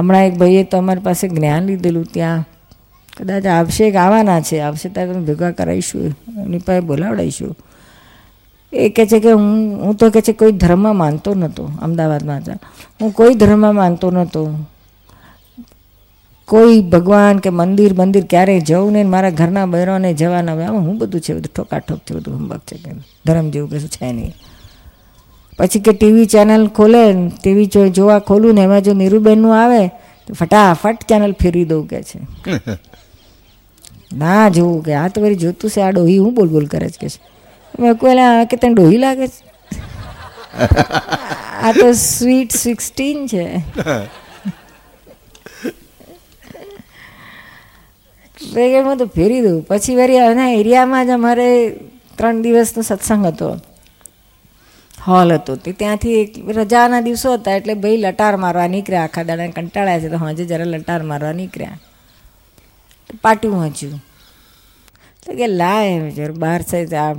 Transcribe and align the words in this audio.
હમણાં 0.00 0.24
એક 0.28 0.36
ભાઈએ 0.40 0.64
તો 0.64 0.78
અમારી 0.78 1.00
પાસે 1.00 1.28
જ્ઞાન 1.28 1.66
લીધેલું 1.68 2.06
ત્યાં. 2.14 2.46
કદાચ 3.16 3.46
આવશે 3.46 3.82
એક 3.88 3.96
આવવાના 3.96 4.40
છે, 4.40 4.60
આવશે 4.60 4.88
ત્યારે 4.88 5.12
ભેગા 5.12 5.52
કરાવીશું 5.52 6.16
એની 6.44 6.58
પાસે 6.58 6.80
બોલાવડાવીશું. 6.80 7.52
એ 8.72 8.88
કહે 8.88 9.06
છે 9.06 9.18
કે 9.20 9.32
હું 9.32 9.78
હું 9.84 9.96
તો 9.96 10.10
કહે 10.10 10.20
છે 10.20 10.32
કોઈ 10.32 10.52
ધર્મ 10.52 10.84
માનતો 10.96 11.34
નહોતો 11.34 11.64
અમદાવાદમાં 11.82 12.42
હું 13.00 13.10
કોઈ 13.12 13.34
ધર્મ 13.34 13.64
માનતો 13.74 14.10
નહોતો. 14.10 14.42
કોઈ 16.48 16.82
ભગવાન 16.82 17.38
કે 17.38 17.50
મંદિર 17.50 17.92
મંદિર 17.94 18.24
ક્યારેય 18.26 18.60
જવું 18.60 18.92
નહીં, 18.92 19.08
મારા 19.08 19.30
ઘરના 19.30 19.66
બહેરોને 19.66 20.14
જવાના 20.14 20.52
આમાં 20.52 20.82
હું 20.82 20.98
બધું 20.98 21.20
છે, 21.20 21.34
બધું 21.34 21.52
ઠોકાઠોક 21.54 22.00
છે, 22.06 22.14
બધું 22.14 22.34
હંબક 22.38 22.62
છે 22.66 22.76
કે 22.76 22.90
ધર્મ 23.26 23.50
જેવું 23.50 23.70
કશું 23.70 23.88
છે 23.88 24.12
નહીં. 24.12 24.34
પછી 25.60 25.80
કે 25.80 25.92
ટીવી 25.92 26.26
ચેનલ 26.26 26.66
ખોલે 26.66 27.28
ટીવી 27.42 27.66
જોવા 27.66 28.18
ખોલું 28.18 28.54
ને 28.54 28.60
એમાં 28.60 28.82
જો 28.82 28.92
નીરુબેનનું 28.92 29.64
આવે 29.64 29.88
તો 30.26 30.34
ફટાફટ 30.34 31.02
ચેનલ 31.08 31.32
ફેરવી 31.32 31.64
દઉં 31.64 31.88
કે 31.88 32.02
છે. 32.02 32.18
ના 34.18 34.48
જોવું 34.48 34.84
કે 34.84 34.94
આ 34.94 35.08
તો 35.08 35.20
વળી 35.20 35.34
જોતું 35.34 35.70
છે 35.70 35.80
આ 35.80 35.90
ડોહી 35.90 36.18
હું 36.18 36.34
બોલ 36.34 36.48
બોલ 36.48 36.66
કરે 36.66 36.88
છે 36.88 36.98
કે 37.00 37.08
છે? 37.08 37.20
મેં 37.78 37.94
કોઈ 37.94 38.46
કે 38.50 38.56
તને 38.56 38.74
ડોહી 38.74 38.96
લાગે 38.96 39.28
છે? 39.28 39.40
આ 41.62 41.72
તો 41.72 41.92
સ્વીટ 41.92 42.52
સિક્સટીન 42.52 43.26
છે. 43.26 43.60
હું 48.80 48.98
તો 48.98 49.06
ફેરી 49.06 49.40
દઉં. 49.40 49.64
પછી 49.68 49.96
વળી 49.96 50.12
એના 50.12 50.50
એરિયામાં 50.50 51.06
જ 51.06 51.10
અમારે 51.10 51.76
ત્રણ 52.18 52.42
દિવસનો 52.42 52.82
સત્સંગ 52.82 53.26
હતો. 53.26 53.56
હોલ 55.06 55.32
હતો. 55.32 55.56
તે 55.56 55.72
ત્યાંથી 55.72 56.14
એક 56.14 56.48
રજાના 56.48 57.00
દિવસો 57.00 57.34
હતા 57.34 57.52
એટલે 57.52 57.74
ભાઈ 57.74 57.96
લટાર 57.96 58.36
મારવા 58.36 58.66
નીકળ્યા 58.66 59.02
આખા 59.02 59.22
દાડા 59.22 59.46
કંટાળ્યા 59.46 60.00
છે 60.00 60.08
તો 60.08 60.16
હાજે 60.16 60.44
જરા 60.44 60.64
લટાર 60.64 61.02
મારવા 61.02 61.32
નીકળ્યા. 61.32 61.78
પાટું 63.22 63.56
વાંચ્યું. 63.56 64.04
તો 65.26 65.32
કે 65.32 65.46
લાય 65.46 66.10
જરા 66.10 66.32
બહાર 66.32 66.62
છે 66.62 66.96
આ 66.96 67.14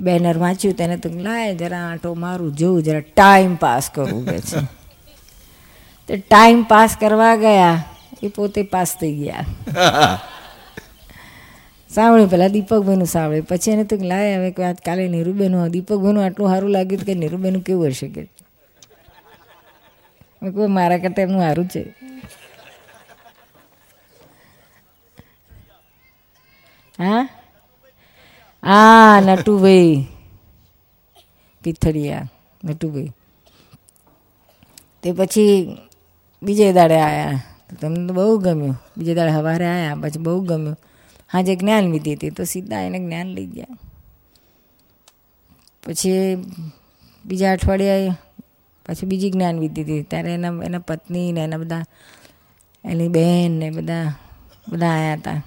બેનર 0.00 0.38
વાંચ્યું 0.38 0.74
તેને 0.74 0.96
તો 0.96 1.08
લાય 1.08 1.54
જરા 1.54 1.78
આંટો 1.78 2.14
મારું 2.14 2.56
જોઉં 2.56 2.82
જરા 2.82 3.00
ટાઈમ 3.00 3.54
પાસ 3.54 3.90
કરવું 3.90 4.26
કે 4.26 4.38
છે. 4.40 4.56
તે 6.08 6.16
ટાઈમ 6.16 6.62
પાસ 6.62 6.96
કરવા 7.00 7.36
ગયા 7.36 7.82
એ 8.22 8.28
પોતે 8.28 8.62
પાસ 8.62 8.96
થઈ 9.00 9.12
ગયા. 9.12 9.44
સાંભળ્યું 11.94 12.30
પહેલાં 12.30 12.48
દીપકભાઈનું 12.48 13.06
સાંભળ્યું. 13.06 13.46
પછી 13.46 13.70
એને 13.70 13.84
તો 13.84 13.96
લાય 13.96 14.36
હવે 14.36 14.50
કે 14.50 14.72
કાલે 14.74 15.08
નીરુબેનું 15.08 15.68
દીપકભાઈનું 15.68 16.24
આટલું 16.24 16.48
સારું 16.48 16.70
લાગ્યું 16.70 17.04
કે 17.04 17.14
નીરુબેનું 17.14 17.62
કેવું 17.62 17.86
હશે 17.86 18.08
કે? 18.08 18.28
મેં 20.42 20.52
કહું 20.52 20.70
મારા 20.70 20.98
કરતાં 20.98 21.22
એમનું 21.22 21.40
સારું 21.40 21.68
છે. 21.68 21.94
હા? 26.98 27.28
હા, 28.64 29.20
નટુભાઈ. 29.20 30.06
પિથડિયા 31.62 32.28
નટુભાઈ. 32.64 33.12
તે 35.02 35.12
પછી 35.12 35.76
બીજે 36.42 36.72
દાડે 36.72 37.00
આવ્યા 37.00 37.42
તમને 37.80 38.08
તો 38.08 38.14
બહુ 38.14 38.38
ગમ્યું. 38.38 38.82
બીજે 38.96 39.14
દાડે 39.14 39.32
સવારે 39.32 39.66
આવ્યા 39.66 39.94
પછી 39.94 40.18
બહુ 40.18 40.40
ગમ્યું. 40.40 40.76
હાજે 41.32 41.54
જ્ઞાન 41.56 41.92
વિધિ 41.92 42.14
હતી, 42.14 42.30
તો 42.30 42.44
સીધા 42.44 42.82
એને 42.88 42.98
જ્ઞાન 42.98 43.28
લઈ 43.36 43.46
ગયા. 43.46 43.76
પછી 45.82 46.36
બીજા 47.24 47.52
અઠવાડિયે 47.52 48.10
પછી 48.86 49.06
બીજી 49.06 49.30
જ્ઞાન 49.30 49.56
વિધિ 49.58 49.82
હતી. 49.82 50.02
ત્યારે 50.02 50.34
એના 50.34 50.52
એના 50.64 50.78
પત્ની 50.78 51.32
ને 51.32 51.40
એના 51.44 51.58
બધા, 51.58 51.84
એની 52.84 53.08
બહેન 53.08 53.52
ને 53.52 53.70
બધા 53.70 54.04
બધા 54.68 54.86
આવ્યા 54.88 55.14
હતા. 55.14 55.40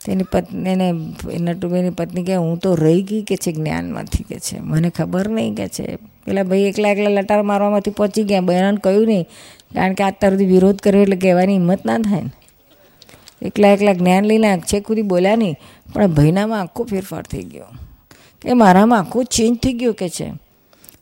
તેની 0.00 0.26
પત્ની, 0.32 0.70
એને, 0.70 0.86
નટુભાઈની 1.46 1.90
પત્ની 1.90 2.24
કહે 2.24 2.36
હું 2.36 2.58
તો 2.58 2.74
રહી 2.74 3.02
ગઈ 3.02 3.22
કે 3.22 3.36
છે 3.36 3.52
જ્ઞાનમાંથી 3.52 4.24
કે 4.24 4.38
છે? 4.38 4.56
મને 4.60 4.90
ખબર 4.90 5.26
નહીં 5.28 5.54
કે 5.54 5.66
છે. 5.68 5.86
પેલા 6.24 6.42
ભાઈ 6.42 6.68
એકલા 6.70 6.92
એકલા 6.94 7.10
લટાર 7.10 7.42
મારવામાંથી 7.42 7.90
પહોંચી 7.90 8.24
ગયા. 8.24 8.40
બહેરાને 8.40 8.80
કહ્યું 8.84 9.06
નહીં, 9.06 9.26
કારણ 9.74 9.94
કે 9.94 10.04
અત્યાર 10.04 10.32
સુધી 10.32 10.46
વિરોધ 10.46 10.80
કર્યો 10.80 11.02
એટલે 11.02 11.16
કહેવાની 11.16 11.58
હિંમત 11.58 11.84
ના 11.84 11.98
થાય 11.98 12.22
ને. 12.22 12.32
એકલા 13.42 13.68
એકલા 13.68 13.92
જ્ઞાન 13.92 14.24
લઈને 14.24 14.48
આંખે 14.48 14.80
ખુદી 14.80 15.02
બોલ્યા 15.02 15.36
નહીં, 15.36 15.56
પણ 15.94 16.06
ભાઈનામાં 16.06 16.60
આખો 16.60 16.84
ફેરફાર 16.84 17.22
થઈ 17.22 17.42
ગયો. 17.42 17.66
કે 18.42 18.52
મારામાં 18.52 18.98
આખો 18.98 19.22
ચેન્જ 19.22 19.58
થઈ 19.58 19.72
ગયો 19.72 19.92
કે 19.92 20.08
છે? 20.08 20.32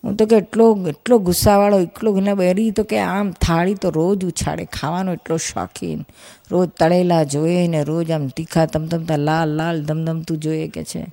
હું 0.04 0.16
તો 0.16 0.26
કે 0.26 0.36
એટલો 0.36 0.86
એટલો 0.88 1.18
ગુસ્સાવાળો, 1.18 1.80
એટલો 1.80 2.12
ઘણા 2.12 2.34
બેરી 2.34 2.70
તો 2.70 2.82
કે 2.82 2.98
આમ 2.98 3.30
થાળી 3.30 3.74
તો 3.74 3.90
રોજ 3.90 4.24
ઉછાળે, 4.24 4.64
ખાવાનો 4.64 5.12
એટલો 5.12 5.36
શોખીન. 5.36 6.04
રોજ 6.50 6.68
તળેલા 6.68 7.22
જોઈએ 7.22 7.68
ને 7.68 7.84
રોજ 7.84 8.10
આમ 8.10 8.28
તીખા 8.28 8.66
તમતમતા, 8.66 9.16
લાલ 9.16 9.48
લાલ, 9.48 9.84
ધમધમતું 9.84 10.38
જોઈએ 10.38 10.68
કે 10.68 10.84
છે? 10.84 11.06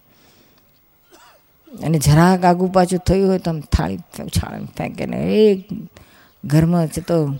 અને 1.84 2.00
જરાક 2.00 2.46
આગુ 2.46 2.68
પાછું 2.68 3.00
થયું 3.00 3.30
હોય 3.30 3.38
તો 3.38 3.52
આમ 3.52 3.60
થાળી 3.60 3.96
ઉછાળે 3.96 4.66
ફેંકે 4.78 5.06
ને 5.06 5.18
એ 5.18 5.66
ઘરમાં 6.46 6.88
છે 6.88 7.02
તો 7.02 7.36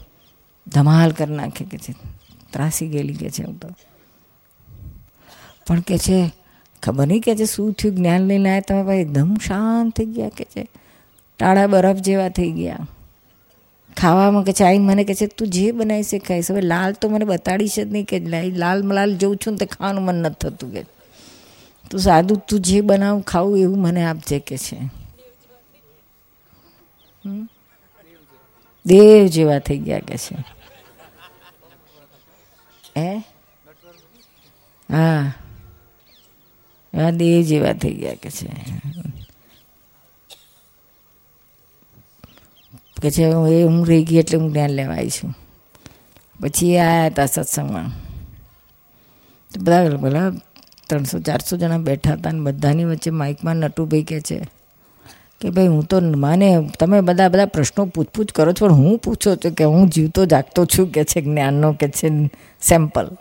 ધમાલ 0.68 1.12
કરી 1.12 1.36
નાખે 1.36 1.66
કે 1.66 1.78
છે. 1.78 2.15
ત્રાસી 2.56 2.88
ગયેલી 2.88 3.14
કે 3.14 3.30
છે 3.30 3.44
હું 3.44 3.60
તો. 3.60 3.70
પણ 5.68 5.80
કે 5.80 5.98
છે, 5.98 6.20
ખબર 6.84 7.08
નહીં 7.08 7.22
કે 7.22 7.36
છે 7.36 7.46
શું 7.46 7.74
થયું? 7.74 7.96
જ્ઞાન 7.96 8.22
લઈને 8.22 8.50
આવ્યા 8.50 8.62
તમે 8.62 8.84
ભાઈ? 8.84 8.98
એકદમ 8.98 9.36
શાંત 9.48 9.96
થઈ 9.96 10.06
ગયા 10.06 10.30
કે 10.30 10.46
છે. 10.46 10.68
ટાળા 11.40 11.68
બરફ 11.68 11.98
જેવા 11.98 12.30
થઈ 12.30 12.52
ગયા. 12.52 12.88
ખાવામાં 13.98 14.44
કે 14.44 14.54
છે 14.54 14.64
આઈ 14.64 14.78
મને 14.78 15.04
કે 15.04 15.16
છે, 15.16 15.26
તું 15.28 15.48
જે 15.48 15.72
બનાવી 15.72 16.04
છે 16.04 16.20
ખાઈશ. 16.20 16.52
હવે 16.52 16.62
લાલ 16.62 16.94
તો 16.94 17.10
મને 17.10 17.26
બતાડીશ 17.26 17.76
જ 17.76 17.92
નહીં 17.92 18.06
કે 18.06 18.20
લાલ 18.20 18.84
લાલ 18.94 19.18
જોઉં 19.18 19.38
છું 19.38 19.54
ને 19.54 19.58
તે 19.58 19.66
ખાવાનું 19.66 20.04
મન 20.04 20.16
નથી 20.16 20.50
થતું 20.50 20.74
કે. 20.74 20.84
તું 21.92 22.00
સાદું 22.00 22.38
તું 22.38 22.60
જે 22.60 22.82
બનાવું 22.82 23.22
ખાવું 23.22 23.58
એવું 23.58 23.82
મને 23.82 24.06
આપજે 24.06 24.40
કે 24.40 24.58
છે. 24.58 24.80
દેવ 28.86 29.28
જેવા 29.28 29.60
થઈ 29.60 29.80
ગયા 29.80 30.00
કે 30.00 30.18
છે. 30.18 30.55
હે? 32.98 33.18
હા. 34.92 35.34
એવા 36.94 37.12
દેવ 37.12 37.44
જેવા 37.44 37.74
થઈ 37.74 37.94
ગયા 37.94 38.16
કે 38.16 38.30
છે. 38.30 38.48
કે 43.02 43.12
છે 43.12 43.24
એ 43.24 43.64
હું 43.64 43.88
રહી 43.88 44.06
ગઈ 44.06 44.18
એટલે 44.18 44.38
હું 44.38 44.52
જ્ઞાન 44.52 44.70
લેવા 44.70 44.96
આવી 44.96 45.10
છું. 45.10 45.36
પછી 46.42 46.78
આવ્યા 46.78 47.06
હતા 47.06 47.26
સત્સંગમાં. 47.26 48.06
બધા 49.60 49.98
પેલા 49.98 50.30
ત્રણસો 50.90 51.20
ચારસો 51.20 51.58
જણા 51.58 51.78
બેઠા 51.78 52.14
હતા 52.14 52.30
અને 52.30 52.40
બધાની 52.40 52.86
વચ્ચે 52.86 53.12
માઇકમાં 53.12 53.56
નટુભાઈ 53.56 54.04
કે 54.04 54.22
છે 54.22 54.55
કે 55.42 55.50
ભાઈ, 55.50 55.68
હું 55.68 55.84
તો 55.84 56.00
માને, 56.00 56.70
તમે 56.80 57.02
બધા 57.02 57.30
બધા 57.30 57.46
પ્રશ્નો 57.46 57.86
પૂછપૂછ 57.86 58.26
કરો 58.36 58.54
છો, 58.54 58.68
પણ 58.68 58.74
હું 58.74 58.98
પૂછો 58.98 59.36
છો 59.36 59.50
કે 59.50 59.64
હું 59.64 59.88
જીવતો 59.88 60.26
જાગતો 60.26 60.66
છું 60.66 60.88
કે 60.88 61.04
છે 61.04 61.22
જ્ઞાનનો 61.22 61.74
કે 61.74 61.90
છે 61.90 62.32
સેમ્પલ 62.62 63.18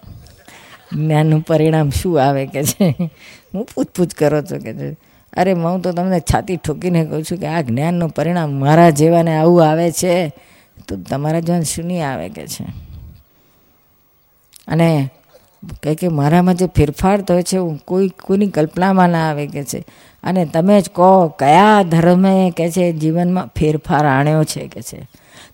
જ્ઞાનનું 0.92 1.40
પરિણામ 1.40 1.90
શું 1.90 2.28
આવે 2.28 2.46
કે 2.46 2.64
છે? 2.64 2.94
હું 3.54 3.66
પૂછપૂછ 3.74 4.06
કરો 4.18 4.42
છો 4.42 4.58
કે 4.58 4.74
છે. 4.74 4.92
અરે, 5.36 5.52
હું 5.52 5.80
તો 5.80 5.92
તમને 5.92 6.20
છાતી 6.20 6.56
ઠોકીને 6.56 7.04
કહું 7.04 7.22
છું 7.22 7.38
કે 7.38 7.46
આ 7.46 7.60
જ્ઞાનનું 7.60 8.08
પરિણામ 8.08 8.52
મારા 8.52 8.90
જેવાને 8.90 9.36
આવું 9.36 9.70
આવે 9.70 9.92
છે, 9.92 10.28
તો 10.88 10.96
તમારા 10.96 11.40
જેવા 11.40 11.60
શું 11.60 11.84
નહીં 11.84 12.12
આવે 12.12 12.28
કે 12.28 12.46
છે? 12.46 12.64
અને 14.68 15.10
કહે 15.82 15.94
કે 15.94 16.08
મારામાં 16.08 16.54
જે 16.54 16.66
ફેરફાર 16.66 17.20
થયો 17.20 17.42
છે 17.42 17.78
કોઈ, 17.84 18.08
કોઈની 18.08 18.46
કલ્પનામાં 18.46 19.10
ના 19.10 19.30
આવે 19.30 19.46
કે 19.46 19.64
છે. 19.64 19.84
અને 20.24 20.44
તમે 20.44 20.80
જ 20.80 20.90
કહો, 20.90 21.28
કયા 21.28 21.82
ધર્મે 21.82 22.52
કે 22.56 22.70
છે 22.70 22.92
જીવનમાં 22.92 23.46
ફેરફાર 23.46 24.06
આણ્યો 24.06 24.44
છે 24.44 24.68
કે 24.68 24.82
છે? 24.82 25.08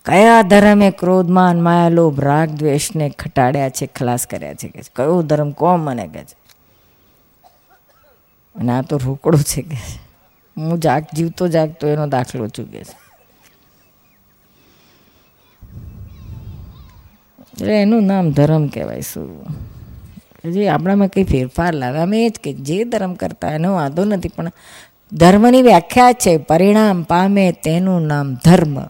કયા 0.05 0.41
ધર્મે 0.41 0.91
ક્રોધમાન 0.91 1.61
માયા 1.61 1.89
લોભ 1.89 2.19
રાગ, 2.19 2.49
દ્વેષને 2.49 3.09
ખટાડ્યા 3.09 3.69
છે, 3.69 3.85
ખલાસ 3.85 4.27
કર્યા 4.27 4.53
છે 4.53 4.67
કે 4.67 4.81
કયો 4.95 5.21
ધર્મ 5.21 5.51
કોમ 5.51 5.79
મને 5.79 6.07
કે 6.07 6.23
છે? 6.23 6.41
અને 8.55 8.71
આ 8.71 8.81
તો 8.81 8.97
રોકડો 8.97 9.37
છે 9.37 9.61
કે 9.61 9.77
હું 10.57 10.79
જાગ, 10.79 11.05
જીવતો 11.15 11.47
જાગતો 11.47 11.87
એનો 11.87 12.07
દાખલો 12.07 12.47
છું 12.47 12.71
કે 12.71 12.83
છે. 12.83 13.11
એટલે 17.53 17.81
એનું 17.81 18.03
નામ 18.03 18.31
ધર્મ 18.31 18.67
કહેવાય 18.67 19.01
શું? 19.01 19.45
જે 20.43 20.69
આપણામાં 20.69 21.07
કંઈ 21.07 21.23
ફેરફાર 21.23 21.73
લાવે 21.73 21.99
અમે 21.99 22.25
એ 22.25 22.29
જ 22.29 22.39
કે 22.43 22.53
જે 22.53 22.83
ધર્મ 22.83 23.13
કરતા 23.13 23.51
એનો 23.51 23.73
વાંધો 23.73 24.05
નથી, 24.05 24.29
પણ 24.29 24.51
ધર્મની 25.13 25.61
વ્યાખ્યા 25.61 26.13
છે, 26.13 26.37
પરિણામ 26.37 27.03
પામે 27.03 27.51
તેનું 27.51 28.01
નામ 28.01 28.35
ધર્મ. 28.35 28.81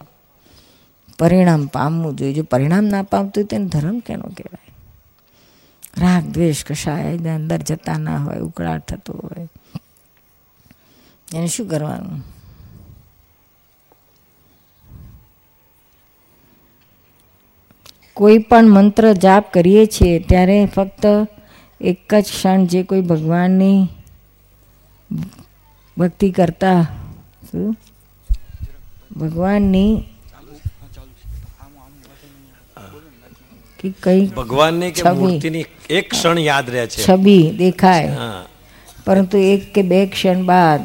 પરિણામ 1.18 1.66
પામવું 1.66 2.16
જોઈએ. 2.16 2.32
જો 2.32 2.42
પરિણામ 2.42 2.84
ના 2.84 3.02
પામતું 3.02 3.44
તેને 3.44 3.66
ધર્મ 3.66 3.98
કેનો 3.98 4.22
કહેવાય? 4.22 4.72
રાગ, 5.98 6.24
દ્વેષ, 6.24 6.64
કશાય 6.64 7.18
અંદર 7.18 7.58
જતા 7.58 7.98
ના 7.98 8.16
હોય, 8.16 8.36
ઉકળાટ 8.36 8.88
થતો 8.88 9.12
હોય. 9.12 9.48
એને 11.34 11.46
શું 11.46 11.68
કરવાનું? 11.68 12.22
કોઈ 18.14 18.38
પણ 18.38 18.68
મંત્ર 18.68 19.12
જાપ 19.12 19.52
કરીએ 19.52 19.86
છીએ, 19.86 20.18
ત્યારે 20.18 20.66
ફક્ત 20.66 21.06
એક 21.82 22.14
જ 22.14 22.22
ક્ષણ 22.22 22.66
જે 22.66 22.80
કોઈ 22.82 23.00
ભગવાનની 23.00 23.78
ભક્તિ 25.96 26.30
કરતા 26.30 26.82
શું? 27.50 27.76
ભગવાનની 29.16 29.92
કે 33.80 33.92
કઈ 34.02 34.26
ભગવાનની 34.26 34.90
કે 34.90 35.10
મૂર્તિની 35.10 35.64
એક 35.90 36.10
ક્ષણ 36.10 36.38
યાદ 36.38 36.70
રહે 36.70 36.86
છે. 36.86 37.02
છબી 37.02 37.44
દેખાય. 37.56 38.16
પરંતુ 39.04 39.38
એક 39.38 39.72
કે 39.74 39.82
બે 39.82 40.06
ક્ષણ 40.06 40.44
બાદ 40.44 40.80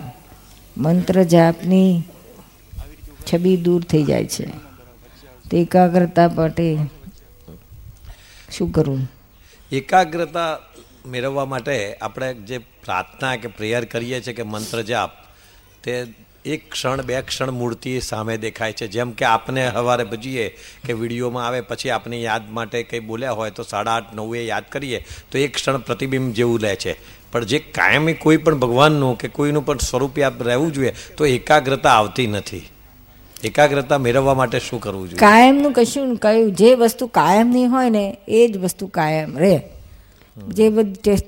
મંત્ર 0.77 1.23
જાપની 1.23 1.91
છબી 3.27 3.57
દૂર 3.57 3.81
થઈ 3.83 4.03
જાય 4.03 4.25
છે. 4.25 4.45
તો 5.49 5.57
એકાગ્રતા 5.57 6.27
માટે 6.27 6.77
શું 8.51 8.71
કરવું 8.71 9.03
એકાગ્રતા 9.71 10.51
મેળવવા 11.07 11.45
માટે 11.45 11.95
આપણે 11.95 12.33
જે 12.33 12.57
પ્રાર્થના 12.57 13.35
કે 13.35 13.47
પ્રેયર 13.47 13.85
કરીએ 13.85 14.21
છીએ 14.21 14.33
કે 14.33 14.43
મંત્ર 14.43 14.81
જાપ, 14.81 15.11
તે 15.83 16.07
એક 16.45 16.71
ક્ષણ, 16.71 17.01
બે 17.01 17.21
ક્ષણ 17.21 17.51
મૂર્તિ 17.51 17.99
સામે 17.99 18.37
દેખાય 18.37 18.73
છે. 18.73 18.87
જેમ 18.87 19.11
કે 19.11 19.25
આપને 19.25 19.71
સવારે 19.71 20.03
ભજીએ 20.03 20.47
કે 20.85 20.93
વિડીયોમાં 20.93 21.47
આવે, 21.47 21.61
પછી 21.61 21.89
આપની 21.89 22.23
યાદ 22.23 22.49
માટે 22.51 22.83
કંઈ 22.83 22.99
બોલ્યા 22.99 23.31
હોય 23.31 23.51
તો 23.51 23.63
સાડા 23.63 23.91
આઠ 23.91 24.15
નવે 24.15 24.45
યાદ 24.45 24.63
કરીએ, 24.71 25.05
તો 25.31 25.37
એક 25.37 25.53
ક્ષણ 25.53 25.77
પ્રતિબિંબ 25.77 26.33
જેવું 26.33 26.59
લે 26.59 26.75
છે. 26.75 26.95
પણ 27.31 27.43
જે 27.43 27.59
કાયમી 27.59 28.13
કોઈ 28.13 28.37
પણ 28.37 28.55
ભગવાનનું 28.55 29.17
કે 29.17 29.27
કોઈનું 29.27 29.65
પણ 29.65 29.77
સ્વરૂપે 29.77 30.23
આપ 30.23 30.41
રહેવું 30.41 30.73
જોઈએ, 30.73 30.93
તો 31.17 31.25
એકાગ્રતા 31.25 31.89
આવતી 31.89 32.27
નથી. 32.27 32.69
એકાગ્રતા 33.43 33.97
મેળવવા 33.97 34.33
માટે 34.33 34.59
શું 34.59 34.79
કરવું 34.81 35.09
જોઈએ? 35.09 35.19
કાયમનું 35.19 35.73
કશું 35.73 36.15
કયું 36.15 36.51
જે 36.51 36.75
વસ્તુ 36.75 37.07
કાયમની 37.07 37.65
હોય 37.65 37.89
ને, 37.89 38.17
એ 38.27 38.47
જ 38.47 38.57
વસ્તુ 38.57 38.87
કાયમ 38.87 39.37
રહે. 39.37 39.59
જે 40.37 40.69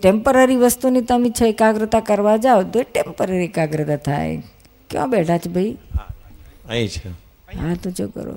ટેમ્પરરી 0.02 0.56
વસ્તુની 0.56 1.02
તમે 1.02 1.30
છે 1.30 1.46
એકાગ્રતા 1.46 2.00
કરવા 2.00 2.38
જાઓ 2.38 2.64
તો 2.64 2.82
ટેમ્પરરી 2.82 3.44
એકાગ્રતા 3.44 3.96
થાય. 3.96 4.44
ક્યાં 4.90 5.10
બેઠા 5.10 5.38
છે 5.38 5.50
ભાઈ? 5.50 5.78
અહીં 6.70 6.88
છે. 6.88 7.10
હા 7.60 7.74
તો 7.84 7.92
જો 7.92 8.08
કરો. 8.08 8.36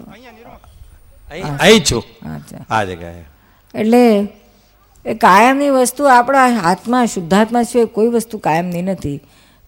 અહીં 1.61 1.85
છું. 1.85 2.05
આ 2.71 2.85
જગ્યાએ. 2.85 3.25
એટલે 3.75 4.29
એ 5.07 5.15
કાયમની 5.15 5.71
વસ્તુ 5.71 6.05
આપણા 6.05 6.47
હાથમાં 6.47 7.07
શુદ્ધાત્મા 7.07 7.63
સિવાય 7.63 7.87
કોઈ 7.87 8.09
વસ્તુ 8.09 8.39
કાયમની 8.39 8.83
નથી. 8.83 9.21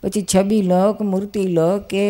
પછી 0.05 0.23
છબી 0.35 0.63
લખ, 0.63 1.01
મૂર્તિ 1.03 1.43
લખ 1.49 1.87
કે 1.91 2.03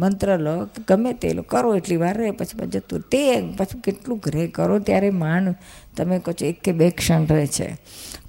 મંત્ર 0.00 0.34
લખ, 0.38 0.80
ગમે 0.88 1.12
તે 1.12 1.32
લો, 1.32 1.42
કરો 1.42 1.74
એટલી 1.76 1.96
વાર 1.96 2.16
રહે, 2.18 2.30
પછી 2.30 2.68
જતું 2.68 3.00
તે 3.00 3.22
પછી 3.56 3.80
કેટલું 3.80 4.20
રહે 4.34 4.46
કરો 4.46 4.78
ત્યારે 4.78 5.10
માણ 5.10 5.54
તમે 5.96 6.18
કહો 6.18 6.32
છો 6.32 6.46
એક 6.46 6.60
કે 6.60 6.72
બે 6.72 6.90
ક્ષણ 6.90 7.26
રહે 7.26 7.46
છે. 7.46 7.68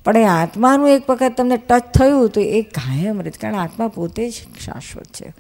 પણ 0.06 0.18
એ 0.18 0.24
આત્માનું 0.24 0.90
એક 0.90 1.10
વખત 1.10 1.34
તમને 1.38 1.58
ટચ 1.58 1.98
થયું 2.00 2.30
તો 2.30 2.42
એ 2.42 2.62
કાયમ 2.62 3.22
રહે 3.22 3.32
કારણ 3.42 3.56
આત્મા 3.56 3.88
પોતે 3.88 4.30
જ 4.30 4.34
શાશ્વત 4.66 5.10
છે. 5.20 5.34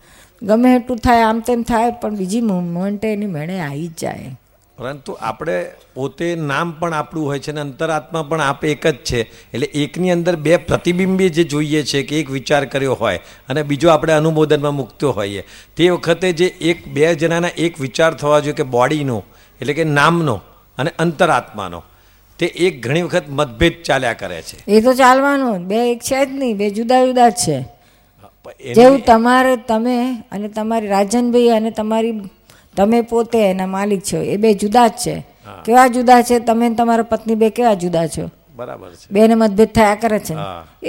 ગમે 0.43 0.75
એટલું 0.75 0.97
થાય, 0.97 1.21
આમ 1.21 1.39
તેમ 1.39 1.63
થાય, 1.63 1.91
પણ 1.91 2.15
બીજી 2.15 2.41
મોમેન્ટે 2.41 3.13
એની 3.13 3.25
મેળે 3.25 3.59
આવી 3.59 3.87
જ 3.87 3.95
જાય. 4.01 4.35
પરંતુ 4.77 5.17
આપણે 5.21 5.55
પોતે 5.93 6.27
નામ 6.35 6.71
પણ 6.79 6.93
આપણું 6.93 7.25
હોય 7.25 7.39
છે 7.39 7.51
અને 7.51 7.61
અંતરાત્મા 7.61 8.21
પણ 8.23 8.41
આપ 8.41 8.65
એક 8.65 8.87
જ 8.87 8.95
છે. 9.03 9.21
એટલે 9.53 9.67
એકની 9.83 10.11
અંદર 10.11 10.35
બે 10.35 10.57
પ્રતિબિંબી 10.57 11.29
જે 11.29 11.43
જોઈએ 11.43 11.81
છે 11.83 12.03
કે 12.03 12.19
એક 12.19 12.29
વિચાર 12.29 12.65
કર્યો 12.65 12.93
હોય 12.93 13.19
અને 13.49 13.61
બીજો 13.63 13.89
આપણે 13.89 14.13
અનુમોદનમાં 14.13 14.75
મૂકતો 14.75 15.11
હોઈએ. 15.11 15.43
તે 15.75 15.89
વખતે 15.89 16.31
જે 16.33 16.45
એક 16.45 16.87
બે 16.93 17.15
જણાના 17.15 17.53
એક 17.57 17.81
વિચાર 17.81 18.11
થવા 18.13 18.39
જોઈએ 18.39 18.53
કે 18.53 18.63
બોડીનો 18.63 19.17
એટલે 19.61 19.73
કે 19.73 19.83
નામનો 19.83 20.35
અને 20.77 20.91
અંતરાત્માનો. 20.99 21.83
તે 22.39 22.45
એક 22.45 22.73
ઘણી 22.85 23.01
વખત 23.01 23.25
મતભેદ 23.29 23.83
ચાલ્યા 23.83 24.13
કરે 24.13 24.41
છે. 24.41 24.57
એ 24.67 24.81
તો 24.81 24.93
ચાલવાનું 24.93 25.67
બે 25.67 25.91
એક 25.91 25.99
છે 25.99 26.25
જ 26.25 26.29
નહીં 26.31 26.57
બે 26.57 26.69
જુદા 26.69 27.05
જુદા 27.05 27.29
જ 27.29 27.43
છે. 27.43 27.57
જેવું 28.75 29.01
તમારે 29.05 29.53
તમે 29.69 29.95
અને 30.31 30.47
તમારી 30.47 30.87
રાજનભાઈ 30.87 31.49
અને 31.49 31.71
તમારી 31.71 32.19
તમે 32.77 33.01
પોતે 33.01 33.39
એના 33.39 33.65
માલિક 33.65 34.01
છો. 34.01 34.17
એ 34.17 34.37
બે 34.37 34.53
જુદા 34.53 34.87
જ 34.87 34.91
છે. 34.91 35.25
કેવા 35.65 35.87
જુદા 35.87 36.21
છે? 36.21 36.39
તમે 36.39 36.69
તમારા 36.69 37.03
પત્ની 37.03 37.35
બે 37.35 37.49
કેવા 37.49 37.73
જુદા 37.73 38.07
છો? 38.07 38.29
બરાબર 38.57 38.89
છે. 38.93 39.07
બેને 39.15 39.35
મતભેદ 39.35 39.71
થયા 39.77 39.97
કરે 40.03 40.19
છે. 40.27 40.35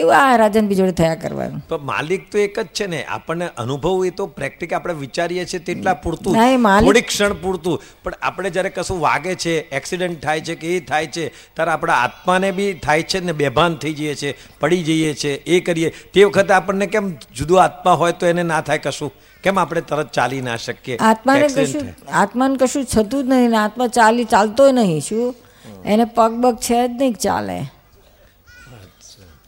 એવું 0.00 0.14
આ 0.18 0.36
રાજનભાઈ 0.42 0.78
જોડે 0.80 0.94
થયા 1.00 1.18
કરવાનું. 1.22 1.62
તો 1.70 1.78
માલિક 1.90 2.24
તો 2.32 2.42
એક 2.44 2.58
જ 2.60 2.66
છે 2.80 2.86
ને 2.94 3.00
આપણને 3.16 3.48
અનુભવ 3.64 4.06
એ 4.10 4.12
તો 4.20 4.26
પ્રેક્ટિક 4.38 4.74
આપણે 4.78 4.96
વિચારીએ 5.04 5.44
છીએ 5.52 5.62
તેટલા 5.68 5.96
પૂરતું 6.04 6.34
થોડીક 6.34 7.08
ક્ષણ 7.12 7.36
પૂરતું. 7.44 7.86
પણ 8.04 8.18
આપણે 8.22 8.54
જ્યારે 8.56 8.74
કશું 8.78 9.00
વાગે 9.06 9.30
છે 9.44 9.54
એક્સિડન્ટ 9.80 10.20
થાય 10.26 10.46
છે 10.48 10.58
કે 10.64 10.74
એ 10.76 10.80
થાય 10.90 11.12
છે 11.16 11.24
ત્યારે 11.28 11.72
આપણા 11.76 12.00
આત્માને 12.08 12.48
બી 12.58 12.68
થાય 12.88 13.08
છે 13.14 13.24
ને 13.30 13.36
બેભાન 13.42 13.78
થઈ 13.84 13.94
જઈએ 14.00 14.14
છીએ 14.22 14.34
પડી 14.60 14.82
જઈએ 14.82 15.14
છીએ 15.22 15.34
એ 15.56 15.60
કરીએ. 15.70 15.90
તે 16.14 16.24
વખતે 16.24 16.52
આપણને 16.58 16.86
કેમ 16.94 17.10
જુદો 17.40 17.64
આત્મા 17.64 17.96
હોય 18.04 18.20
તો 18.22 18.30
એને 18.34 18.44
ના 18.52 18.60
થાય 18.70 18.84
કશું? 18.86 19.12
કેમ 19.44 19.58
આપણે 19.58 19.82
તરત 19.90 20.08
ચાલી 20.12 20.40
ના 20.46 20.56
શકીએ? 20.56 20.96
આત્માને 21.08 21.46
કશું 21.56 21.92
આત્માને 22.22 22.56
કશું 22.62 22.88
થતું 22.94 23.28
જ 23.28 23.28
નહીં 23.32 23.60
આત્મા 23.64 23.86
ચાલી 23.98 24.26
ચાલતોય 24.32 24.72
નહીં 24.78 25.04
શું? 25.08 25.28
એને 25.84 26.04
પગ 26.04 26.32
બગ 26.32 26.56
છે 26.56 26.88
જ 26.88 26.90
નહીં 26.90 27.12
ચાલે. 27.12 27.60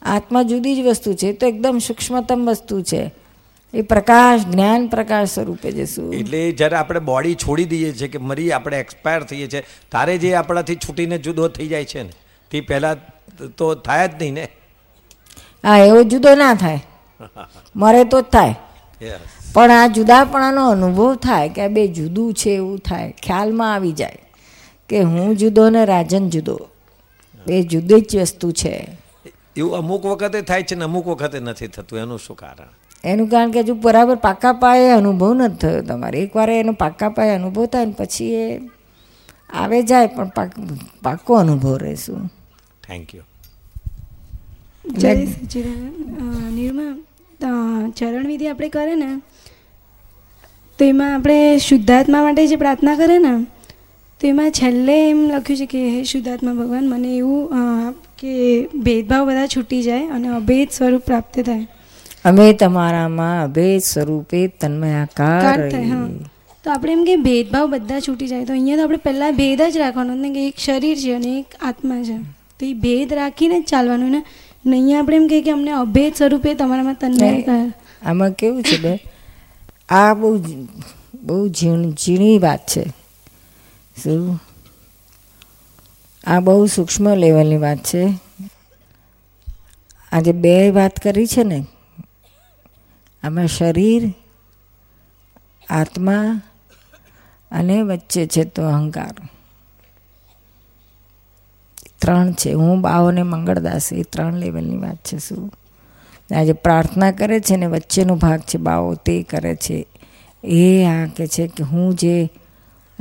આત્મા 0.02 0.42
જુદી 0.42 0.82
જ 0.82 0.86
વસ્તુ 0.86 1.14
છે. 1.14 1.32
તો 1.32 1.46
એકદમ 1.46 1.78
સૂક્ષ્મતમ 1.78 2.46
વસ્તુ 2.48 2.82
છે. 2.82 3.20
એ 3.74 3.82
પ્રકાશ 3.82 4.40
જ્ઞાન 4.46 4.86
પ્રકાશ 4.86 5.28
સ્વરૂપે 5.28 5.72
જશું 5.72 6.14
એટલે 6.14 6.52
જ્યારે 6.52 6.76
આપણે 6.76 7.00
બોડી 7.00 7.34
છોડી 7.34 7.64
દઈએ 7.64 7.92
છીએ 7.92 8.08
કે 8.08 8.18
મરી 8.18 8.52
આપણે 8.52 8.80
એક્સપાયર 8.80 9.22
થઈએ 9.22 9.46
છીએ 9.46 9.62
તારે 9.92 10.18
જે 10.18 10.34
આપણાથી 10.34 10.76
છૂટીને 10.76 11.18
જુદો 11.18 11.48
થઈ 11.48 11.68
જાય 11.68 11.84
છે 11.84 12.02
ને 12.02 12.10
તે 12.50 12.60
પહેલાં 12.60 12.96
તો 13.56 13.74
થાય 13.74 14.08
જ 14.08 14.10
નહીં 14.20 14.34
ને? 14.34 14.48
હા 15.64 15.78
એવો 15.78 16.02
જુદો 16.02 16.34
ના 16.34 16.54
થાય. 16.54 16.80
મરે 17.76 18.04
તો 18.04 18.20
જ 18.20 18.24
થાય. 18.24 18.54
પણ 19.52 19.70
આ 19.70 19.86
જુદાપણાનો 19.86 20.70
અનુભવ 20.70 21.14
થાય 21.14 21.48
કે 21.48 21.68
બે 21.68 21.86
જુદું 21.86 22.34
છે 22.34 22.50
એવું 22.50 22.78
થાય. 22.78 23.14
ખ્યાલમાં 23.22 23.74
આવી 23.74 23.92
જાય. 23.92 24.18
કે 24.90 25.00
હું 25.00 25.36
જુદો 25.36 25.68
ને 25.70 25.84
રાજન 25.84 26.28
જુદો. 26.28 26.56
એ 27.46 27.62
જુદી 27.62 28.00
જ 28.00 28.16
વસ્તુ 28.16 28.50
છે. 28.52 28.74
એવું 29.56 29.76
અમુક 29.76 30.06
વખતે 30.06 30.40
થાય 30.42 30.62
છે 30.62 30.74
ને 30.74 30.84
અમુક 30.84 31.06
વખતે 31.06 31.40
નથી 31.40 31.66
થતું. 31.66 31.98
એનું 31.98 32.18
શું 32.18 32.36
કારણ? 32.36 32.70
એનું 33.04 33.28
કારણ 33.28 33.50
કે 33.50 33.60
હજુ 33.60 33.74
બરાબર 33.74 34.14
પાકા 34.14 34.52
પાયે 34.52 34.90
અનુભવ 34.90 35.34
નથી 35.34 35.56
થયો. 35.56 35.82
તમારે 35.82 36.18
એકવાર 36.20 36.50
એનો 36.50 36.72
પાકા 36.72 37.08
પાયે 37.08 37.34
અનુભવ 37.34 37.66
થાય 37.66 37.86
ને 37.86 37.94
પછી 37.98 38.34
એ 38.34 38.60
આવે 39.52 39.82
જાય 39.82 40.06
પણ 40.06 40.28
પાક 40.28 40.50
પાકો 41.02 41.34
અનુભવ 41.34 41.76
રહેશું. 41.76 42.26
થેન્ક 42.86 43.14
યુ 43.14 43.22
જય 44.98 45.26
સચિદાનંદ. 45.26 46.52
નિર્મા 46.54 46.90
ચરણવિધિ 47.40 47.90
ચરણ 47.90 48.26
વિધિ 48.26 48.46
આપણે 48.48 48.68
કરે 48.68 48.94
ને 48.94 49.10
તો 50.78 50.84
એમાં 50.84 51.14
આપણે 51.14 51.58
શુદ્ધાત્મા 51.58 52.22
માટે 52.22 52.46
જે 52.46 52.56
પ્રાર્થના 52.56 52.96
કરે 52.96 53.18
ને 53.18 53.32
તો 54.20 54.26
એમાં 54.30 54.50
છેલ્લે 54.56 54.96
એમ 55.10 55.20
લખ્યું 55.28 55.58
છે 55.60 55.66
કે 55.72 55.82
હે 55.92 56.00
શુદ્ધાત્મા 56.08 56.56
ભગવાન 56.60 56.88
મને 56.92 57.10
એવું 57.18 57.94
કે 58.22 58.32
ભેદભાવ 58.86 59.22
બધા 59.28 59.46
છૂટી 59.54 59.82
જાય 59.86 60.06
અને 60.16 60.26
અભેદ 60.38 60.68
સ્વરૂપ 60.78 61.04
પ્રાપ્ત 61.06 61.38
થાય. 61.46 61.66
અમે 62.30 62.46
તમારામાં 62.62 63.38
અભેદ 63.44 63.86
સ્વરૂપે 63.92 64.40
તન્મયાકાર 64.60 65.56
તો 66.64 66.70
આપણે 66.74 66.92
એમ 66.96 67.04
કે 67.08 67.16
ભેદભાવ 67.28 67.66
બધા 67.74 68.00
છૂટી 68.08 68.30
જાય 68.34 68.44
તો 68.50 68.56
અહીંયા 68.58 68.80
તો 68.80 68.86
આપણે 68.86 69.00
પહેલાં 69.06 69.40
ભેદ 69.40 69.64
જ 69.64 69.82
રાખવાનો 69.84 70.18
ને 70.20 70.30
કે 70.36 70.44
એક 70.50 70.62
શરીર 70.66 70.96
છે 71.04 71.16
અને 71.18 71.30
એક 71.38 71.58
આત્મા 71.70 72.00
છે. 72.08 72.18
તો 72.58 72.62
એ 72.66 72.74
ભેદ 72.84 73.18
રાખીને 73.20 73.56
જ 73.56 73.64
ચાલવાનું 73.72 74.14
ને 74.16 74.20
નહીં 74.20 74.74
અહીંયા 74.74 75.02
આપણે 75.02 75.16
એમ 75.22 75.26
કહે 75.32 75.42
કે 75.48 75.56
અમને 75.56 75.72
અભેદ 75.80 76.12
સ્વરૂપે 76.20 76.50
તમારામાં 76.62 77.02
તન્મયાકાર. 77.02 77.66
આમાં 78.08 78.32
કેવું 78.40 78.62
છે 78.70 78.76
બે 78.86 78.94
આ 79.98 80.14
બહુ 80.22 80.38
બહુ 81.26 81.42
ઝીણ 81.58 81.92
ઝીણી 82.02 82.38
વાત 82.46 82.62
છે. 82.72 82.84
શું? 83.96 84.40
આ 86.26 86.40
બહુ 86.40 86.66
સૂક્ષ્મ 86.66 87.14
લેવલની 87.14 87.56
વાત 87.56 87.78
છે. 87.78 88.14
આજે 90.12 90.32
બે 90.32 90.70
વાત 90.70 90.96
કરી 90.96 91.26
છે 91.26 91.44
ને. 91.44 91.66
આમાં 93.22 93.46
શરીર, 93.46 94.14
આત્મા 95.70 96.42
અને 97.50 97.82
વચ્ચે 97.82 98.26
છે 98.26 98.44
તો 98.44 98.62
અહંકાર. 98.62 99.14
ત્રણ 102.00 102.32
છે. 102.32 102.52
હું, 102.52 102.80
બાવ 102.80 103.08
અને 103.08 103.22
મંગળદાસ, 103.22 103.92
એ 103.92 104.02
ત્રણ 104.02 104.34
લેવલની 104.34 104.76
વાત 104.76 104.96
છે. 104.96 105.18
શું? 105.18 105.52
આજે 106.36 106.52
પ્રાર્થના 106.52 107.12
કરે 107.12 107.40
છે 107.40 107.56
ને, 107.56 107.66
વચ્ચેનો 107.66 108.16
ભાગ 108.16 108.40
છે, 108.40 108.58
બાવો 108.58 108.94
તે 108.94 109.22
કરે 109.22 109.56
છે. 109.56 109.86
એ 110.44 110.84
આ 110.84 111.06
કે 111.06 111.26
છે 111.26 111.46
કે 111.46 111.62
હું 111.62 111.94
જે 111.94 112.30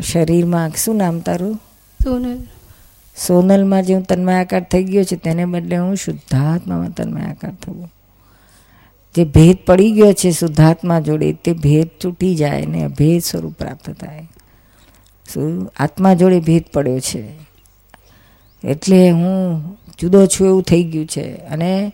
શરીરમાં 0.02 0.70
શું 0.70 0.96
નામ 0.96 1.20
તારું? 1.20 1.56
સોનલ. 2.04 2.38
સોનલમાં 3.28 3.84
જે 3.84 3.94
હું 3.94 4.04
તન્મયાકાર 4.04 4.64
થઈ 4.64 4.84
ગયો 4.84 5.04
છે 5.04 5.16
તેને 5.16 5.46
બદલે 5.46 5.78
હું 5.78 5.96
શુદ્ધાત્મામાં 5.96 6.90
તન્મયાકાર 6.90 7.54
થવું. 7.54 7.92
જે 9.16 9.24
ભેદ 9.24 9.58
પડી 9.66 9.92
ગયો 9.92 10.14
છે 10.14 10.32
શુદ્ધાત્મા 10.32 11.00
જોડે 11.00 11.34
તે 11.34 11.54
ભેદ 11.54 11.90
તૂટી 12.02 12.36
જાય 12.36 12.66
ને 12.66 12.88
ભેદ 12.88 13.22
સ્વરૂપ 13.22 13.54
પ્રાપ્ત 13.54 13.90
થાય. 13.90 14.30
શું? 15.34 15.72
આત્મા 15.78 16.14
જોડે 16.14 16.40
ભેદ 16.40 16.64
પડ્યો 16.74 17.00
છે. 17.00 17.32
એટલે 18.64 19.12
હું 19.12 19.64
જુદો 20.00 20.26
છું 20.26 20.48
એવું 20.48 20.64
થઈ 20.64 20.84
ગયું 20.84 21.06
છે 21.06 21.36
અને 21.36 21.92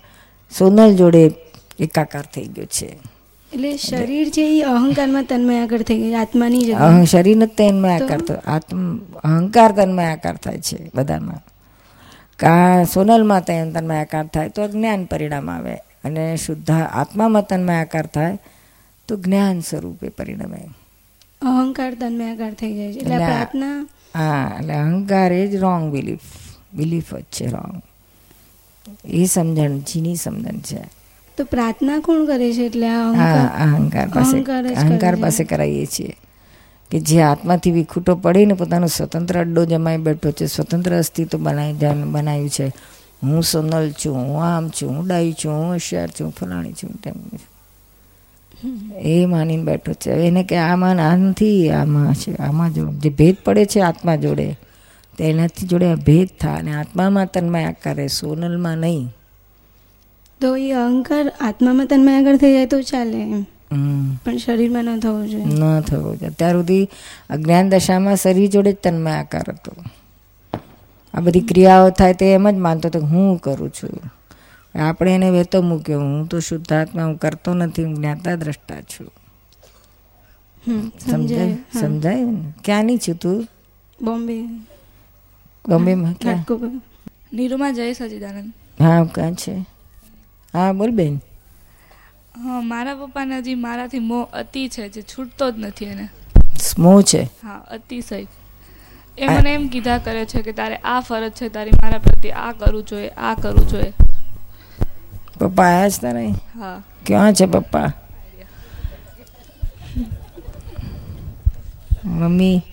સોનલ 0.59 0.95
જોડે 0.95 1.31
એકાકાર 1.79 2.23
થઈ 2.35 2.45
ગયો 2.45 2.65
છે. 2.65 3.14
એટલે 3.55 3.77
શરીર 3.77 4.29
છે 4.29 4.59
એ 4.59 4.61
અહંકારમાં 4.61 5.23
તન્મય 5.23 5.59
આગળ 5.61 5.81
થઈ 5.81 5.97
ગઈ 5.97 6.13
આત્માની 6.13 6.63
જગ્યાએ. 6.63 7.05
શરીર 7.05 7.37
જ 7.45 7.45
તન્મય 7.45 7.93
આકાર 7.93 8.21
થયો. 8.21 8.41
આત્મ 8.45 8.97
અહંકાર 9.23 9.71
તન્મય 9.71 10.03
આકાર 10.03 10.35
થાય 10.35 10.57
છે 10.57 10.91
બધામાં. 10.95 11.41
કા 12.39 12.83
સોનલમાં 12.83 13.45
તન 13.45 13.71
તન્મય 13.71 13.95
આકાર 13.95 14.27
થાય 14.27 14.49
તો 14.49 14.67
જ્ઞાન 14.67 15.05
પરિણામ 15.05 15.49
આવે. 15.49 15.75
અને 16.03 16.37
શુદ્ધ 16.37 16.71
આત્મામાં 16.71 17.47
તન્મય 17.47 17.73
આકાર 17.73 18.05
થાય 18.05 18.39
તો 19.07 19.15
જ્ઞાન 19.15 19.59
સ્વરૂપે 19.59 20.09
પરિણમે. 20.09 20.69
અહંકાર 21.41 21.93
તન્મય 21.93 22.31
આકાર 22.31 22.53
થઈ 22.53 22.73
જાય 22.73 22.93
છે. 22.93 22.99
એટલે 22.99 23.15
પ્રાર્થના? 23.15 23.87
હા 24.15 24.57
એટલે 24.59 24.73
અહંકાર 24.73 25.31
એ 25.31 25.47
જ 25.47 25.55
રોંગ 25.55 25.91
બિલીફ 25.91 26.27
બિલીફ 26.73 27.13
જ 27.15 27.23
છે 27.31 27.47
રોંગ 27.47 27.81
એ 29.05 29.25
સમજણ 29.25 29.79
જીની 29.79 30.15
સમજણ 30.15 30.59
છે. 30.59 31.04
તો 31.37 31.43
પ્રાર્થના 31.43 31.99
કોણ 31.99 32.25
કરે 32.25 32.53
છે 32.53 32.65
એટલે 32.65 32.87
આ 32.87 33.11
હા 33.11 33.45
અહંકાર? 33.45 34.07
પાસે 34.07 34.43
અહંકાર. 34.73 35.15
પાસે 35.15 35.43
કરાવીએ 35.43 35.85
છીએ. 35.85 36.15
કે 36.91 36.99
જે 36.99 37.21
આત્માથી 37.21 37.71
વિખૂટો 37.71 38.15
પડીને 38.15 38.53
પોતાનો 38.53 38.87
સ્વતંત્ર 38.87 39.39
અડ્ડો 39.39 39.65
જમાઈ 39.65 39.97
બેઠો 39.97 40.31
છે 40.31 40.45
સ્વતંત્ર 40.45 40.97
અસ્તિત્વ 40.97 41.37
બનાવી 41.37 42.03
બનાવ્યું 42.03 42.49
છે. 42.49 42.73
હું 43.23 43.43
સોનલ 43.43 43.91
છું 43.91 44.17
હું 44.17 44.43
આમ 44.43 44.69
છું 44.69 44.97
હું 44.97 45.07
ડાઈ 45.07 45.33
છું 45.33 45.53
હું 45.53 45.73
હોશિયાર 45.73 46.07
છું 46.07 46.31
ફલાણી 46.31 46.73
છું 46.73 46.89
તેમ 46.89 47.13
છું 47.13 48.97
એ 48.97 49.25
માનીને 49.25 49.63
બેઠો 49.63 49.93
છે. 49.93 50.11
એને 50.11 50.43
કે 50.43 50.57
આમાં 50.57 51.11
આ 51.11 51.15
નથી 51.15 51.69
આમાં 51.69 52.13
છે 52.13 52.35
આમાં 52.35 52.73
જો 52.73 52.91
જે 52.91 53.09
ભેદ 53.09 53.37
પડે 53.45 53.65
છે 53.65 53.79
આત્મા 53.79 54.15
જોડે 54.15 54.53
તો 55.17 55.23
એનાથી 55.23 55.67
જોડે 55.67 55.95
ભેદ 55.95 56.27
થાય 56.41 56.59
અને 56.59 56.75
આત્મામાં 56.75 57.25
તન્મય 57.25 57.63
આકારે 57.63 58.07
સોનલમાં 58.07 58.77
નહીં. 58.77 59.14
તો 60.41 60.55
એ 60.55 60.71
અહંકાર 60.71 61.33
આત્મામાં 61.41 61.85
તન્મય 61.85 62.17
આગળ 62.17 62.37
થઈ 62.37 62.53
જાય 62.53 62.65
તો 62.65 62.81
ચાલે 62.81 63.19
એમ. 63.19 63.43
પણ 64.13 64.37
શરીરમાં 64.37 64.83
ન 64.83 64.99
થવું 64.99 65.29
જોઈએ. 65.29 65.45
ન 65.45 65.81
થવું 65.81 66.17
જોઈએ. 66.17 66.31
અત્યાર 66.31 66.53
સુધી 66.53 66.89
અજ્ઞાન 67.29 67.69
દશામાં 67.69 68.15
શરીર 68.15 68.49
જોડે 68.49 68.71
જ 68.71 68.75
તન્મય 68.75 69.11
આકાર 69.11 69.43
હતો. 69.47 69.73
આ 71.13 71.19
બધી 71.19 71.41
ક્રિયાઓ 71.41 71.89
થાય 71.89 72.13
તે 72.13 72.25
એમ 72.25 72.51
જ 72.51 72.53
માનતો 72.53 72.89
હતો 72.89 72.99
હું 72.99 73.37
કરું 73.37 73.69
છું. 73.69 74.11
આપણે 74.79 75.15
એને 75.15 75.29
વેતો 75.29 75.61
મૂક્યો. 75.61 76.01
હું 76.01 76.27
તો 76.27 76.39
શુદ્ધાત્મા 76.39 77.05
હું 77.05 77.17
કરતો 77.17 77.53
નથી 77.53 77.83
હું 77.83 77.95
જ્ઞાતા 77.95 78.35
દ્રષ્ટા 78.35 78.81
છું. 78.81 79.11
સમજાય? 81.11 81.57
સમજાય 81.79 82.23
ને? 82.23 82.53
ક્યાંની 82.63 82.97
છું 82.97 83.15
તું? 83.15 83.47
બોમ્બે. 84.01 84.43
બોમ્બેમાં? 85.69 86.13
ક્યાં? 86.13 86.81
નીરુમાં 87.33 87.75
જય 87.75 87.93
સચિદાનંદ. 87.93 88.53
હા 88.79 89.03
ક્યાં 89.03 89.33
છે? 89.33 89.74
હા 90.55 90.73
બોલ 90.73 90.91
બેન. 90.93 91.21
હા 92.39 92.57
મારા 92.63 92.95
પપ્પાના 92.99 93.39
જે 93.41 93.55
મારાથી 93.57 94.03
મોહ 94.03 94.21
અતિ 94.41 94.61
છે 94.69 94.83
જે 94.91 95.01
છૂટતો 95.05 95.45
જ 95.51 95.63
નથી 95.63 95.89
એને. 95.89 96.05
સ્મો 96.59 97.01
છે? 97.03 97.29
હા 97.39 97.59
અતિશય 97.69 98.17
એ 99.17 99.29
મને 99.29 99.49
એમ 99.53 99.65
કીધા 99.69 99.99
કરે 100.01 100.23
છે 100.27 100.39
કે 100.43 100.53
તારે 100.53 100.77
આ 100.85 100.99
ફરજ 101.03 101.33
છે 101.35 101.47
તારી 101.51 101.77
મારા 101.77 102.01
પ્રત્યે 102.01 102.33
આ 102.39 102.53
કરવું 102.55 102.85
જોઈએ 102.87 103.11
આ 103.19 103.35
કરવું 103.37 103.67
જોઈએ. 103.67 103.91
પપ્પા 105.33 105.67
આયા 105.67 105.89
જ 105.89 105.99
તારે? 105.99 106.25
હા. 106.53 106.81
ક્યાં 107.05 107.33
છે 107.33 107.45
પપ્પા? 107.47 107.89
મમ્મી. 112.05 112.63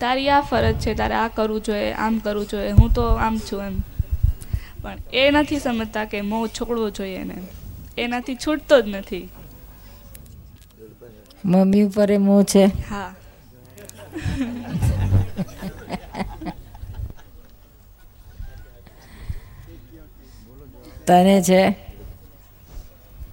તારી 0.00 0.30
આ 0.30 0.40
ફરજ 0.40 0.76
છે 0.78 0.94
તારે 0.94 1.14
આ 1.14 1.28
કરવું 1.28 1.62
જોઈએ 1.62 1.92
આમ 1.96 2.14
કરવું 2.18 2.46
જોઈએ 2.46 2.72
હું 2.72 2.90
તો 2.94 3.04
આમ 3.18 3.38
છું 3.40 3.64
એમ. 3.64 3.76
પણ 4.82 4.98
એ 5.12 5.30
નથી 5.30 5.58
સમજતા 5.58 6.04
કે 6.04 6.18
મોં 6.22 6.48
છોડવો 6.50 6.90
જોઈએ 6.90 7.18
એને. 7.18 7.36
એનાથી 7.98 8.36
છૂટતો 8.36 8.76
જ 8.80 8.86
નથી. 8.88 9.26
મમ્મી 11.44 11.84
ઉપર 11.84 12.10
એ 12.12 12.18
મોં 12.18 12.44
છે. 12.44 12.64
હા. 12.90 13.10
તને 21.06 21.42
છે? 21.42 21.62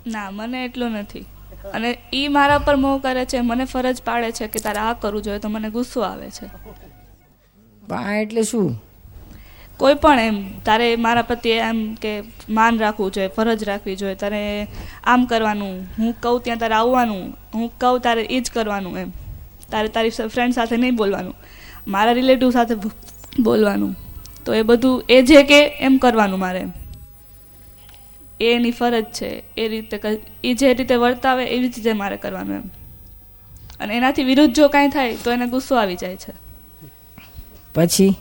ના 0.06 0.30
મને 0.32 0.58
એટલું 0.66 0.92
નથી. 0.94 1.26
અને 1.74 1.98
એ 2.14 2.28
મારા 2.28 2.58
પર 2.58 2.76
મોહ 2.76 2.98
કરે 3.02 3.26
છે 3.26 3.42
મને 3.42 3.66
ફરજ 3.66 4.02
પાડે 4.02 4.32
છે 4.32 4.48
કે 4.48 4.60
તારે 4.60 4.80
આ 4.80 4.94
કરવું 4.94 5.22
જોઈએ 5.22 5.40
તો 5.40 5.50
મને 5.50 5.70
ગુસ્સો 5.70 6.02
આવે 6.02 6.30
છે. 6.30 6.46
આ 7.92 8.16
એટલે 8.16 8.44
શું? 8.44 8.76
કોઈ 9.78 9.96
પણ 9.96 10.20
એમ 10.20 10.38
તારે 10.66 10.96
મારા 10.96 11.22
પ્રત્યે 11.22 11.60
એમ 11.70 11.96
કે 11.96 12.24
માન 12.50 12.80
રાખવું 12.80 13.12
જોઈએ 13.12 13.28
ફરજ 13.28 13.64
રાખવી 13.64 13.96
જોઈએ 13.96 14.16
તારે 14.16 14.68
આમ 15.04 15.26
કરવાનું 15.26 15.76
હું 16.00 16.16
કહું 16.22 16.42
ત્યાં 16.44 16.58
તારે 16.58 16.74
આવવાનું 16.74 17.34
હું 17.54 17.70
કહું 17.80 18.02
તારે 18.02 18.24
એ 18.30 18.42
જ 18.42 18.52
કરવાનું 18.52 18.98
એમ. 18.98 19.12
તારે 19.72 19.88
તારી 19.88 20.10
ફ્રેન્ડ 20.10 20.54
સાથે 20.54 20.78
નહીં 20.78 20.96
બોલવાનું 20.96 21.36
મારા 21.88 22.14
રિલેટિવ 22.14 22.52
સાથે 22.52 22.76
બોલવાનું. 23.40 23.96
તો 24.46 24.54
એ 24.54 24.62
બધું 24.62 25.04
એ 25.10 25.22
જે 25.22 25.44
કે 25.44 25.60
એમ 25.80 25.98
કરવાનું 25.98 26.40
મારે 26.40 26.60
એમ. 26.60 26.72
એ 28.40 28.54
એની 28.54 28.72
ફરજ 28.72 29.06
છે 29.06 29.44
એ 29.58 29.68
રીતે 29.68 30.00
એ 30.44 30.54
જે 30.54 30.74
રીતે 30.74 30.96
વર્તાવે 30.96 31.46
એવી 31.46 31.70
જ 31.70 31.76
રીતે 31.76 31.94
મારે 31.94 32.18
કરવાનું 32.18 32.56
એમ. 32.56 32.64
અને 33.80 33.98
એનાથી 33.98 34.24
વિરુદ્ધ 34.24 34.54
જો 34.54 34.68
કાંઈ 34.68 34.90
થાય 34.90 35.18
તો 35.24 35.32
એને 35.32 35.48
ગુસ્સો 35.48 35.76
આવી 35.76 35.96
જાય 35.96 36.16
છે. 36.16 36.34
પછી? 37.74 38.16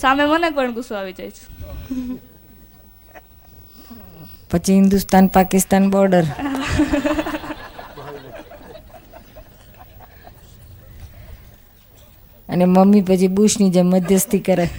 સામે 0.00 0.24
મને 0.24 0.50
પણ 0.50 0.72
ગુસ્સો 0.72 0.94
આવી 0.94 1.12
જાય 1.12 1.30
છે. 1.30 1.56
પછી 4.50 4.72
હિન્દુસ્તાન 4.72 5.26
પાકિસ્તાન 5.26 5.90
બોર્ડર. 5.90 6.24
અને 12.48 12.64
મમ્મી 12.64 13.00
પછી 13.00 13.28
બુશની 13.28 13.70
જેમ 13.70 13.86
મધ્યસ્થી 13.86 14.38
કરે. 14.38 14.70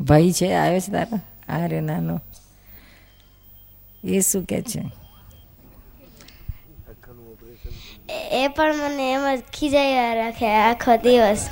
ભાઈ 0.00 0.32
છે? 0.32 0.54
આવ્યો 0.54 0.80
છે 0.80 0.92
તારા? 0.92 1.20
આ 1.48 1.66
રે 1.66 1.80
નાનો. 1.80 2.20
એ 4.04 4.20
શું 4.22 4.44
કે 4.46 4.62
છે? 4.62 4.82
એ 8.32 8.48
પણ 8.48 8.76
મને 8.76 9.12
એમ 9.12 9.24
જ 9.36 9.42
ખીજાયા 9.52 10.14
રાખે 10.14 10.48
આખો 10.60 10.96
દિવસ! 10.96 11.42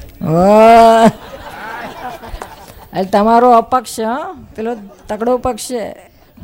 તમારો 3.13 3.49
અપક્ષ 3.53 4.01
હં? 4.01 4.47
પેલો 4.55 4.77
તકડો 5.09 5.39
પક્ષ 5.39 5.69
છે. 5.69 5.85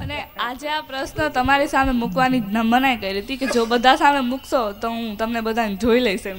અને 0.00 0.16
આજે 0.40 0.68
આ 0.68 0.82
પ્રશ્ન 0.82 1.28
તમારી 1.28 1.68
સામે 1.68 1.92
મૂકવાની 1.92 2.40
મનાઈ 2.64 2.97
કરી 2.97 3.21
હતી 3.21 3.37
કે 3.37 3.47
જો 3.47 3.66
બધા 3.66 3.97
સામે 3.97 4.21
મૂકશો 4.23 4.73
તો 4.73 4.88
હું 4.88 5.16
તમને 5.16 5.40
બધાને 5.40 5.76
જોઈ 5.76 6.00
લઈશ 6.00 6.26
એમ. 6.26 6.38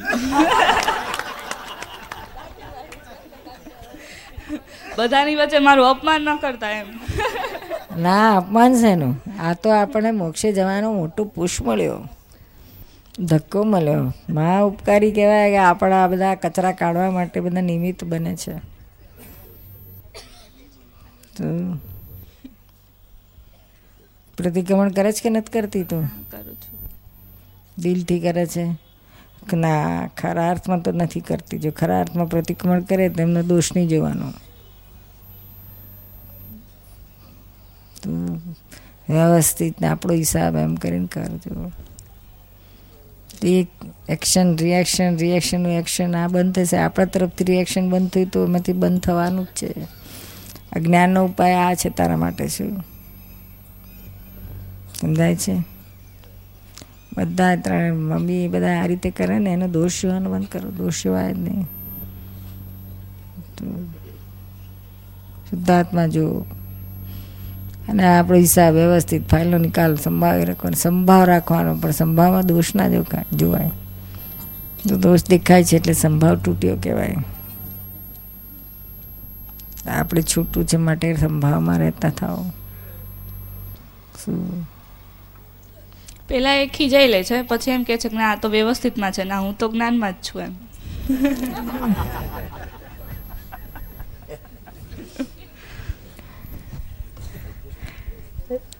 બધાની 4.98 5.36
વચ્ચે 5.36 5.60
મારું 5.60 5.90
અપમાન 5.90 6.22
ન 6.22 6.36
કરતા 6.36 6.70
એમ. 6.70 6.88
ના 7.98 8.38
અપમાન 8.38 8.76
છે 8.76 8.88
એનું. 8.88 9.22
આ 9.42 9.54
તો 9.54 9.70
આપણને 9.70 10.12
મોક્ષે 10.12 10.54
જવાનો 10.54 10.94
મોટો 10.94 11.26
પુશ 11.26 11.62
મળ્યો. 11.62 12.10
ધક્કો 13.20 13.64
મળ્યો. 13.64 14.14
મા 14.30 14.60
ઉપકારી 14.60 15.12
કહેવાય 15.12 15.52
કે 15.52 15.58
આપણા 15.58 16.04
આ 16.04 16.08
બધા 16.08 16.36
કચરા 16.36 16.72
કાઢવા 16.72 17.12
માટે 17.12 17.40
બધા 17.40 17.62
નિમિત્ત 17.62 18.04
બને 18.04 18.36
છે. 18.36 18.58
તો 21.38 21.78
પ્રતિક્રમણ 24.38 24.90
કરે 24.90 25.12
છે 25.12 25.22
કે 25.24 25.30
નથી 25.30 25.52
કરતી 25.52 25.84
તું? 25.84 26.08
કરું 26.32 26.56
છું. 26.56 26.80
દિલથી 27.78 28.20
કરે 28.20 28.46
છે? 28.46 28.66
ના 29.54 30.08
ખરા 30.18 30.50
અર્થમાં 30.50 30.82
તો 30.82 30.92
નથી 30.92 31.20
કરતી. 31.20 31.60
જો 31.60 31.72
ખરા 31.72 32.00
અર્થમાં 32.00 32.30
પ્રતિક્રમણ 32.30 32.82
કરે 32.82 33.10
તો 33.10 33.22
એમનો 33.22 33.42
દોષ 33.42 33.76
નહીં 33.76 33.88
જોવાનો. 33.88 34.34
તો 38.04 38.12
વ્યવસ્થિત 39.10 39.84
આપણો 39.84 40.14
હિસાબ 40.14 40.56
એમ 40.56 40.76
કરીને 40.76 41.08
કરજો. 41.08 41.72
એક 43.44 43.68
એક્શન 44.10 44.58
રિએક્શન 44.58 45.18
રિએક્શનનું 45.18 45.72
એક્શન 45.72 46.16
આ 46.16 46.28
બંધ 46.28 46.56
થશે. 46.56 46.78
આપણા 46.78 47.06
તરફથી 47.06 47.44
રિએક્શન 47.44 47.90
બંધ 47.90 48.10
થયું 48.10 48.30
તો 48.30 48.46
એમાંથી 48.46 48.74
બંધ 48.74 49.02
થવાનું 49.02 49.46
જ 49.46 49.48
છે. 49.48 49.74
અજ્ઞાનનો 50.72 51.26
ઉપાય 51.26 51.54
આ 51.54 51.74
છે 51.74 51.90
તારા 51.90 52.18
માટે 52.18 52.48
શું? 52.48 52.84
સમજાય 55.02 55.36
છે? 55.36 55.64
બધા 57.18 57.56
ત્રણ 57.56 57.94
મમ્મી 57.94 58.48
બધા 58.48 58.82
આ 58.82 58.86
રીતે 58.86 59.12
કરે 59.12 59.40
ને, 59.40 59.54
એનો 59.54 59.68
દોષ 59.68 60.02
જોવાનો 60.02 60.32
બંધ 60.32 60.48
કરો. 60.48 60.72
દોષ 60.72 61.04
જોવાય 61.04 61.34
જ 61.34 61.38
નહીં. 61.38 61.68
શુદ્ધાત્મા 65.50 66.08
જો 66.08 66.46
અને 67.90 68.04
આપણો 68.08 68.38
હિસાબ 68.38 68.74
વ્યવસ્થિત 68.74 69.24
ફાઇલનો 69.30 69.58
નિકાલ 69.58 69.96
સંભાવી 69.96 70.46
રાખવાનો 70.46 70.82
સંભાવ 70.82 71.24
રાખવાનો, 71.24 71.76
પણ 71.76 71.92
સંભાવમાં 71.92 72.46
દોષ 72.46 72.76
ના 72.76 72.88
જોવાય. 73.34 73.72
તો 74.90 74.98
દોષ 74.98 75.24
દેખાય 75.24 75.64
છે 75.64 75.76
એટલે 75.76 75.94
સંભાવ 75.94 76.36
તૂટ્યો 76.36 76.76
કહેવાય. 76.84 77.16
આપણે 79.88 80.22
છૂટું 80.22 80.66
છે 80.66 80.78
માટે 80.78 81.16
સંભાવમાં 81.16 81.80
રહેતા 81.80 82.10
થાવ 82.10 82.38
શું? 84.26 84.68
પેલા 86.28 86.54
એ 86.54 86.68
ખીજાઈ 86.68 87.08
લે 87.08 87.24
છે, 87.24 87.42
પછી 87.42 87.72
એમ 87.72 87.84
કે 87.84 87.98
છે 87.98 88.10
કે 88.10 88.18
ના 88.18 88.36
તો 88.36 88.50
વ્યવસ્થિતમાં 88.50 89.12
છે, 89.12 89.24
ના, 89.24 89.40
હું 89.40 89.58
તો 89.58 89.72
જ્ઞાનમાં 89.72 90.12
જ 90.12 90.16
છું 90.16 90.42
એમ. 90.42 90.54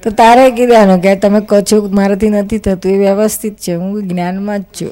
તો 0.04 0.10
તારે 0.10 0.52
કીધાનું 0.52 1.02
કે 1.02 1.16
તમે 1.16 1.42
કહો 1.42 1.88
મારાથી 1.88 2.30
નથી 2.30 2.58
થતું, 2.58 2.92
એ 2.92 2.98
વ્યવસ્થિત 2.98 3.58
છે, 3.58 3.74
હું 3.74 4.08
જ્ઞાનમાં 4.08 4.60
જ 4.60 4.64
છું. 4.64 4.92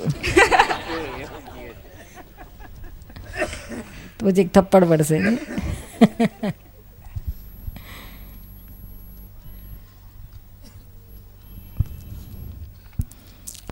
તો 4.19 4.27
પછી 4.27 4.43
થપ્પડ 4.43 4.83
પડશે 4.83 5.19
ને? 5.19 5.37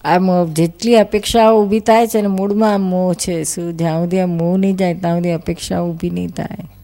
આમ 0.03 0.53
જેટલી 0.53 0.95
અપેક્ષાઓ 0.95 1.63
ઊભી 1.63 1.79
થાય 1.79 2.07
છે 2.07 2.21
ને, 2.21 2.27
મૂળમાં 2.27 2.81
મોહ 2.81 3.13
છે, 3.13 3.43
શું 3.43 3.77
જ્યાં 3.77 4.03
સુધી 4.03 4.19
આ 4.19 4.25
મોહ 4.25 4.57
નહીં 4.57 4.75
જાય, 4.75 4.93
ત્યાં 4.93 5.15
સુધી 5.15 5.31
અપેક્ષાઓ 5.31 5.89
ઊભી 5.89 6.09
નહીં 6.09 6.29
થાય. 6.29 6.78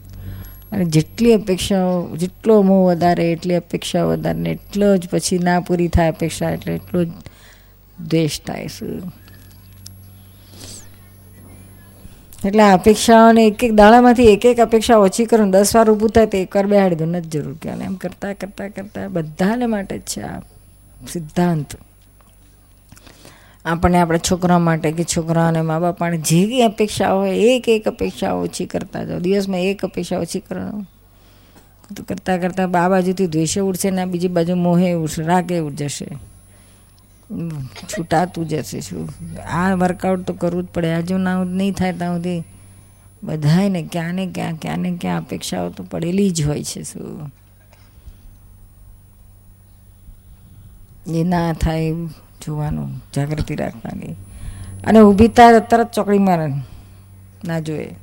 અને 0.72 0.84
જેટલી 0.84 1.34
અપેક્ષાઓ, 1.34 2.16
જેટલો 2.16 2.62
મોહ 2.62 2.82
વધારે, 2.90 3.32
એટલી 3.32 3.54
અપેક્ષાઓ 3.54 4.08
વધારે 4.12 4.40
ને 4.40 4.50
એટલો 4.50 4.96
જ 4.96 5.08
પછી 5.10 5.38
ના 5.38 5.60
પૂરી 5.60 5.88
થાય 5.88 6.10
અપેક્ષા 6.10 6.50
એટલે 6.50 6.74
એટલો 6.74 7.04
જ 7.04 7.12
દ્વેષ 7.98 8.40
થાય 8.40 8.66
શું 8.66 9.12
એટલે 12.44 12.62
આ 12.62 12.74
અપેક્ષાઓને 12.74 13.46
એક 13.46 13.64
એક 13.64 13.72
દાડામાંથી 13.74 14.28
એક 14.32 14.44
એક 14.44 14.58
અપેક્ષા 14.58 14.98
ઓછી 14.98 15.26
કરું, 15.26 15.50
દસ 15.50 15.74
વાર 15.76 15.90
ઊભું 15.90 16.10
થાય 16.10 16.26
તો 16.26 16.36
એક 16.36 16.54
વાર 16.54 16.66
બેહાડી 16.66 16.96
દો 16.96 17.06
નથી 17.06 17.30
જરૂર 17.30 17.56
કે 17.62 17.68
એમ 17.68 17.96
કરતાં 17.96 18.34
કરતાં 18.34 18.70
કરતાં 18.70 19.12
બધાને 19.12 19.66
માટે 19.66 19.98
જ 19.98 20.02
છે 20.02 20.22
આ 20.22 20.40
સિદ્ધાંત. 21.12 21.70
આપણને 23.66 23.98
આપણા 24.00 24.26
છોકરા 24.28 24.58
માટે 24.58 24.92
કે 24.92 25.04
છોકરાઓને 25.04 25.60
મા 25.62 25.78
બાપ 25.78 26.00
માટે 26.00 26.18
જે 26.18 26.40
કંઈ 26.46 26.62
અપેક્ષા 26.62 27.12
હોય, 27.12 27.34
એક 27.52 27.68
એક 27.68 27.88
અપેક્ષા 27.88 28.32
ઓછી 28.34 28.66
કરતા 28.66 29.04
જાઓ. 29.04 29.18
દિવસમાં 29.20 29.60
એક 29.62 29.84
અપેક્ષા 29.84 30.18
ઓછી 30.18 30.40
કરો 30.40 30.62
તો 31.96 32.02
કરતાં 32.02 32.40
કરતાં 32.40 32.66
આ 32.84 32.88
બાજુથી 32.88 33.26
દ્વેષે 33.26 33.60
ઉડશે 33.60 33.90
ને 33.90 34.04
બીજી 34.04 34.28
બાજુ 34.28 34.54
મોહે 34.56 34.92
ઉડશે, 34.94 35.22
રાગે 35.22 35.58
ઉડ 35.58 35.76
જશે 35.76 36.08
છૂટાતું 37.90 38.48
જશે 38.48 38.80
શું? 38.80 39.08
આ 39.52 39.74
વર્કઆઉટ 39.74 40.26
તો 40.26 40.32
કરવું 40.32 40.64
જ 40.64 40.68
પડે. 40.74 40.92
આજુ 40.92 41.18
ના 41.18 41.44
નહીં 41.44 41.72
થાય 41.72 41.92
ત્યાં 41.92 42.16
સુધી. 42.16 42.42
બધાને 43.24 43.82
ક્યાં 43.92 44.14
ને 44.14 44.26
ક્યાં 44.26 44.56
ક્યાં 44.56 44.78
ને 44.78 44.90
ક્યાં 45.00 45.20
અપેક્ષાઓ 45.20 45.70
તો 45.70 45.82
પડેલી 45.84 46.30
જ 46.30 46.46
હોય 46.46 46.64
છે 46.64 46.82
શું? 46.82 47.32
એ 51.06 51.24
ના 51.24 51.52
થાય. 51.52 51.94
જોવાનું, 52.46 53.04
જાગૃતિ 53.14 53.54
રાખવાની. 53.54 54.12
અને 54.86 55.00
ઊભી 55.00 55.28
થાય 55.28 55.60
તરત 55.60 55.92
ચોકડી 55.92 56.18
મારે. 56.18 56.52
ના 57.44 57.58
જોઈએ. 57.58 57.96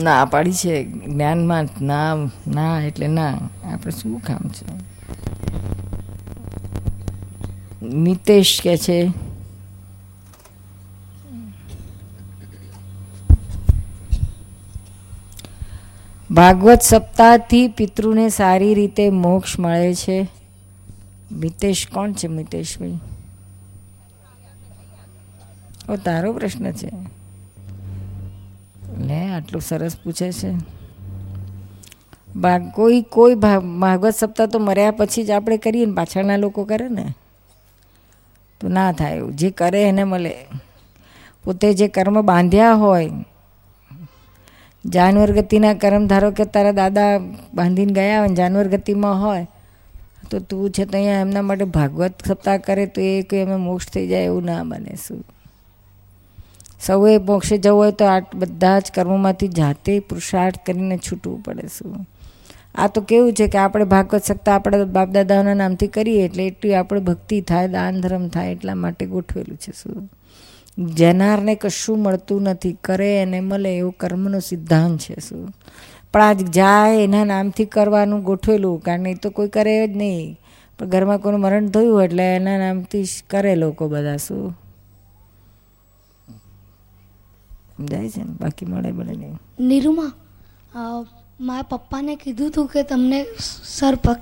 ના 0.00 0.24
પાડી 0.24 0.52
છે, 0.52 0.84
જ્ઞાનમાં 0.84 1.68
ના 1.80 2.14
ના 2.46 2.80
એટલે 2.80 3.06
ના. 3.06 3.38
આપણે 3.64 3.92
શું 3.92 4.20
કામ 4.20 4.48
છે? 4.48 4.92
મિતેશ 7.86 8.60
કે 8.62 8.76
છે? 8.76 9.12
ભાગવત 16.30 16.80
સપ્તાહથી 16.82 17.68
પિતૃને 17.68 18.28
સારી 18.28 18.74
રીતે 18.74 19.10
મોક્ષ 19.10 19.58
મળે 19.58 19.94
છે. 19.94 20.41
મિતેશ, 21.32 21.88
કોણ 21.88 22.12
છે 22.12 22.28
મિતેશભાઈ? 22.28 22.98
ઓ, 25.88 25.96
તારો 25.96 26.32
પ્રશ્ન 26.32 26.72
છે. 26.72 26.90
લે, 28.98 29.26
આટલું 29.26 29.62
સરસ 29.62 29.96
પૂછે 30.04 30.32
છે. 30.32 30.52
ભાગ 32.36 32.70
કોઈ 32.70 33.02
કોઈ 33.02 33.34
ભાગવત 33.78 34.14
સપ્તાહ 34.14 34.46
તો 34.46 34.58
મર્યા 34.58 34.90
પછી 34.90 35.24
જ 35.24 35.30
આપણે 35.30 35.56
કરીએ 35.56 35.86
ને, 35.86 35.94
પાછળના 35.94 36.36
લોકો 36.36 36.64
કરે 36.64 36.88
ને. 36.88 37.14
તો 38.60 38.68
ના 38.68 38.92
થાય 38.92 39.16
એવું. 39.16 39.36
જે 39.36 39.50
કરે 39.50 39.88
એને 39.88 40.04
મળે. 40.04 40.34
પોતે 41.44 41.74
જે 41.74 41.88
કર્મ 41.88 42.22
બાંધ્યા 42.22 42.74
હોય, 42.74 43.10
જાનવર 44.86 45.32
ગતિના 45.32 45.74
કર્મ, 45.74 46.06
ધારો 46.06 46.30
કે 46.30 46.44
તારા 46.44 46.72
દાદા 46.72 47.18
બાંધીને 47.54 47.92
ગયા 47.92 48.20
હોય 48.20 48.28
જાનવર 48.28 48.68
ગતિમાં 48.68 49.22
હોય 49.22 49.46
તો 50.30 50.38
તું 50.38 50.70
છે 50.70 50.84
તો 50.84 50.98
અહીંયા 50.98 51.20
એમના 51.20 51.42
માટે 51.42 51.64
ભાગવત 51.64 52.14
સપ્તાહ 52.28 52.56
કરે, 52.56 52.86
તો 52.86 53.00
એ 53.00 53.22
કંઈ 53.22 53.38
એમાં 53.38 53.60
મોક્ષ 53.60 53.86
થઈ 53.86 54.08
જાય 54.08 54.24
એવું 54.24 54.44
ના 54.44 54.62
બને 54.62 54.94
શું? 55.06 55.24
સૌએ 56.80 57.18
મોક્ષે 57.18 57.58
જવું 57.58 57.78
હોય 57.78 57.92
તો 57.92 58.04
આ 58.04 58.20
બધા 58.34 58.78
જ 58.78 58.92
કર્મોમાંથી 58.94 59.48
જાતે 59.48 60.00
પુરુષાર્થ 60.00 60.56
કરીને 60.66 60.96
છૂટવું 60.96 61.42
પડે 61.42 61.68
શું? 61.78 62.06
આ 62.74 62.86
તો 62.86 63.00
કેવું 63.00 63.32
છે 63.32 63.48
કે 63.48 63.58
આપણે 63.58 63.84
ભાગવત 63.84 64.24
સપ્તાહ 64.24 64.54
આપણે 64.54 64.84
બાપ 64.84 65.10
દાદાઓના 65.10 65.54
નામથી 65.54 65.86
કરીએ 65.86 66.24
એટલે 66.24 66.46
એટલી 66.46 66.74
આપણે 66.74 67.00
ભક્તિ 67.00 67.40
થાય, 67.40 67.68
દાન 67.68 68.00
ધર્મ 68.00 68.28
થાય 68.28 68.52
એટલા 68.52 68.74
માટે 68.74 69.06
ગોઠવેલું 69.06 69.56
છે 69.56 69.72
શું? 69.72 70.10
જનારને 70.78 71.54
કશું 71.54 72.02
મળતું 72.02 72.42
નથી, 72.42 72.76
કરે 72.84 73.22
અને 73.22 73.40
મળે 73.40 73.78
એવો 73.78 73.90
કર્મનો 73.90 74.40
સિદ્ધાંત 74.40 75.00
છે 75.00 75.20
શું? 75.20 75.54
પણ 76.12 76.22
આજ 76.22 76.40
જાય 76.56 77.02
એના 77.04 77.24
નામથી 77.24 77.64
કરવાનું 77.74 78.22
ગોઠવેલું 78.22 78.80
કારણ 78.86 79.06
એ 79.06 79.14
તો 79.14 79.30
કોઈ 79.36 79.48
કરે 79.48 79.74
જ 79.88 79.96
નહીં. 79.96 80.38
પણ 80.78 80.88
ઘરમાં 80.92 81.18
કોઈનું 81.22 81.40
મરણ 81.40 81.68
થયું 81.74 82.02
એટલે 82.04 82.24
એના 82.36 82.58
નામથી 82.58 83.04
કરે 83.30 83.54
લોકો 83.62 83.88
બધા 83.88 84.16
શું? 84.16 84.44
સમજાય 87.76 88.08
છે 88.14 88.22
ને? 88.24 88.32
બાકી 88.40 88.66
મળે 88.72 88.90
મળે 88.98 89.14
નહીં. 89.16 89.38
નિરૂમા 89.68 90.12
મારા 91.40 91.68
પપ્પાને 91.70 92.14
કીધું 92.16 92.48
હતું 92.48 92.66
કે 92.72 92.82
તમને 92.82 93.20
સર્પક 93.78 94.20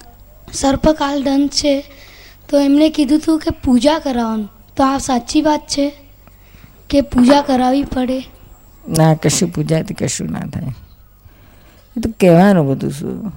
સર્પકાલ 0.52 1.22
દંત 1.22 1.50
છે 1.52 1.74
તો 2.48 2.58
એમણે 2.58 2.88
કીધું 2.90 3.18
હતું 3.18 3.38
કે 3.38 3.50
પૂજા 3.64 3.98
કરાવવાનું. 3.98 4.48
તો 4.76 4.84
આ 4.84 4.98
સાચી 4.98 5.42
વાત 5.42 5.66
છે 5.74 5.86
કે 6.90 7.00
પૂજા 7.12 7.42
કરાવવી 7.42 7.84
પડે? 7.94 8.18
ના 8.98 9.14
કશું 9.22 9.48
પૂજાથી 9.54 9.94
કશું 9.94 10.30
ના 10.36 10.46
થાય. 10.54 10.72
એ 11.96 12.00
તો 12.00 12.10
કહેવાનું 12.20 12.66
બધું 12.66 12.90
શું? 12.90 13.32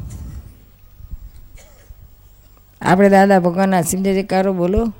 આપણે 2.81 3.09
દાદા 3.09 3.39
ભગવાનના 3.39 3.81
સિંધે 3.81 4.23
કારો 4.23 4.53
બોલો? 4.53 4.93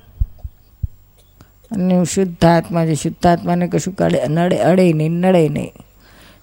અને 1.72 1.94
હું 1.94 2.06
શુદ્ધ 2.06 2.46
આત્મા 2.46 2.86
છે. 2.86 2.96
શુદ્ધ 2.96 3.28
આત્માને 3.28 3.68
કશું 3.68 3.96
કડે 3.96 4.28
નડે 4.28 4.58
અડે 4.58 4.94
નહીં 4.94 5.12
નડે 5.12 5.50
નહીં. 5.50 5.72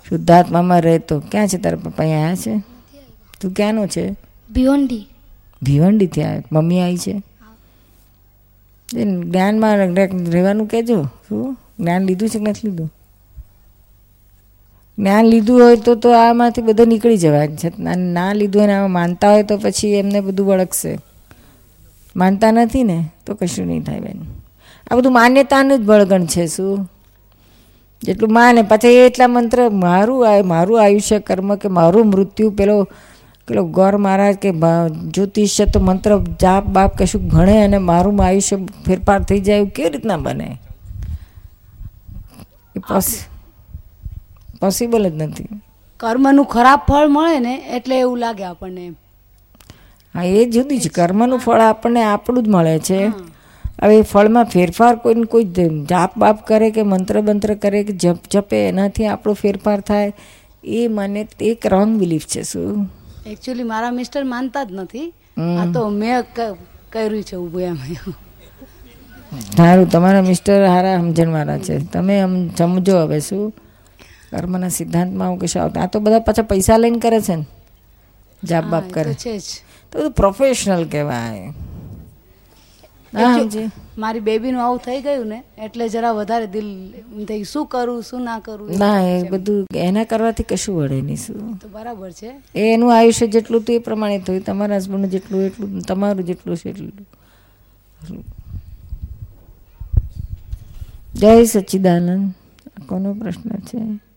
શુદ્ધાત્મામાં 0.09 0.83
રહેતો 0.83 1.21
ક્યાં 1.21 1.49
છે 1.49 1.59
તારા 1.59 1.77
પપ્પા? 1.77 2.05
અહીંયા 2.05 2.35
છે? 2.35 2.63
તું 3.41 3.53
ક્યાંનો 3.53 3.87
છે? 3.87 4.11
ભીવંડી. 4.51 5.07
ભીવંડીથી 5.63 6.23
આવે 6.23 6.43
મમ્મી 6.53 6.81
આવી 6.81 6.99
છે? 6.99 7.23
જ્ઞાનમાં 9.23 9.77
રહેવાનું 10.31 10.67
કહેજો. 10.67 11.05
શું? 11.29 11.57
જ્ઞાન 11.79 12.03
લીધું 12.03 12.29
છે 12.29 12.39
કે 12.39 12.51
નથી 12.51 12.69
લીધું? 12.69 12.93
જ્ઞાન 15.01 15.25
લીધું 15.25 15.63
હોય 15.63 15.77
તો 15.77 15.95
તો 15.95 16.13
આમાંથી 16.13 16.63
બધું 16.63 16.89
નીકળી 16.89 17.17
જવાય. 17.17 17.49
છે 17.49 17.73
ના 17.97 18.33
લીધું 18.33 18.61
હોય 18.61 18.67
ને 18.67 18.77
આમાં 18.77 18.91
માનતા 18.91 19.33
હોય 19.33 19.43
તો 19.43 19.57
પછી 19.57 19.89
એમને 19.89 20.21
બધું 20.21 20.47
વળગશે. 20.47 20.99
માનતા 22.17 22.51
નથી 22.51 22.85
ને 22.85 23.09
તો 23.27 23.35
કશું 23.35 23.67
નહીં 23.67 23.83
થાય 23.83 24.01
બેન. 24.01 24.21
આ 24.91 24.97
બધું 24.97 25.13
માન્યતાનું 25.13 25.79
જ 25.79 25.87
બળગણ 25.87 26.27
છે 26.27 26.47
શું? 26.47 26.91
જેટલું 28.03 28.33
માને 28.33 28.63
પછી 28.63 28.89
એટલા 28.89 29.29
મંત્ર 29.29 29.69
મારું 29.71 30.27
મારું 30.47 30.83
આયુષ્ય 30.85 31.19
કર્મ 31.19 31.55
કે 31.55 31.69
મારું 31.69 32.07
મૃત્યુ 32.07 32.51
પેલો 32.51 32.89
પેલો 33.49 33.65
ગોર 33.65 33.97
મહારાજ 33.97 34.35
કે 34.35 34.53
જ્યોતિષ્ય 35.07 35.65
તો 35.65 35.81
મંત્ર 35.81 36.25
જાપ 36.41 36.67
બાપ 36.67 36.97
કશું 36.97 37.29
ભણે 37.29 37.65
અને 37.65 37.79
મારું 37.79 38.25
આયુષ્ય 38.25 38.57
ફેરફાર 38.57 39.23
થઈ 39.23 39.41
જાય 39.41 39.57
એવું 39.57 39.71
કેવી 39.71 39.91
રીતના 39.91 40.17
બને? 40.17 40.57
એ 42.77 42.81
પોસિબલ 44.61 45.09
જ 45.09 45.23
નથી. 45.23 45.49
કર્મનું 46.01 46.47
ખરાબ 46.47 46.81
ફળ 46.89 47.09
મળે 47.09 47.39
ને 47.39 47.55
એટલે 47.77 47.97
એવું 48.01 48.19
લાગે 48.19 48.45
આપણને 48.45 48.85
હા 50.15 50.25
એ 50.25 50.45
જુદી 50.47 50.79
છે. 50.81 50.89
કર્મનું 50.89 51.39
ફળ 51.39 51.61
આપણને 51.61 52.03
આપણું 52.05 52.45
જ 52.45 52.49
મળે 52.49 52.79
છે. 52.79 53.01
હવે 53.83 54.03
ફળમાં 54.03 54.45
ફેરફાર 54.45 54.95
કોઈને 54.97 55.25
કોઈ 55.25 55.45
જાપ 55.91 56.19
બાપ 56.19 56.47
કરે 56.47 56.71
કે 56.71 56.83
મંત્ર 56.83 57.21
બંત્ર 57.21 57.55
કરે 57.55 57.81
કે 57.85 57.93
જપ 57.95 58.19
જપે 58.31 58.59
એનાથી 58.69 59.07
આપણો 59.07 59.33
ફેરફાર 59.33 59.81
થાય. 59.81 60.13
એ 60.65 60.89
મને 60.89 61.23
એક 61.43 61.67
રોંગ 61.67 61.91
બિલીફ 61.99 62.27
છે 62.27 62.43
શું? 62.43 62.91
એકચ્યુઅલી 63.27 63.63
મારા 63.63 63.91
મિસ્ટર 63.91 64.25
માનતા 64.25 64.65
જ 64.65 64.73
નથી. 64.73 65.07
આ 65.59 65.67
તો 65.75 65.81
મેં 65.91 66.25
કર્યું 66.93 67.23
છે 67.23 67.37
ઊભું 67.37 67.63
એમ. 67.63 67.79
સારું 69.57 69.91
તમારા 69.91 70.23
મિસ્ટર 70.23 70.67
હારા 70.67 70.97
સમજણવાળા 70.97 71.59
છે. 71.59 71.79
તમે 71.87 72.17
સમજો 72.59 72.97
હવે 73.03 73.21
શું? 73.21 73.45
કર્મના 74.33 74.69
સિદ્ધાંતમાં 74.69 75.29
આવું 75.29 75.39
કશું 75.39 75.63
આવતું 75.63 75.83
આ 75.83 75.87
તો 75.87 76.01
બધા 76.01 76.19
પાછા 76.19 76.43
પૈસા 76.43 76.77
લઈને 76.77 76.99
કરે 76.99 77.21
છે 77.21 77.37
ને. 77.37 77.47
જાપ 78.45 78.65
બાપ 78.65 78.91
કરે. 78.91 79.15
છે 79.15 79.39
જ. 79.39 79.43
તો 79.93 80.11
પ્રોફેશનલ 80.11 80.85
કહેવાય. 80.85 81.53
મારી 83.99 84.21
બેબીનું 84.21 84.65
આવું 84.65 84.79
થઈ 84.79 85.01
ગયું 85.01 85.27
ને 85.27 85.43
એટલે 85.59 85.89
જરા 85.89 86.13
વધારે 86.13 86.47
દિલ 86.47 86.93
થઈ 87.29 87.45
શું 87.45 87.67
કરું 87.67 88.03
શું 88.03 88.23
ના 88.23 88.39
કરું 88.39 88.79
ના 88.79 89.03
એ. 89.03 89.29
બધું 89.29 89.67
એના 89.75 90.05
કરવાથી 90.05 90.43
કશું 90.43 90.77
વળે 90.77 91.01
નહીં 91.01 91.17
શું? 91.17 91.57
તો 91.57 91.69
બરાબર 91.69 92.11
છે. 92.13 92.33
એ 92.55 92.75
એનું 92.75 92.99
આયુષ્ય 92.99 93.27
જેટલું 93.27 93.63
તું 93.63 93.77
એ 93.77 93.79
પ્રમાણે 93.79 94.19
થયું 94.19 94.45
તમારા 94.45 94.77
હસબન્ડનું 94.77 95.11
જેટલું 95.11 95.43
એટલું 95.43 95.81
તમારું 95.81 96.27
જેટલું 96.27 96.57
છે 96.57 96.71
એટલું. 96.71 96.93
જય 101.15 101.45
સચ્ચિદાનંદ 101.45 102.35
કોનો 102.87 103.15
પ્રશ્ન 103.15 103.51
છે? 103.51 104.10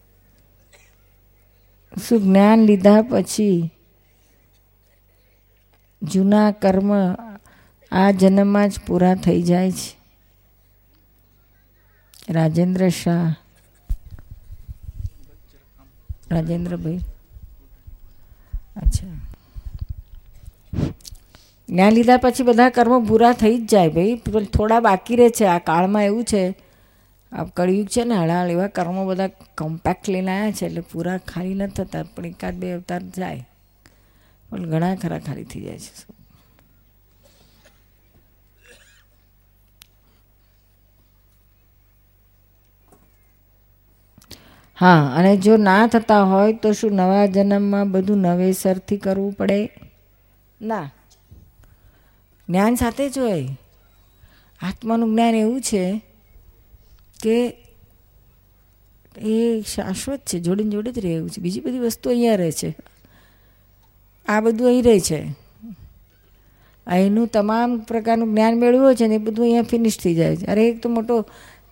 શું 2.02 2.24
જ્ઞાન 2.24 2.60
લીધા 2.60 3.02
પછી 3.02 3.70
જૂના 6.04 6.52
કર્મ 6.52 6.92
આ 7.92 8.12
જન્મમાં 8.12 8.70
જ 8.70 8.80
પૂરા 8.88 9.16
થઈ 9.16 9.42
જાય 9.42 9.72
છે. 9.72 9.98
રાજેન્દ્ર 12.30 12.90
શાહ. 12.90 13.36
રાજેન્દ્રભાઈ 16.32 17.00
અચ્છા. 18.78 19.08
જ્ઞાન 21.70 21.94
લીધા 21.94 22.18
પછી 22.18 22.44
બધા 22.44 22.70
કર્મો 22.70 23.00
પૂરા 23.00 23.32
થઈ 23.32 23.58
જ 23.58 23.70
જાય 23.70 23.90
ભાઈ. 23.90 24.22
થોડા 24.54 24.80
બાકી 24.80 25.16
રહે 25.16 25.30
છે. 25.30 25.46
આ 25.46 25.58
કાળમાં 25.58 26.06
એવું 26.06 26.24
છે 26.24 26.63
આ 27.34 27.44
કળિયુગ 27.44 27.88
છે 27.88 28.04
ને, 28.04 28.16
હળાળ 28.16 28.50
એવા 28.50 28.68
કર્મો 28.68 29.06
બધા 29.06 29.28
કોમ્પેક્ટ 29.58 30.10
લઈને 30.10 30.40
આવ્યા 30.40 30.52
છે, 30.52 30.66
એટલે 30.66 30.82
પૂરા 30.82 31.18
ખાલી 31.18 31.54
ન 31.54 31.68
થતા, 31.68 32.04
પણ 32.04 32.26
એકાદ 32.26 32.54
બે 32.54 32.72
અવતાર 32.72 33.02
જાય. 33.02 33.48
પણ 34.50 34.66
ઘણા 34.66 34.96
ખરા 34.96 35.20
ખાલી 35.20 35.44
થઈ 35.44 35.62
જાય 35.62 35.80
છે. 35.80 36.24
હા, 44.80 45.14
અને 45.16 45.38
જો 45.38 45.58
ના 45.58 45.88
થતા 45.88 46.24
હોય 46.24 46.54
તો 46.54 46.72
શું 46.72 46.92
નવા 46.92 47.26
જન્મમાં 47.26 47.92
બધું 47.92 48.18
નવેસરથી 48.18 48.98
કરવું 48.98 49.34
પડે? 49.34 49.70
ના. 50.62 50.92
જ્ઞાન 52.50 52.76
સાથે 52.76 53.10
જ 53.10 53.20
હોય. 53.20 53.48
આત્માનું 54.62 55.12
જ્ઞાન 55.12 55.36
એવું 55.36 55.62
છે 55.62 56.13
કે 57.24 57.54
એ 59.18 59.62
શાશ્વત 59.62 60.20
છે, 60.20 60.40
જોડીને 60.40 60.70
જોડે 60.70 60.92
જ 60.92 61.00
રહે 61.00 61.12
એવું 61.12 61.30
છે. 61.30 61.42
બીજી 61.42 61.60
બધી 61.60 61.80
વસ્તુ 61.80 62.10
અહીંયા 62.10 62.36
રહે 62.36 62.52
છે. 62.52 62.78
આ 64.28 64.42
બધું 64.42 64.68
અહીં 64.68 64.84
રહે 64.84 65.00
છે. 65.00 65.44
અહીંનું 66.88 67.28
તમામ 67.28 67.80
પ્રકારનું 67.80 68.30
જ્ઞાન 68.30 68.54
મેળવ્યું 68.54 68.96
છે 68.96 69.08
ને 69.08 69.16
એ 69.16 69.18
બધું 69.18 69.46
અહીંયા 69.46 69.62
ફિનિશ 69.62 70.00
થઈ 70.00 70.16
જાય 70.16 70.36
છે. 70.36 70.46
અરે, 70.46 70.70
એક 70.70 70.84
તો 70.84 70.90
મોટો 70.90 71.26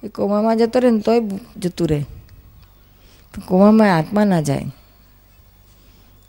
એ 0.03 0.07
કોમામાં 0.07 0.57
જતો 0.57 0.79
રહે 0.79 0.89
ને 0.89 0.99
તોય 0.99 1.21
જતું 1.57 1.87
રહે. 1.87 2.05
કોમામાં 3.45 3.97
આત્મા 3.97 4.25
ના 4.25 4.41
જાય. 4.41 4.65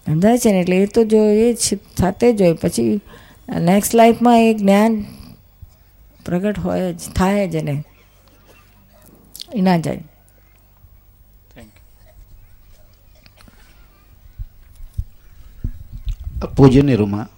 સમજાય 0.07 0.39
છે 0.39 0.53
ને 0.53 0.61
એટલે 0.61 0.77
એ 0.77 0.87
તો 0.87 1.05
જો 1.05 1.25
એ 1.25 1.55
સાથે 1.99 2.33
જ 2.33 2.43
હોય. 2.43 2.53
પછી 2.53 3.01
નેક્સ્ટ 3.59 3.95
લાઈફમાં 3.95 4.41
એ 4.41 4.55
જ્ઞાન 4.55 5.05
પ્રગટ 6.25 6.59
હોય 6.59 6.93
જ, 6.93 6.99
થાય 7.17 7.49
જ 7.49 7.55
એને. 7.55 7.85
એ 9.55 9.63
ના 9.63 9.79
જાય 9.79 10.05
પૂજ્યની 16.49 16.91
નિરૂમાં 16.91 17.29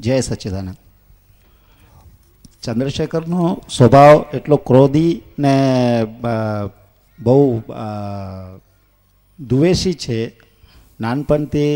જય 0.00 0.22
સચ્ચિદાનંદ 0.22 0.76
ચંદ્રશેખરનો 2.62 3.44
સ્વભાવ 3.68 4.16
એટલો 4.34 4.56
ક્રોધી 4.58 5.12
ને 5.38 5.54
બહુ 7.18 7.38
દુવેશી 9.38 9.96
છે 9.96 10.18
નાનપણથી 11.00 11.74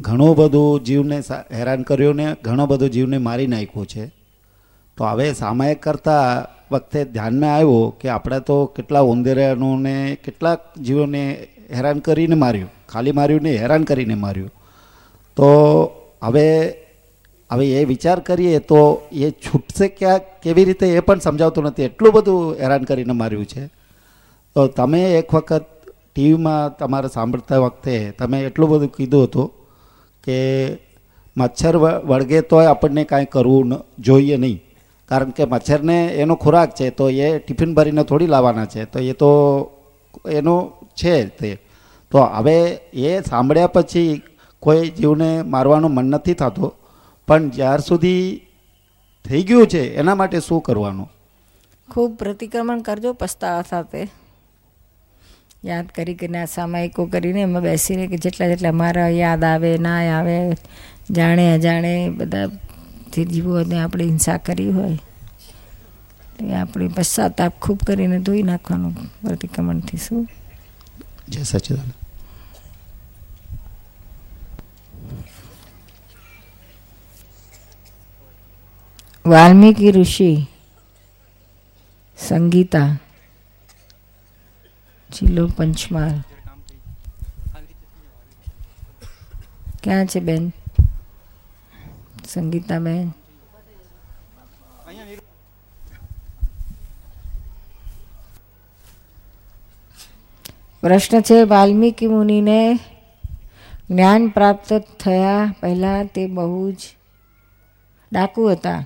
ઘણું 0.00 0.34
બધું 0.34 0.84
જીવને 0.84 1.18
હેરાન 1.52 1.82
કર્યું 1.82 2.16
ને 2.16 2.28
ઘણો 2.44 2.66
બધું 2.66 2.90
જીવને 2.90 3.18
મારી 3.18 3.46
નાખ્યું 3.46 3.86
છે 3.86 4.04
તો 4.98 5.02
હવે 5.04 5.26
સામાયિક 5.32 5.80
કરતાં 5.80 6.55
વખતે 6.70 7.00
ધ્યાનમાં 7.14 7.54
આવ્યો 7.54 7.82
કે 8.00 8.08
આપણે 8.08 8.40
તો 8.40 8.56
કેટલા 8.76 9.04
ઉંદેરાનુંને 9.12 9.94
કેટલાક 10.24 10.60
જીવોને 10.86 11.22
હેરાન 11.76 11.98
કરીને 11.98 12.36
માર્યું, 12.44 12.70
ખાલી 12.88 13.12
માર્યું 13.12 13.42
ને 13.42 13.52
હેરાન 13.56 13.84
કરીને 13.84 14.16
માર્યું. 14.24 14.50
તો 15.36 15.48
હવે 16.22 16.46
હવે 17.50 17.66
એ 17.80 17.84
વિચાર 17.84 18.18
કરીએ 18.20 18.58
તો 18.58 18.80
એ 19.12 19.30
છૂટશે 19.44 19.86
ક્યાં, 19.88 20.20
કેવી 20.42 20.64
રીતે 20.64 20.86
એ 20.88 21.00
પણ 21.00 21.20
સમજાવતું 21.20 21.64
નથી. 21.64 21.82
એટલું 21.82 22.12
બધું 22.12 22.56
હેરાન 22.62 22.84
કરીને 22.84 23.12
માર્યું 23.12 23.46
છે. 23.46 23.62
તો 24.56 24.66
તમે 24.68 25.02
એક 25.18 25.34
વખત 25.34 25.64
ટીવીમાં 26.14 26.76
તમારે 26.78 27.08
સાંભળતા 27.08 27.58
વખતે 27.58 27.94
તમે 28.18 28.38
એટલું 28.48 28.70
બધું 28.70 28.92
કીધું 28.96 29.24
હતું 29.24 29.48
કે 30.24 30.38
મચ્છર 31.36 31.76
વળગે 32.10 32.40
તોય 32.50 32.68
આપણને 32.70 33.04
કાંઈ 33.04 33.32
કરવું 33.32 33.72
જોઈએ 33.98 34.36
નહીં. 34.36 34.60
કારણ 35.08 35.30
કે 35.30 35.44
મચ્છરને 35.44 36.06
એનો 36.06 36.34
ખોરાક 36.34 36.74
છે, 36.74 36.90
તો 36.90 37.10
એ 37.10 37.38
ટિફિન 37.38 37.74
ભરીને 37.74 38.02
થોડી 38.02 38.26
લાવવાના 38.26 38.64
છે, 38.64 38.84
તો 38.84 38.98
એ 38.98 39.12
તો 39.12 39.30
એનો 40.28 40.72
છે 40.94 41.24
તે. 41.26 41.58
તો 42.10 42.18
હવે 42.18 42.58
એ 42.92 43.20
સાંભળ્યા 43.20 43.66
પછી 43.66 44.22
કોઈ 44.62 44.90
જીવને 44.90 45.42
મારવાનું 45.42 45.94
મન 45.94 46.04
નથી 46.04 46.34
થતું, 46.34 46.72
પણ 47.28 47.48
જ્યાર 47.48 47.80
સુધી 47.80 48.40
થઈ 49.24 49.42
ગયું 49.42 49.66
છે, 49.66 49.94
એના 49.94 50.14
માટે 50.14 50.40
શું 50.40 50.62
કરવાનું? 50.62 51.10
ખૂબ 51.92 52.16
પ્રતિક્રમણ 52.16 52.80
કરજો 52.80 53.12
પસ્તાવા 53.12 53.62
સાથે. 53.70 54.08
યાદ 55.64 55.86
કરી 55.94 56.14
કરીને 56.14 56.38
આ 56.38 56.44
સામાયિકો 56.44 57.06
કરીને 57.06 57.40
એમાં 57.40 57.62
બેસીને 57.62 58.06
કે 58.06 58.16
જેટલા 58.16 58.46
જેટલા 58.46 58.72
મારા 58.72 59.08
યાદ 59.08 59.44
આવે, 59.44 59.78
ના 59.78 60.18
આવે, 60.18 60.52
જાણે 61.10 61.54
અજાણે 61.54 62.08
બધા 62.08 62.50
જે 63.16 63.24
જીવોને 63.24 63.82
આપણે 63.82 64.04
હિંસા 64.04 64.36
કરી 64.36 64.70
હોય 64.70 64.98
એ 66.40 66.54
આપણે 66.54 66.88
પશ્ચાતાપ 66.88 67.60
ખૂબ 67.62 67.84
કરીને 67.86 68.18
ધોઈ 68.18 68.42
નાખવાનું 68.42 68.94
પ્રતિક્રમણથી 69.22 69.96
શું? 69.96 70.28
જય 71.28 71.42
સચિદાન 71.42 71.90
વાલ્મીકી 79.26 79.90
ઋષિ 79.90 80.30
સંગીતા 82.18 82.90
જિલ્લો 85.10 85.46
પંચમહાલ. 85.46 86.20
ક્યાં 89.82 90.06
છે 90.06 90.20
બેન? 90.20 90.52
સંગીતા 92.32 92.78
બેન. 92.78 93.10
પ્રશ્ન 100.80 101.20
છે, 101.20 101.42
વાલ્મીકી 101.42 102.06
મુનિને 102.06 102.78
જ્ઞાન 103.90 104.28
પ્રાપ્ત 104.28 104.84
થયા 105.00 105.54
પહેલાં 105.60 106.06
તે 106.06 106.26
બહુ 106.26 106.72
જ 106.72 106.76
ડાકુ 108.12 108.50
હતા. 108.50 108.84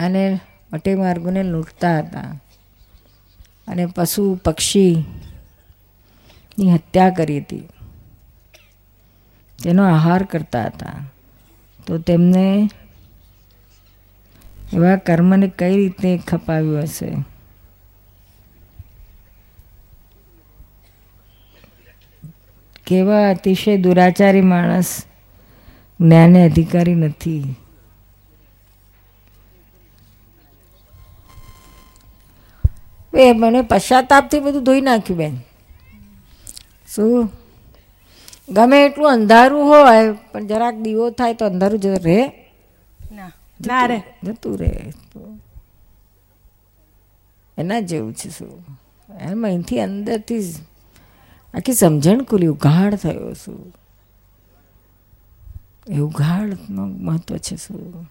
અને 0.00 0.40
વટે 0.72 0.94
માર્ગોને 0.94 1.42
લૂંટતા 1.42 1.98
હતા. 1.98 2.40
અને 3.68 3.86
પશુ 3.86 4.40
પક્ષીની 4.44 6.74
હત્યા 6.74 7.10
કરી 7.10 7.40
હતી. 7.40 7.68
તેનો 9.62 9.94
આહાર 9.94 10.22
કરતા 10.22 10.64
હતા. 10.64 11.04
તો 11.86 11.98
તેમને 11.98 12.70
એવા 14.72 14.96
કર્મને 14.96 15.48
કઈ 15.48 15.76
રીતે 15.76 16.18
ખપાવ્યું 16.18 16.82
હશે? 16.82 17.16
કેવા 22.86 23.30
અતિશય 23.30 23.76
દુરાચારી 23.76 24.40
માણસ 24.40 25.02
જ્ઞાને 26.00 26.44
અધિકારી 26.44 26.94
નથી. 26.94 27.54
એ 33.16 33.32
મને 33.32 33.62
પશ્ચાતાપથી 33.62 34.40
બધું 34.40 34.64
ધોઈ 34.64 34.80
નાખ્યું, 34.80 35.18
બેન. 35.18 35.36
શું? 36.94 37.43
ગમે 38.48 38.86
એટલું 38.86 39.12
અંધારું 39.12 39.64
હોય 39.64 40.12
પણ 40.12 40.46
જરાક 40.46 40.74
દીવો 40.74 41.10
થાય 41.10 41.34
તો 41.34 41.46
અંધારું 41.46 41.80
જ 41.80 41.86
રહે. 41.86 42.50
ના 43.66 43.86
રે 43.86 44.02
જતું 44.22 44.58
રહે. 44.58 44.92
એના 47.58 47.80
જેવું 47.80 48.12
છે 48.12 48.30
શું? 48.30 48.78
એમ 49.20 49.46
અહીંથી 49.46 49.80
અંદરથી 49.80 50.42
જ 50.42 50.54
આખી 51.54 51.72
સમજણ 51.72 52.22
ખુલી 52.22 52.46
ઉઘાડ 52.46 52.94
થયો 52.94 53.32
શું? 53.32 53.74
એ 55.88 55.98
ઉઘાડનું 55.98 56.88
મહત્વ 56.88 57.36
છે 57.36 57.56
શું? 57.56 58.10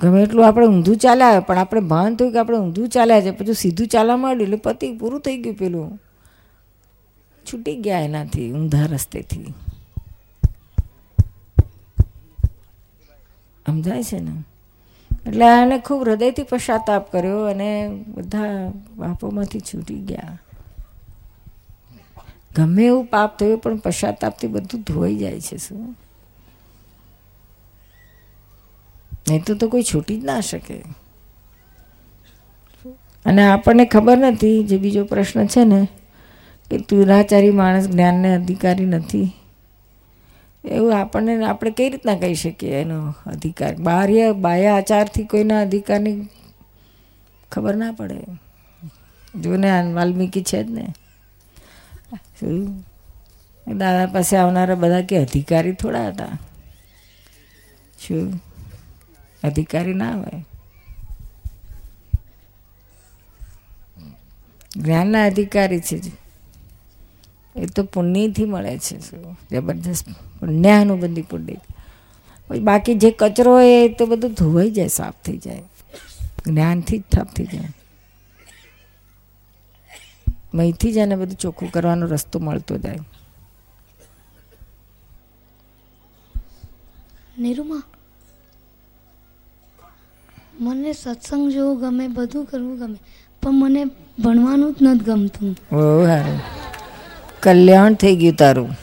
ગમે 0.00 0.22
એટલું 0.22 0.46
આપણે 0.46 0.66
ઊંધું 0.66 0.96
ચાલ્યા 0.96 1.40
પણ 1.40 1.58
આપણે 1.58 1.80
ભાન 1.80 2.16
થયું 2.16 2.32
કે 2.32 2.38
આપણે 2.38 2.56
ઊંધું 2.56 2.88
ચાલ્યા 2.88 3.20
છે 3.20 3.30
પછી 3.30 3.52
સીધું 3.52 3.86
ચાલવા 3.86 4.16
માંડ્યું 4.16 4.42
એટલે 4.42 4.56
પતિ 4.56 4.96
પૂરું 4.96 5.20
થઈ 5.20 5.38
ગયું 5.38 5.56
પેલું. 5.56 6.00
છૂટી 7.52 7.76
ગયા 7.76 8.00
એનાથી 8.00 8.52
ઊંધા 8.52 8.86
રસ્તેથી. 8.86 9.54
સમજાય 13.66 14.02
છે 14.02 14.18
ને. 14.20 14.44
એટલે 15.26 15.44
એને 15.62 15.78
ખૂબ 15.78 16.02
હૃદયથી 16.02 16.42
પશ્ચાતાપ 16.42 17.12
કર્યો 17.12 17.44
અને 17.44 17.88
બધા 18.08 18.70
પાપોમાંથી 18.98 19.60
છૂટી 19.60 19.94
ગયા. 19.94 20.38
ગમે 22.56 22.84
એવું 22.84 23.06
પાપ 23.06 23.38
થયું 23.38 23.58
પણ 23.58 23.76
પશ્ચાતાપથી 23.76 24.46
બધું 24.46 24.80
ધોઈ 24.80 25.16
જાય 25.16 25.40
છે 25.40 25.56
શું? 25.56 25.96
નહીં 29.28 29.44
તો 29.44 29.54
તો 29.54 29.68
કોઈ 29.68 29.82
છૂટી 29.82 30.20
જ 30.20 30.24
ના 30.24 30.40
શકે. 30.40 30.82
અને 33.26 33.46
આપણને 33.46 33.84
ખબર 33.84 34.18
નથી 34.18 34.64
જે 34.64 34.78
બીજો 34.78 35.04
પ્રશ્ન 35.04 35.46
છે 35.46 35.64
ને 35.64 35.88
કે 36.70 36.78
દુરાચારી 36.78 37.50
માણસ 37.50 37.86
જ્ઞાનને 37.86 38.34
અધિકારી 38.34 38.86
નથી. 38.86 39.32
એવું 40.64 41.00
આપણને, 41.00 41.44
આપણે 41.44 41.70
કઈ 41.70 41.90
રીતના 41.90 42.16
કહી 42.16 42.34
શકીએ 42.34 42.80
એનો 42.80 43.14
અધિકાર? 43.26 43.76
બાહ્ય 43.76 44.32
બાહ્ય 44.32 44.66
આચારથી 44.66 45.24
કોઈના 45.24 45.60
અધિકારની 45.60 46.28
ખબર 47.52 47.74
ના 47.74 47.92
પડે. 47.92 48.24
જોને 49.40 49.92
વાલ્મીકી 49.92 50.42
છે 50.42 50.64
જ 50.64 50.70
ને. 50.70 50.94
શું? 52.40 52.80
દાદા 53.68 54.06
પાસે 54.06 54.36
આવનારા 54.36 54.74
બધા 54.74 55.02
કે 55.02 55.16
અધિકારી 55.16 55.72
થોડા 55.72 56.08
હતા. 56.08 56.28
શું? 57.98 58.42
અધિકારી 59.44 59.94
ના 59.94 60.16
હોય. 60.16 60.46
જ્ઞાનના 64.76 65.24
અધિકારી 65.24 65.80
છે 65.80 65.98
જ. 65.98 66.12
એ 67.56 67.66
તો 67.66 67.82
પુણ્યથી 67.82 68.44
મળે 68.44 68.78
છે 68.78 68.96
જબરદસ્ત 69.50 70.06
પુણ્યાનુબંધી 70.40 71.22
પુણ્ય. 71.22 71.56
પછી 72.48 72.60
બાકી 72.60 72.94
જે 72.94 73.10
કચરો 73.10 73.60
એ 73.60 73.88
તો 73.88 74.06
બધું 74.06 74.32
ધોવાઈ 74.32 74.70
જાય 74.70 74.88
સાફ 74.88 75.14
થઈ 75.24 75.38
જાય. 75.38 75.62
જ્ઞાનથી 76.46 76.98
જ 76.98 77.02
સાફ 77.14 77.34
થઈ 77.34 77.44
જાય. 77.44 77.72
મહીથી 80.54 80.92
જ 80.92 80.96
એને 80.96 81.16
બધું 81.16 81.36
ચોખ્ખું 81.36 81.72
કરવાનો 81.72 82.06
રસ્તો 82.06 82.38
મળતો 82.38 82.78
જાય. 82.78 83.00
નિરૂમા 87.38 87.82
મને 90.60 90.92
સત્સંગ 90.92 91.52
જોવું 91.52 91.80
ગમે 91.80 92.08
બધું 92.08 92.46
કરવું 92.46 92.78
ગમે 92.78 92.98
પણ 93.42 93.52
મને 93.52 93.84
ભણવાનું 94.18 94.72
જ 94.72 94.76
નથી 94.82 95.04
ગમતું. 95.04 95.50
બહુ 95.72 96.04
સારું. 96.04 96.40
કલ્યાણ 97.46 97.94
થઈ 97.94 98.16
ગયું 98.16 98.34
તારું. 98.34 98.76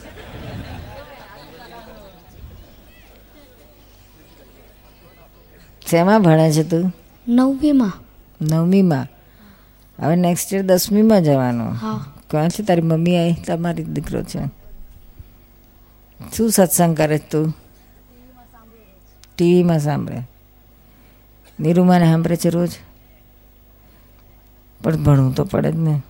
શેમાં 5.90 6.22
ભણે 6.22 6.52
છે 6.52 6.62
તું? 6.62 6.94
નવમીમાં. 7.28 7.92
નવમીમાં. 8.42 9.06
હવે 10.02 10.16
નેક્સ્ટ 10.16 10.54
યર 10.54 10.62
દસમીમાં 10.62 11.24
જવાનું. 11.24 11.72
હા. 11.72 12.14
ક્યાં 12.30 12.48
છે 12.48 12.62
તારી 12.62 12.82
મમ્મી 12.82 13.16
આવી 13.16 13.34
તમારી 13.46 13.84
દીકરો 13.84 14.22
છે. 14.22 14.46
શું 16.36 16.50
સત્સંગ 16.50 16.96
કરે 16.96 17.18
છે 17.18 17.30
તું? 17.30 17.56
ટીવીમાં 19.36 19.78
સાંભળે. 19.78 20.22
નીરુમાને 21.60 22.04
સાંભળે 22.04 22.36
છે 22.36 22.48
રોજ? 22.48 22.70
પણ 24.82 24.96
ભણવું 24.96 25.34
તો 25.34 25.44
પડે 25.44 25.72
જ 25.72 25.76
ને. 25.76 26.02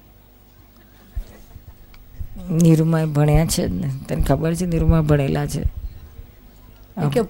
નીરુમા 2.51 3.05
ભણ્યા 3.05 3.47
છે 3.47 3.67
ને. 3.67 3.91
તને 4.09 4.23
ખબર 4.23 4.55
છે 4.55 4.67
નીરુમા 4.67 5.01
ભણેલા 5.01 5.47
છે? 5.47 5.63
કે 7.13 7.21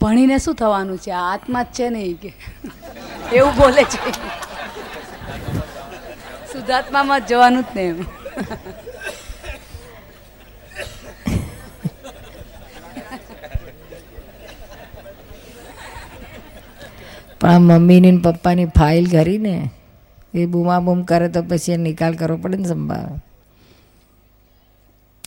ભણીને 0.00 0.38
શું 0.38 0.54
થવાનું 0.54 0.98
છે? 0.98 1.10
આત્મા 1.10 1.62
જ 1.62 1.66
છે 1.66 1.88
ને 1.88 2.12
કે. 2.12 2.32
એવું 3.32 3.52
બોલે 3.52 3.84
છે. 3.84 4.10
શુદ્ધાત્મામાં 6.52 7.20
જ 7.20 7.26
જવાનું 7.26 7.62
જ 7.62 7.66
ને 7.74 7.82
એમ. 7.82 8.04
પણ 17.40 17.50
આ 17.50 17.58
મમ્મીની 17.58 18.18
પપ્પાની 18.18 18.64
ફાઇલ 18.64 19.06
કરી 19.06 19.38
ને? 19.38 19.70
એ 20.34 20.46
બૂમા 20.46 20.80
બૂમ 20.80 21.02
કરે 21.02 21.28
તો 21.28 21.42
પછી 21.42 21.76
નિકાલ 21.76 22.14
કરવો 22.14 22.36
પડે 22.36 22.56
ને 22.56 22.68
સંભાળ. 22.68 23.29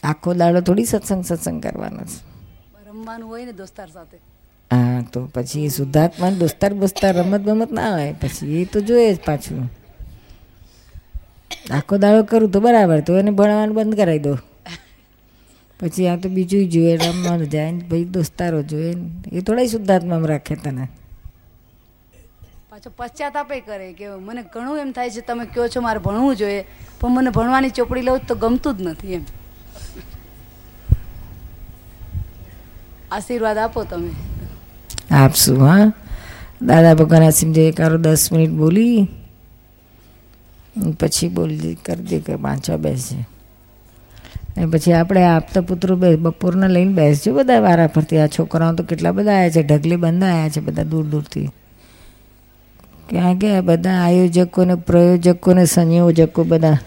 આખો 0.03 0.29
દાડો 0.33 0.59
થોડી 0.61 0.91
સત્સંગ 0.91 1.23
સત્સંગ 1.25 1.59
કરવાનો 1.63 2.03
છે. 2.05 2.17
રમવાનું 2.85 3.29
હોય 3.29 3.45
ને 3.45 3.53
દોસ્તાર 3.53 3.89
સાથે. 3.89 4.19
હા 4.71 4.99
તો 5.11 5.19
પછી 5.33 5.69
શુદ્ધાત્મા 5.69 6.31
દોસ્તાર 6.41 6.73
બોસ્તાર 6.75 7.13
રમત 7.17 7.43
બમત 7.45 7.71
ના 7.71 7.91
હોય 7.93 8.13
પછી 8.15 8.53
એ 8.59 8.65
તો 8.67 8.79
જોઈએ 8.87 9.11
જ 9.13 9.19
પાછું. 9.25 9.63
આખો 11.75 11.95
દાડો 12.03 12.21
કરું 12.29 12.51
તો 12.53 12.59
બરાબર 12.65 12.99
તો 13.05 13.11
એને 13.19 13.31
ભણવાનું 13.37 13.75
બંધ 13.77 13.97
કરાવી 13.99 14.25
દો. 14.25 14.33
પછી 15.79 16.07
આ 16.07 16.21
તો 16.21 16.27
બીજું 16.35 16.71
જોઈએ 16.73 16.93
રમવાનું 16.99 17.51
જાય 17.53 17.71
ને 17.71 17.81
ભાઈ 17.89 18.11
દોસ્તારો 18.15 18.59
જોઈએ 18.71 18.93
ને 18.95 19.07
એ 19.37 19.45
થોડા 19.45 19.71
શુદ્ધાત્મામાં 19.73 20.31
રાખે 20.31 20.55
તને. 20.63 20.85
પાછો 22.69 22.89
પશ્ચાતાપે 22.91 23.57
કરે 23.61 23.87
કે 23.93 24.05
મને 24.19 24.41
ઘણું 24.53 24.79
એમ 24.79 24.91
થાય 24.91 25.13
છે 25.15 25.21
તમે 25.21 25.45
કહો 25.47 25.67
છો 25.67 25.79
મારે 25.81 25.99
ભણવું 25.99 26.35
જોઈએ 26.35 26.61
પણ 26.99 27.15
મને 27.15 27.29
ભણવાની 27.31 27.75
ચોપડી 27.77 28.05
લઉં 28.07 28.25
તો 28.27 28.35
ગમતું 28.37 28.77
જ 28.77 28.81
નથી 28.85 29.15
એમ. 29.17 29.23
આશીર્વાદ 33.11 33.57
આપો 33.57 33.83
તમે. 33.83 34.09
આપશું, 35.15 35.61
હા. 35.61 35.91
દાદા 36.61 36.93
ભગવાન 36.93 37.29
સિમજે 37.29 37.67
એકારો 37.67 37.97
દસ 37.97 38.33
મિનિટ 38.33 38.49
બોલી. 38.49 39.07
પછી 40.99 41.27
બોલી 41.27 41.77
કરી 41.85 42.03
દે 42.03 42.19
કે 42.19 42.33
વાંચવા 42.33 42.77
બેસજે 42.77 43.17
અને 44.57 44.65
પછી 44.65 44.93
આપણે 44.93 45.23
આપતા 45.23 45.61
પુત્રો 45.61 45.95
બે, 45.95 46.15
બપોરના 46.15 46.67
લઈને 46.67 46.93
બેસજો 46.93 47.33
બધા 47.33 47.59
વારા 47.59 47.87
ફરતી 47.87 48.17
આ 48.17 48.27
છોકરાઓ 48.27 48.73
તો 48.73 48.83
કેટલા 48.83 49.11
બધા 49.11 49.31
આવ્યા 49.31 49.49
છે, 49.49 49.63
ઢગલી 49.63 49.95
બંધ 49.95 50.23
આવ્યા 50.23 50.49
છે 50.49 50.59
બધા 50.59 50.83
દૂર 50.83 51.05
દૂરથી. 51.05 51.49
ક્યાં 53.09 53.37
ગયા 53.37 53.61
બધા 53.61 53.91
આયોજકો 53.91 54.65
ને 54.65 54.75
પ્રયોજકો 54.75 55.53
ને 55.53 55.65
સંયોજકો 55.65 56.43
બધા? 56.43 56.77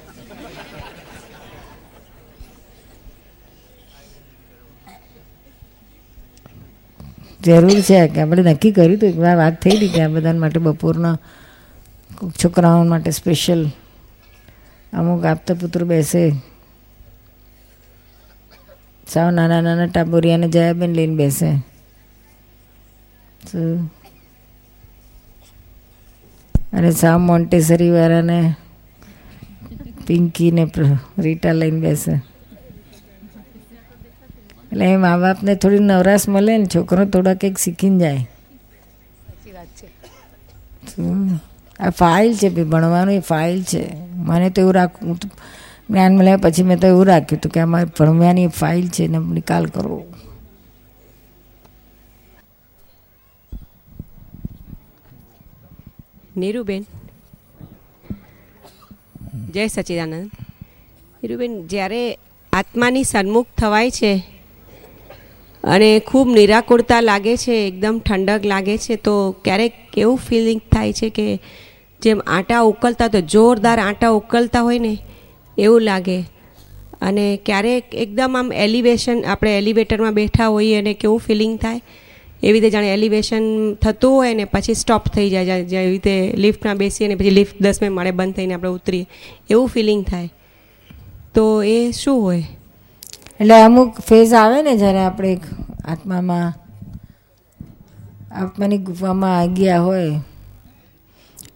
જરૂર 7.46 7.80
છે 7.80 8.08
કે 8.08 8.20
આપણે 8.20 8.42
નક્કી 8.42 8.72
કર્યું 8.72 8.96
હતું 8.96 9.08
એકવાર 9.08 9.36
વાત 9.36 9.62
થઈ 9.62 9.76
હતી 9.76 9.88
કે 9.88 10.02
આ 10.02 10.08
બધા 10.08 10.32
માટે 10.32 10.58
બપોરના 10.58 11.18
છોકરાઓ 12.44 12.84
માટે 12.84 13.10
સ્પેશિયલ 13.10 13.62
અમુક 14.92 15.24
આપતા 15.24 15.54
પુત્ર 15.54 15.84
બેસે. 15.84 16.22
સાવ 19.08 19.30
નાના 19.30 19.60
નાના 19.60 19.86
ટાબોરિયાને 19.86 20.48
જયાબેન 20.48 20.92
લઈને 20.92 21.16
બેસે. 21.16 21.50
અને 26.72 26.90
સાવ 26.92 27.18
મોન્ટેસરી 27.18 27.90
વાળાને 27.90 28.38
પિંકીને 30.06 30.64
રીટા 31.18 31.52
લઈને 31.52 31.80
બેસે. 31.80 32.14
એટલે 34.76 34.92
એ 34.92 34.96
મા 34.96 35.16
બાપને 35.16 35.54
થોડી 35.54 35.78
નવરાશ 35.78 36.28
મળે 36.28 36.58
ને 36.58 36.66
છોકરો 36.66 37.04
થોડા 37.04 37.34
કંઈક 37.34 37.58
શીખીને 37.58 37.98
જાય? 37.98 38.24
આ 41.80 41.90
ફાઇલ 41.90 42.36
છે 42.36 42.48
ભાઈ 42.48 42.64
ભણવાનું 42.64 43.14
એ 43.14 43.20
ફાઇલ 43.20 43.62
છે. 43.62 43.82
મને 44.12 44.50
તો 44.50 44.60
એવું 44.60 44.74
રાખવું 44.74 45.16
જ્ઞાન 45.90 46.16
મળ્યા 46.16 46.36
પછી 46.36 46.62
મેં 46.62 46.80
તો 46.80 46.86
એવું 46.86 47.06
રાખ્યું 47.06 47.38
હતું 47.38 47.52
કે 47.52 47.60
અમારે 47.60 47.88
ભણવાની 47.98 48.46
ફાઇલ 48.46 48.86
છે 48.88 49.08
ને 49.08 49.18
નિકાલ 49.18 49.66
કરવો 49.66 50.04
નીરુબેન. 56.36 56.84
જય 59.54 59.66
સચિદાનંદ. 59.66 60.30
નીરુબેન 61.22 61.52
જ્યારે 61.66 62.18
આત્માની 62.52 63.04
સન્મુખ 63.04 63.46
થવાય 63.58 63.90
છે 63.90 64.35
અને 65.66 65.90
ખૂબ 65.98 66.28
નિરાકુરતા 66.28 67.00
લાગે 67.00 67.34
છે, 67.36 67.54
એકદમ 67.66 67.98
ઠંડક 67.98 68.44
લાગે 68.44 68.76
છે, 68.78 68.96
તો 68.96 69.14
ક્યારેક 69.44 69.74
કેવું 69.92 70.16
ફિલિંગ 70.18 70.60
થાય 70.72 70.92
છે 70.92 71.08
કે 71.10 71.26
જેમ 72.02 72.20
આટા 72.26 72.62
ઉકલતા 72.62 73.08
તો 73.08 73.20
જોરદાર 73.20 73.78
આટા 73.80 74.10
ઉકલતા 74.10 74.60
હોય 74.60 74.78
ને, 74.78 74.94
એવું 75.58 75.80
લાગે. 75.80 76.18
અને 77.02 77.24
ક્યારેક 77.46 77.94
એકદમ 77.94 78.36
આમ 78.36 78.52
એલિવેશન 78.52 79.22
આપણે 79.24 79.58
એલિવેટરમાં 79.58 80.14
બેઠા 80.14 80.48
હોઈએ 80.48 80.76
અને 80.78 80.92
કેવું 80.94 81.18
ફિલિંગ 81.18 81.54
થાય, 81.58 81.80
એવી 82.42 82.52
રીતે 82.52 82.70
જાણે 82.70 82.90
એલિવેશન 82.94 83.44
થતું 83.74 84.14
હોય 84.14 84.34
ને 84.34 84.44
પછી 84.44 84.74
સ્ટોપ 84.74 85.08
થઈ 85.14 85.30
જાય 85.30 85.64
જેવી 85.64 85.90
રીતે 85.90 86.14
લિફ્ટમાં 86.36 86.78
બેસીએ 86.78 87.08
ને 87.08 87.14
પછી 87.14 87.30
લિફ્ટ 87.30 87.62
દસમે 87.62 87.88
માળે 87.88 88.10
બંધ 88.10 88.34
થઈને 88.34 88.54
આપણે 88.54 88.70
ઉતરીએ, 88.70 89.06
એવું 89.50 89.68
ફિલિંગ 89.68 90.04
થાય. 90.04 90.28
તો 91.34 91.46
એ 91.62 91.78
શું 91.90 92.22
હોય? 92.22 92.42
એટલે 93.40 93.62
અમુક 93.62 94.00
ફેઝ 94.00 94.32
આવે 94.32 94.62
ને 94.62 94.76
જ્યારે 94.76 94.98
આપણે 94.98 95.32
એક 95.32 95.44
આત્મામાં 95.84 96.52
આત્માની 98.30 98.78
ગુફામાં 98.78 99.54
ગયા 99.54 99.78
હોય 99.78 100.20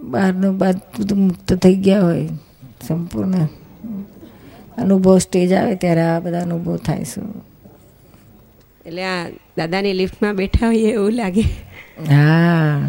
બહારનું 0.00 0.58
બધું 0.58 1.18
મુક્ત 1.18 1.54
થઈ 1.54 1.74
ગયા 1.74 2.00
હોય 2.00 2.28
સંપૂર્ણ 2.86 3.48
અનુભવ 4.78 5.18
સ્ટેજ 5.18 5.52
આવે 5.52 5.74
ત્યારે 5.76 6.00
આ 6.00 6.20
બધા 6.20 6.42
અનુભવ 6.42 6.76
થાય 6.76 7.04
શું 7.04 7.50
એટલે 8.86 9.04
આ 9.04 9.26
દાદાની 9.56 9.92
લિફ્ટમાં 9.92 10.36
બેઠા 10.36 10.66
હોઈએ 10.66 10.92
એવું 10.92 11.12
લાગે. 11.12 11.42
હા. 12.08 12.88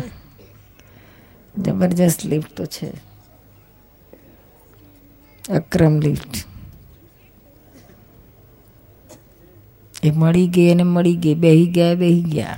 જબરજસ્ત 1.57 2.23
લિફ્ટ 2.23 2.55
તો 2.55 2.65
છે. 2.65 2.91
અક્રમ 5.49 5.99
લિફ્ટ 5.99 6.50
એ 10.03 10.11
મળી 10.11 10.47
ગઈ 10.47 10.71
અને 10.71 10.83
મળી 10.83 11.15
ગઈ. 11.15 11.33
બેહી 11.33 11.65
ગયા 11.65 11.93
બેહી 11.93 12.21
ગયા. 12.21 12.57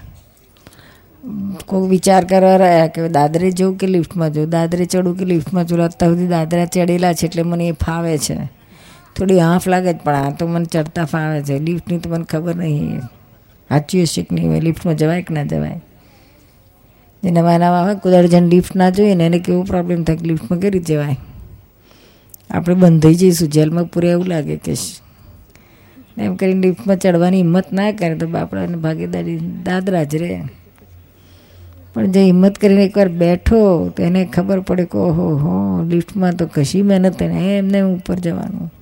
કોઈ 1.65 1.89
વિચાર 1.89 2.25
કરવા 2.25 2.55
રહ્યા 2.55 2.87
કે 2.87 3.09
દાદરે 3.09 3.51
જવું 3.51 3.77
કે 3.77 3.87
લિફ્ટમાં 3.87 4.33
જવું 4.33 4.49
દાદરે 4.49 4.85
ચડું 4.85 5.17
કે 5.17 5.25
લિફ્ટમાં 5.25 5.67
જવું 5.67 5.85
અત્યાર 5.85 6.11
સુધી 6.11 6.27
દાદરા 6.27 6.65
ચડેલા 6.65 7.13
છે 7.13 7.25
એટલે 7.25 7.43
મને 7.43 7.67
એ 7.67 7.71
ફાવે 7.71 8.17
છે. 8.17 8.35
થોડી 9.15 9.39
આંફ 9.39 9.67
લાગે 9.67 9.93
જ, 9.93 9.97
પણ 9.97 10.15
આ 10.15 10.29
તો 10.29 10.47
મને 10.47 10.65
ચડતા 10.65 11.05
ફાવે 11.05 11.41
છે. 11.41 11.59
લિફ્ટની 11.59 11.97
તો 11.97 12.09
મને 12.09 12.23
ખબર 12.23 12.55
નહીં. 12.55 12.99
સાચી 13.69 14.01
હશે 14.01 14.23
કે 14.23 14.35
નહીં? 14.35 14.49
હોય 14.49 14.59
લિફ્ટમાં 14.59 14.97
જવાય 14.97 15.21
કે 15.21 15.33
ના 15.33 15.43
જવાય? 15.43 15.81
જે 17.23 17.31
નવા 17.31 17.57
નવા 17.57 17.81
હોય 17.81 17.95
કુદાડ 17.95 18.25
જણ 18.25 18.43
લિફ્ટ 18.43 18.75
ના 18.75 18.89
જોઈએ 18.89 19.15
ને 19.15 19.25
એને 19.25 19.39
કેવો 19.39 19.63
પ્રોબ્લેમ 19.63 20.03
થાય 20.03 20.17
કે 20.17 20.25
લિફ્ટમાં 20.25 20.59
કેવી 20.59 20.71
રીતે 20.71 20.93
જવાય? 20.93 21.17
આપણે 22.49 22.75
બંધાઈ 22.75 23.15
જઈશું. 23.15 23.49
જેલમાં 23.49 23.85
પૂરે 23.85 24.11
એવું 24.11 24.25
લાગે 24.25 24.55
કે 24.55 24.73
એમ 26.17 26.35
કરીને 26.35 26.67
લિફ્ટમાં 26.67 26.97
ચડવાની 26.97 27.37
હિંમત 27.37 27.73
ના 27.73 27.91
કરે 27.91 28.15
તો 28.15 28.27
બાપડાને 28.27 28.75
ભાગીદારી 28.75 29.37
દાદરા 29.37 30.03
જ 30.03 30.15
રહે. 30.15 30.41
પણ 31.93 32.05
જે 32.05 32.23
હિંમત 32.23 32.57
કરીને 32.57 32.83
એકવાર 32.85 33.09
બેઠો 33.09 33.89
તો 33.89 34.03
એને 34.03 34.25
ખબર 34.25 34.59
પડે 34.59 34.85
કે 34.85 34.97
ઓહો, 34.97 35.35
હો, 35.35 35.83
લિફ્ટમાં 35.83 36.33
તો 36.33 36.47
કશી 36.47 36.81
મહેનત 36.81 37.21
એને 37.21 37.57
એમને 37.57 37.81
ઉપર 37.81 38.15
જવાનું. 38.15 38.73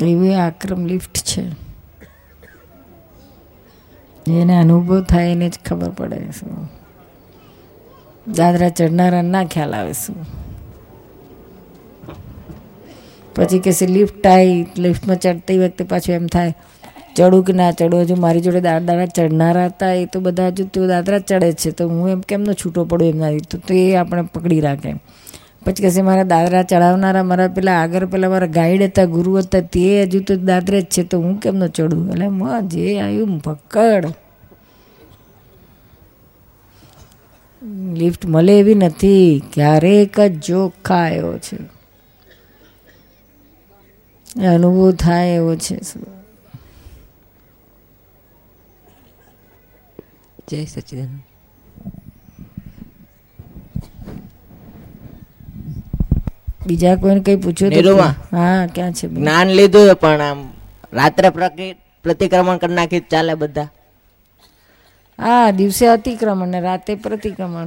એવી 0.00 0.34
આક્રમ 0.34 0.86
લિફ્ટ 0.86 1.18
છે. 1.18 1.42
એને 4.30 4.58
અનુભવ 4.58 5.02
થાય 5.02 5.32
એને 5.32 5.48
જ 5.48 5.58
ખબર 5.66 5.90
પડે 5.90 6.30
શું. 6.30 6.70
દાદરા 8.32 8.68
ચડનારા 8.68 9.22
ના 9.22 9.44
ખ્યાલ 9.44 9.74
આવે 9.74 9.92
શું. 9.92 10.16
પછી 13.36 13.62
કે 13.64 13.72
લિફ્ટ 13.96 14.26
આવી 14.26 14.60
લિફ્ટમાં 14.84 15.18
ચડતી 15.24 15.58
વખતે 15.62 15.84
પાછું 15.90 16.14
એમ 16.14 16.26
થાય, 16.34 16.52
ચડું 17.16 17.42
કે 17.46 17.52
ના 17.60 17.72
ચડું? 17.78 18.00
હજુ 18.04 18.16
મારી 18.24 18.44
જોડે 18.46 18.60
દાદા 18.68 19.06
ચડનારા 19.16 19.68
હતા, 19.72 19.92
એ 20.02 20.06
તો 20.12 20.20
બધા 20.26 20.50
હજુ 20.52 20.64
તો 20.74 20.86
દાદરા 20.92 21.20
ચડે 21.28 21.52
છે. 21.62 21.70
તો 21.78 21.88
હું 21.88 22.10
એમ 22.14 22.22
કેમનો 22.30 22.52
છૂટો 22.62 22.84
પડું 22.90 23.08
એમનાથી 23.12 23.48
તો 23.52 23.58
તો 23.68 23.74
આપણે 24.00 24.22
પકડી 24.34 24.62
રાખે 24.66 24.92
પછી 25.64 25.82
કહેશે 25.84 26.02
મારા 26.08 26.28
દાદરા 26.34 26.62
ચડાવનારા 26.70 27.26
મારા 27.30 27.50
પેલા 27.56 27.76
આગળ 27.82 28.06
પેલા 28.14 28.30
મારા 28.32 28.54
ગાઈડ 28.58 28.82
હતા, 28.88 29.06
ગુરુ 29.16 29.36
હતા, 29.40 29.62
તે 29.74 29.84
હજુ 30.04 30.20
તો 30.28 30.36
દાદરે 30.50 30.78
જ 30.82 30.88
છે, 30.94 31.02
તો 31.10 31.16
હું 31.24 31.36
કેમનો 31.42 31.68
ચડું? 31.76 32.02
એટલે 32.12 32.28
મ 32.28 32.42
જે 32.72 32.86
આવ્યું 33.00 33.36
પકડ 33.46 34.06
લિફ્ટ 38.00 38.24
મળે 38.34 38.54
એવી 38.60 38.80
નથી, 38.82 39.28
ક્યારેક 39.54 40.16
જ 40.20 40.34
જોક 40.46 40.72
ખાયો 40.84 41.38
છે. 41.46 41.58
અનુભવ 44.36 44.92
થાય 44.92 45.28
એવો 45.28 45.56
છે 45.56 45.80
જય 50.48 50.64
સચિદાન 50.64 51.22
બીજા 56.66 56.96
કોઈને 56.96 57.20
કઈ 57.20 57.36
પૂછ્યું? 57.36 57.72
હા 58.32 58.66
ક્યાં 58.74 58.92
છે 58.92 59.08
જ્ઞાન 59.08 59.48
લીધું 59.48 59.94
પણ 59.96 60.20
આમ 60.20 60.52
રાત્રે 60.92 61.30
પ્રતિ- 61.30 61.74
પ્રતિક્રમણ 62.02 62.56
કરી 62.56 62.74
નાખી 62.74 63.00
ચાલે 63.00 63.34
બધા. 63.34 63.62
હા 65.18 65.50
દિવસે 65.50 65.86
અતિક્રમણ 65.86 66.48
ને 66.48 66.60
રાતે 66.60 66.94
પ્રતિક્રમણ. 66.94 67.66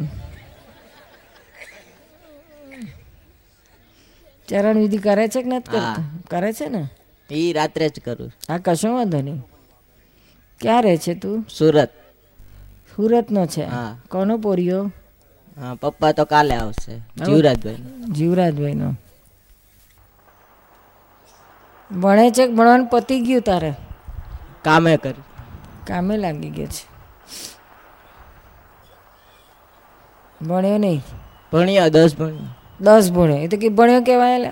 ચરણ 4.49 4.77
વિધિ 4.77 4.97
કરે 4.97 5.27
છે 5.27 5.43
કે 5.43 5.49
નથી 5.49 5.71
કરતો? 5.71 6.01
કરે 6.29 6.53
છે 6.53 6.69
ને? 6.69 6.89
એ 7.31 7.53
રાત્રે 7.53 7.89
જ 7.89 7.99
કરું 8.05 8.31
હા 8.49 8.57
કશો 8.57 8.93
વાંધો 8.93 9.21
નહીં. 9.21 9.43
ક્યાં 10.61 10.83
રહે 10.83 10.97
છે 10.97 11.15
તું? 11.15 11.45
સુરત. 11.57 11.89
સુરતનો 12.95 13.45
છે? 13.45 13.63
હા. 13.63 13.97
કોનો 14.11 14.37
પોરિયો? 14.37 14.91
હા 15.57 15.75
પપ્પા 15.75 16.11
તો 16.11 16.25
કાલે 16.25 16.55
આવશે. 16.55 16.97
જીવરાજભાઈ 17.25 17.75
જીવરાજભાઈનો. 18.13 18.93
ભણે 22.01 22.31
છે 22.31 22.47
ભણવાનું 22.47 22.87
પતી 22.87 23.21
ગયું 23.21 23.41
તારે? 23.41 23.73
કામે 24.61 24.97
કર્યું 24.97 25.23
કામે 25.85 26.17
લાગી 26.17 26.49
ગયો 26.49 26.65
છે. 26.65 26.95
ભણ્યો 30.45 30.77
નહીં? 30.77 31.01
ભણ્યા 31.53 31.87
દસ 31.87 32.15
ભણ્યા. 32.15 32.54
દસ 32.79 33.11
ભણ્યો 33.11 33.37
એ 33.37 33.47
તો 33.47 33.57
કે 33.57 33.69
ભણ્યો 33.69 34.01
કહેવાય 34.01 34.35
એટલે 34.35 34.51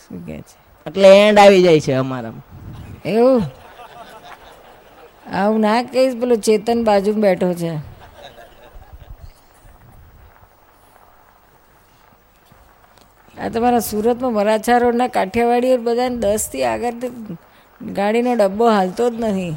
શું 0.00 0.26
કહે 0.26 0.36
છે? 0.36 0.56
એટલે 0.86 1.28
એન્ડ 1.28 1.38
આવી 1.38 1.62
જાય 1.62 1.80
છે 1.80 1.92
અમારામાં. 1.92 2.42
એવું? 3.04 3.42
આવું 5.32 5.60
ના 5.60 5.82
કહીશ 5.82 6.16
પેલો 6.20 6.36
ચેતન 6.36 6.84
બાજુ 6.84 7.12
બેઠો 7.12 7.54
છે. 7.54 7.72
આ 13.38 13.48
તમારા 13.48 13.78
સુરતમાં 13.78 14.32
વરાછા 14.32 14.78
રોડના 14.78 15.08
કાઠિયાવાડી 15.08 15.76
બધાને 15.76 16.16
દસથી 16.16 16.64
આગળ 16.64 16.94
ગાડીનો 17.80 18.34
ડબ્બો 18.34 18.70
હાલતો 18.70 19.10
જ 19.10 19.14
નથી. 19.20 19.54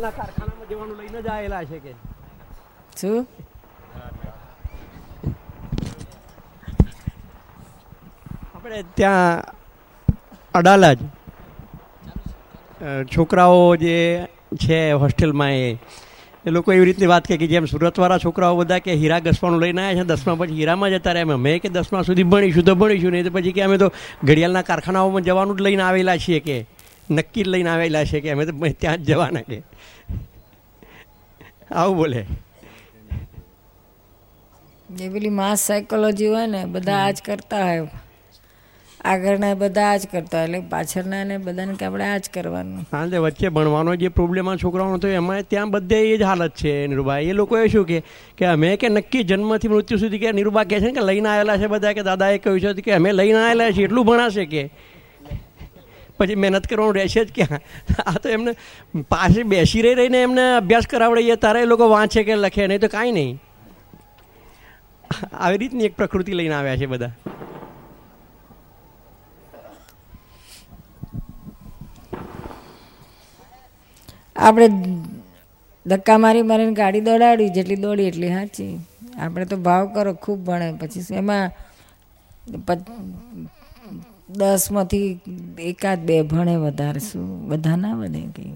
અમે 0.00 0.10
કારખાનામાં 0.10 0.68
જવાનું 0.70 0.96
લઈને 0.98 1.20
જ 1.22 1.28
આવેલા 1.28 1.64
છે 1.64 1.78
કે? 1.78 1.92
શું? 2.96 3.26
આપણે 8.54 8.78
ત્યાં 8.96 9.42
અડાલજ 10.54 11.00
છોકરાઓ 13.06 13.76
જે 13.76 13.96
છે 14.56 14.78
હોસ્ટેલમાં 14.94 15.52
એ 15.52 15.78
એ 16.44 16.50
લોકો 16.50 16.72
એવી 16.72 16.84
રીતની 16.84 17.06
વાત 17.06 17.26
કે 17.26 17.46
જેમ 17.46 17.66
સુરતવાળા 17.66 18.18
છોકરાઓ 18.18 18.56
બધા 18.56 18.80
કે 18.80 18.96
હીરા 18.96 19.20
ઘસવાનું 19.20 19.60
લઈને 19.60 19.82
આવ્યા 19.82 20.00
છે 20.00 20.08
દસમા 20.10 20.36
પછી 20.36 20.54
હીરામાં 20.54 20.92
જતા 20.92 21.12
રહ્યા 21.12 21.34
અમે 21.34 21.58
કે 21.58 21.68
દસમા 21.68 22.04
સુધી 22.04 22.24
ભણીશું 22.24 22.64
તો 22.64 22.74
ભણીશું 22.74 23.12
નહીં 23.12 23.24
તો 23.24 23.30
પછી 23.30 23.52
કે 23.52 23.62
અમે 23.62 23.78
તો 23.78 23.88
ઘડિયાળના 24.24 24.62
કારખાનાઓમાં 24.62 25.24
જવાનું 25.24 25.56
જ 25.56 25.62
લઈને 25.62 25.82
આવેલા 25.82 26.18
છીએ 26.18 26.40
કે 26.40 26.56
નક્કી 27.10 27.44
જ 27.44 27.48
લઈને 27.48 27.70
આવેલા 27.70 28.04
છે 28.04 28.20
કે 28.20 28.32
અમે 28.32 28.46
તો 28.46 28.52
ત્યાં 28.80 29.04
જ 29.04 29.12
જવાના 29.12 29.42
કે. 29.42 29.58
આવું 31.70 31.96
બોલે. 31.96 32.26
જે 34.90 35.08
પેલી 35.08 35.28
માસ 35.28 35.60
સાયકોલોજી 35.60 36.26
હોય 36.26 36.46
ને 36.46 36.64
બધા 36.64 37.02
આ 37.06 37.10
જ 37.10 37.22
કરતા 37.22 37.64
હોય. 37.64 37.88
આગળના 39.04 39.54
બધા 39.54 39.90
આ 39.90 39.96
જ 39.96 40.08
કરતા 40.12 40.42
એટલે 40.44 40.60
પાછળના 40.70 41.24
ને 41.24 41.38
બધાને 41.38 41.74
કે 41.74 41.84
આપણે 41.84 42.04
આ 42.04 42.18
જ 42.18 42.30
કરવાનું 42.34 43.10
તે 43.10 43.18
વચ્ચે 43.18 43.48
ભણવાનો 43.48 43.94
જે 43.94 44.08
પ્રોબ્લેમ 44.08 44.48
આ 44.48 44.56
છોકરાઓનો 44.56 44.98
તો 44.98 45.08
એમાં 45.08 45.42
ત્યાં 45.42 45.70
બધે 45.70 46.00
એ 46.08 46.18
જ 46.18 46.22
હાલત 46.22 46.54
છે 46.54 46.86
નિરૂભાઈ. 46.86 47.28
એ 47.28 47.32
લોકોએ 47.32 47.68
શું 47.68 47.86
કે 47.86 48.02
કે 48.36 48.46
અમે 48.46 48.76
કે 48.76 48.88
નક્કી 48.88 49.24
જન્મથી 49.24 49.68
મૃત્યુ 49.68 49.98
સુધી 49.98 50.18
કે 50.18 50.32
નિરૂબા 50.32 50.64
કહે 50.64 50.80
છે 50.80 50.86
ને 50.86 50.92
કે 50.92 51.06
લઈને 51.06 51.28
આવેલા 51.28 51.56
છે 51.56 51.66
બધા 51.66 51.92
કે 51.92 52.02
દાદાએ 52.02 52.38
કહ્યું 52.38 52.76
છે 52.76 52.82
કે 52.82 52.94
અમે 52.94 53.12
લઈને 53.12 53.38
આવેલા 53.38 53.70
છીએ 53.70 53.84
એટલું 53.84 54.06
ભણાશે 54.06 54.44
કે. 54.44 54.70
પછી 56.20 56.38
મહેનત 56.44 56.66
કરવાનું 56.70 56.96
રહેશે 57.00 57.20
જ 57.24 57.30
ક્યાં? 57.34 57.60
આ 58.06 58.16
તો 58.22 58.28
એમને 58.38 58.52
પાસે 59.14 59.42
બેસી 59.52 59.82
રહી 59.86 59.98
રહીને 60.00 60.18
એમને 60.22 60.44
અભ્યાસ 60.56 60.90
કરાવડીએ 60.94 61.36
તારે 61.44 61.62
એ 61.66 61.70
લોકો 61.72 61.88
વાંચે 61.94 62.20
કે 62.28 62.34
લખે, 62.36 62.66
નહીં 62.66 62.80
તો 62.80 62.88
કાંઈ 62.96 63.16
નહીં. 63.18 63.38
આવી 65.32 65.60
રીતની 65.62 65.86
એક 65.88 65.94
પ્રકૃતિ 65.96 66.32
લઈને 66.40 66.54
આવ્યા 66.54 66.80
છે 66.80 66.86
બધા. 66.86 67.12
આપણે 74.36 74.68
ધક્કા 75.86 76.18
મારી 76.18 76.44
મારીને 76.50 76.74
ગાડી 76.74 77.00
દોડાડી, 77.08 77.48
જેટલી 77.56 77.80
દોડી 77.86 78.06
એટલી 78.10 78.32
સાચી. 78.34 78.70
આપણે 79.18 79.44
તો 79.52 79.56
ભાવ 79.68 79.84
કરો, 79.94 80.12
ખૂબ 80.14 80.38
ભણે. 80.44 80.68
પછી 80.80 81.16
એમાં 81.22 81.46
દસમાંથી 84.32 85.20
એકાદ 85.58 85.98
બે 85.98 86.22
ભણે 86.22 86.56
વધારે 86.56 87.00
શું? 87.00 87.48
બધા 87.48 87.76
ના 87.76 87.94
બને 87.94 88.28
કંઈ? 88.36 88.52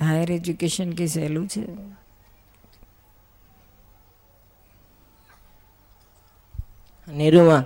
હાયર 0.00 0.32
એજ્યુકેશન 0.32 0.92
કંઈ 0.92 1.06
સહેલું 1.06 1.48
છે? 1.48 1.64
નીરુમાં 7.12 7.64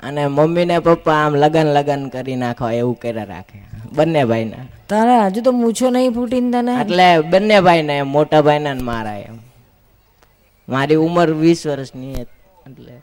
અને 0.00 0.26
મમ્મી 0.26 0.64
ને 0.64 0.78
પપ્પા 0.78 1.14
આમ 1.14 1.34
લગન 1.34 1.66
લગન 1.66 2.08
કરી 2.08 2.36
નાખો 2.36 2.70
એવું 2.70 2.98
કર્યા 2.98 3.24
રાખે. 3.24 3.62
બંને 3.92 4.24
ભાઈના. 4.24 4.64
તારા 4.88 5.26
હજુ 5.26 5.42
તો 5.42 5.52
મૂછો 5.52 5.90
નહીં 5.90 6.10
ફૂટીને 6.10 6.50
તને? 6.50 6.80
એટલે 6.80 7.20
બંને 7.20 7.60
ભાઈને 7.60 7.98
એમ 7.98 8.08
મોટા 8.08 8.42
ભાઈ 8.42 8.58
ને 8.58 8.72
મારા 8.72 9.18
એમ. 9.18 9.38
મારી 10.68 10.94
ઉંમર 10.94 11.30
વીસ 11.30 11.66
વર્ષની 11.66 12.12
એટલે 12.12 13.00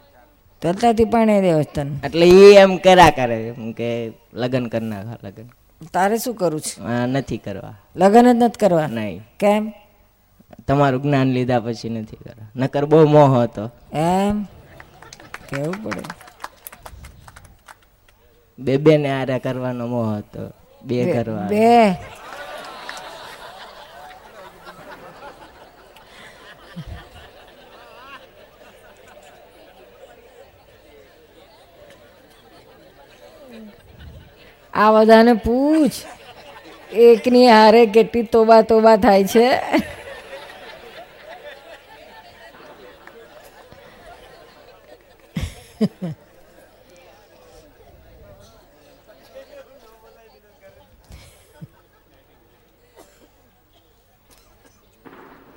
તરતાથી 0.61 1.05
પણ 1.05 1.25
દેવ 1.25 1.59
એટલે 2.03 2.29
એ 2.29 2.57
એમ 2.57 2.77
કર્યા 2.77 3.09
કરે 3.09 3.53
કે 3.77 4.11
લગ્ન 4.33 4.65
કરી 4.67 4.85
નાખો 4.85 5.27
લગન. 5.27 5.49
તારે 5.93 6.17
શું 6.17 6.35
કરવું 6.35 6.61
છે? 6.61 6.81
નથી 7.05 7.37
કરવા. 7.37 7.73
લગ્ન 7.95 8.33
જ 8.33 8.43
નથી 8.43 8.59
કરવા? 8.59 8.87
નહીં. 8.87 9.21
કેમ? 9.39 9.73
તમારું 10.67 11.01
જ્ઞાન 11.01 11.27
લીધા 11.27 11.59
પછી 11.59 11.89
નથી 11.89 12.15
કરવા. 12.15 12.47
નકર 12.55 12.85
બહુ 12.85 13.05
મોહ 13.05 13.43
હતો. 13.43 13.71
એમ? 13.93 14.43
કેવું 15.49 15.83
પડે? 15.83 16.01
બે 18.59 18.77
બે 18.77 18.97
ને 18.97 19.21
આરે 19.21 19.39
કરવાનો 19.39 19.87
મોહ 19.87 20.17
હતો. 20.17 20.51
બે- 20.83 21.23
કરવા. 21.23 21.47
બે? 21.47 21.91
આ 34.73 34.91
બધાને 34.91 35.33
પૂછ. 35.33 35.97
એકની 36.91 37.47
હારે 37.47 37.85
કેટલી 37.85 38.23
તોબા 38.23 38.61
તોબા 38.61 38.97
થાય 38.97 39.23
છે. 39.23 39.47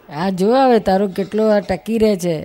આ 0.08 0.30
જો 0.30 0.48
હવે 0.56 0.78
તારું 0.78 1.14
કેટલો 1.14 1.48
આ 1.50 1.60
ટકી 1.60 1.98
રહે 1.98 2.16
છે. 2.16 2.36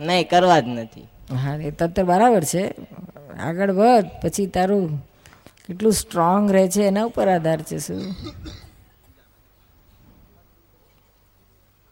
નહીં 0.00 0.28
કરવા 0.28 0.60
જ 0.60 0.66
નથી. 0.68 1.06
હા 1.42 1.56
એ 1.56 1.70
તો 1.70 2.04
બરાબર 2.04 2.44
છે. 2.44 2.64
આગળ 3.36 3.72
વધ 3.72 4.08
પછી 4.20 4.46
તારું 4.46 4.90
કેટલું 5.64 5.92
સ્ટ્રોંગ 5.92 6.44
રહે 6.50 6.64
છે 6.68 6.82
એના 6.86 7.08
ઉપર 7.08 7.28
આધાર 7.28 7.60
છે 7.62 7.76
શું? 7.78 8.02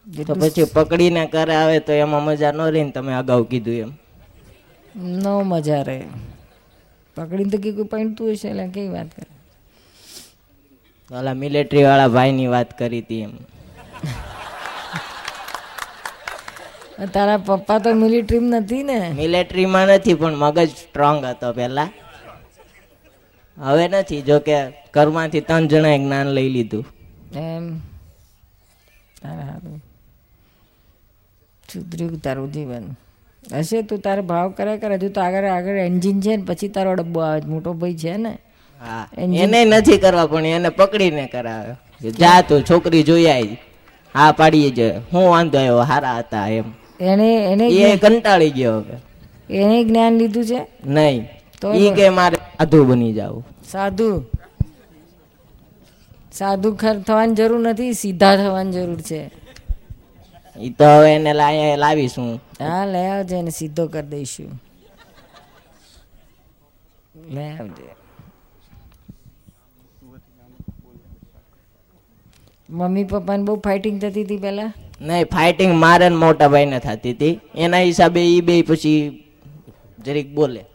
તો 0.06 0.32
પછી 0.34 0.72
પકડીને 0.74 1.22
કરે 1.26 1.54
આવે 1.54 1.78
તો 1.86 1.92
એમાં 1.94 2.24
મજા 2.26 2.52
ન 2.52 2.60
રહી 2.72 2.86
ને 2.86 2.94
તમે 2.94 3.12
અગાઉ 3.14 3.42
કીધું 3.50 3.78
એમ. 3.84 3.90
ન 4.94 5.24
મજા 5.44 5.82
રહે. 5.82 5.98
પકડીને 7.16 7.50
તો 7.50 7.58
કીધું 7.58 7.88
પૈણતું 7.88 8.28
હશે 8.32 8.48
એટલે 8.50 8.66
કઈ 8.74 8.88
વાત 8.88 9.10
કરે? 9.14 9.26
ઓલા 11.10 11.34
મિલિટરી 11.34 11.84
વાળા 11.84 12.08
ભાઈની 12.08 12.48
વાત 12.48 12.70
કરી 12.78 13.02
હતી 13.02 13.22
એમ. 13.22 13.34
તારા 17.12 17.36
પપ્પા 17.38 17.78
તો 17.78 17.94
મિલિટરીમાં 17.94 18.60
નથી 18.62 18.82
ને. 18.82 19.10
મિલિટરીમાં 19.10 19.86
નથી 19.86 20.14
પણ 20.14 20.36
મગજ 20.36 20.68
સ્ટ્રોંગ 20.68 21.24
હતો 21.24 21.52
પહેલા. 21.52 21.88
હવે 23.58 23.88
નથી 23.88 24.22
જો 24.22 24.38
કે 24.38 24.56
ઘરમાંથી 24.94 25.40
ત્રણ 25.40 25.68
જણાએ 25.68 25.98
જ્ઞાન 25.98 26.26
લઈ 26.26 26.48
લીધું. 26.48 26.86
એમ. 27.36 27.78
તારા 29.22 29.58
સુધર્યું 31.72 32.20
તારું 32.22 32.52
જીવન? 32.52 32.84
હશે 33.52 33.82
તું 33.82 33.98
તારે 33.98 34.20
ભાવ 34.20 34.50
કરે 34.50 34.78
કરે 34.78 34.94
હજુ 34.94 35.08
તો 35.08 35.20
આગળ 35.20 35.44
આગળ 35.44 35.76
એન્જિન 35.76 36.20
છે 36.20 36.36
ને 36.36 36.44
પછી 36.46 36.68
તારો 36.68 36.94
ડબ્બો 36.94 37.20
આવે 37.20 37.40
મોટો 37.40 37.72
ભાઈ 37.72 37.96
છે 37.96 38.16
ને. 38.16 38.38
હા. 38.80 39.08
એને 39.16 39.64
નથી 39.64 39.98
કરવા 39.98 40.26
પણ 40.26 40.46
એને 40.46 40.68
પકડીને 40.68 41.26
કરાવે. 41.26 41.74
જા 42.10 42.40
તું 42.40 42.62
છોકરી 42.62 43.02
જોઈ 43.02 43.26
આવી 43.26 43.58
હા 44.14 44.32
પાડીએ 44.32 44.70
જ. 44.70 44.80
હું 45.12 45.28
વાંધો 45.30 45.58
આવ્યો 45.58 45.80
હારા 45.80 46.18
હતા 46.18 46.48
એમ. 46.48 46.64
એને 47.00 47.28
એને 47.52 47.68
એ 47.68 47.96
કંટાળી 47.96 48.50
ગયો 48.50 48.76
હવે. 48.76 48.96
એને 49.56 49.84
જ્ઞાન 49.84 50.12
લીધું 50.12 50.44
છે? 50.46 50.60
નહીં. 50.86 51.28
તો 51.60 51.72
એ 51.72 51.94
કે 51.94 52.08
મારે 52.08 52.36
સાધુ 52.36 52.84
બની 52.84 53.12
જાવ. 53.12 53.42
સાધુ. 53.70 54.24
સાધુ 56.32 56.76
થવાની 57.06 57.34
જરૂર 57.34 57.60
નથી 57.68 57.92
સીધા 57.92 58.36
થવાની 58.36 58.72
જરૂર 58.72 59.00
છે. 59.00 59.30
એ 60.56 60.70
તો 60.70 60.84
હવે 60.84 61.14
એને 61.14 61.32
લાવીશું. 61.76 62.40
હા 62.60 62.86
લઈ 62.86 63.06
આવજે 63.06 63.36
એને 63.36 63.50
સીધો 63.50 63.86
કરી 63.86 64.06
દઈશું. 64.06 64.50
લઈ 67.30 67.50
આવજે. 67.50 67.88
મમ્મી 72.70 73.04
પપ્પાને 73.04 73.42
બહુ 73.42 73.56
ફાઇટિંગ 73.56 74.00
થતી 74.00 74.24
હતી 74.24 74.36
પહેલા? 74.36 74.72
નહીં 75.00 75.26
ફાઇટિંગ 75.26 75.74
મારે 75.74 76.08
ને 76.08 76.16
મોટા 76.16 76.48
ભાઈને 76.48 76.78
થતી 76.80 77.12
હતી. 77.12 77.40
એના 77.54 77.78
હિસાબે 77.78 78.20
ઈ 78.26 78.40
બે 78.40 78.62
પછી 78.62 79.24
જરીક 80.04 80.34
બોલે. 80.34 80.66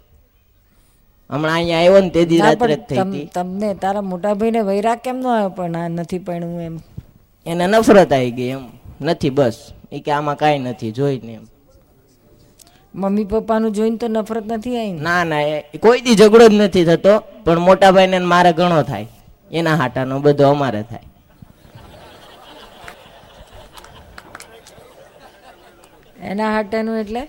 હમણાં 1.30 1.56
અહીંયા 1.56 1.80
આવ્યો 1.80 2.02
ને 2.02 2.10
તે 2.10 2.26
દી 2.26 2.38
રાત્રે 2.38 2.76
જ 2.76 2.80
થઈ 2.90 3.00
હતી. 3.00 3.30
તમને 3.34 3.76
તારા 3.76 4.02
મોટા 4.02 4.34
ભાઈને 4.34 4.62
વૈરાગ 4.62 5.00
કેમ 5.00 5.18
નો 5.18 5.30
આવ્યો? 5.30 5.50
પણ 5.50 5.76
આ 5.76 5.88
નથી 5.88 6.20
પણ 6.20 6.44
એમ. 6.62 6.80
એને 7.46 7.68
નફરત 7.68 8.14
આવી 8.14 8.32
ગઈ 8.32 8.48
એમ. 8.48 8.64
નથી 9.02 9.30
બસ. 9.30 9.58
એ 9.92 10.00
કે 10.00 10.12
આમાં 10.12 10.38
કાંઈ 10.38 10.60
નથી 10.60 10.92
જોઈને 10.92 11.34
એમ. 11.34 11.46
મમ્મી 12.96 13.26
પપ્પાનું 13.26 13.72
જોઈને 13.72 13.98
તો 13.98 14.08
નફરત 14.08 14.46
નથી 14.52 14.78
આવી 14.78 14.92
ના 14.92 15.24
ના 15.24 15.42
એ 15.42 15.78
કોઈ 15.78 16.02
દી 16.02 16.16
ઝઘડો 16.16 16.50
જ 16.50 16.54
નથી 16.54 16.86
થતો 16.86 17.20
પણ 17.44 17.60
મોટા 17.60 17.92
ભાઈને 17.92 18.20
ને 18.20 18.26
મારે 18.26 18.54
ઘણો 18.54 18.84
થાય. 18.84 19.08
એના 19.52 19.76
હાટાનો 19.76 20.20
બધો 20.20 20.50
અમારે 20.50 20.84
થાય. 20.84 21.09
એના 26.28 26.52
હાટેનું 26.56 27.00
એટલે? 27.02 27.24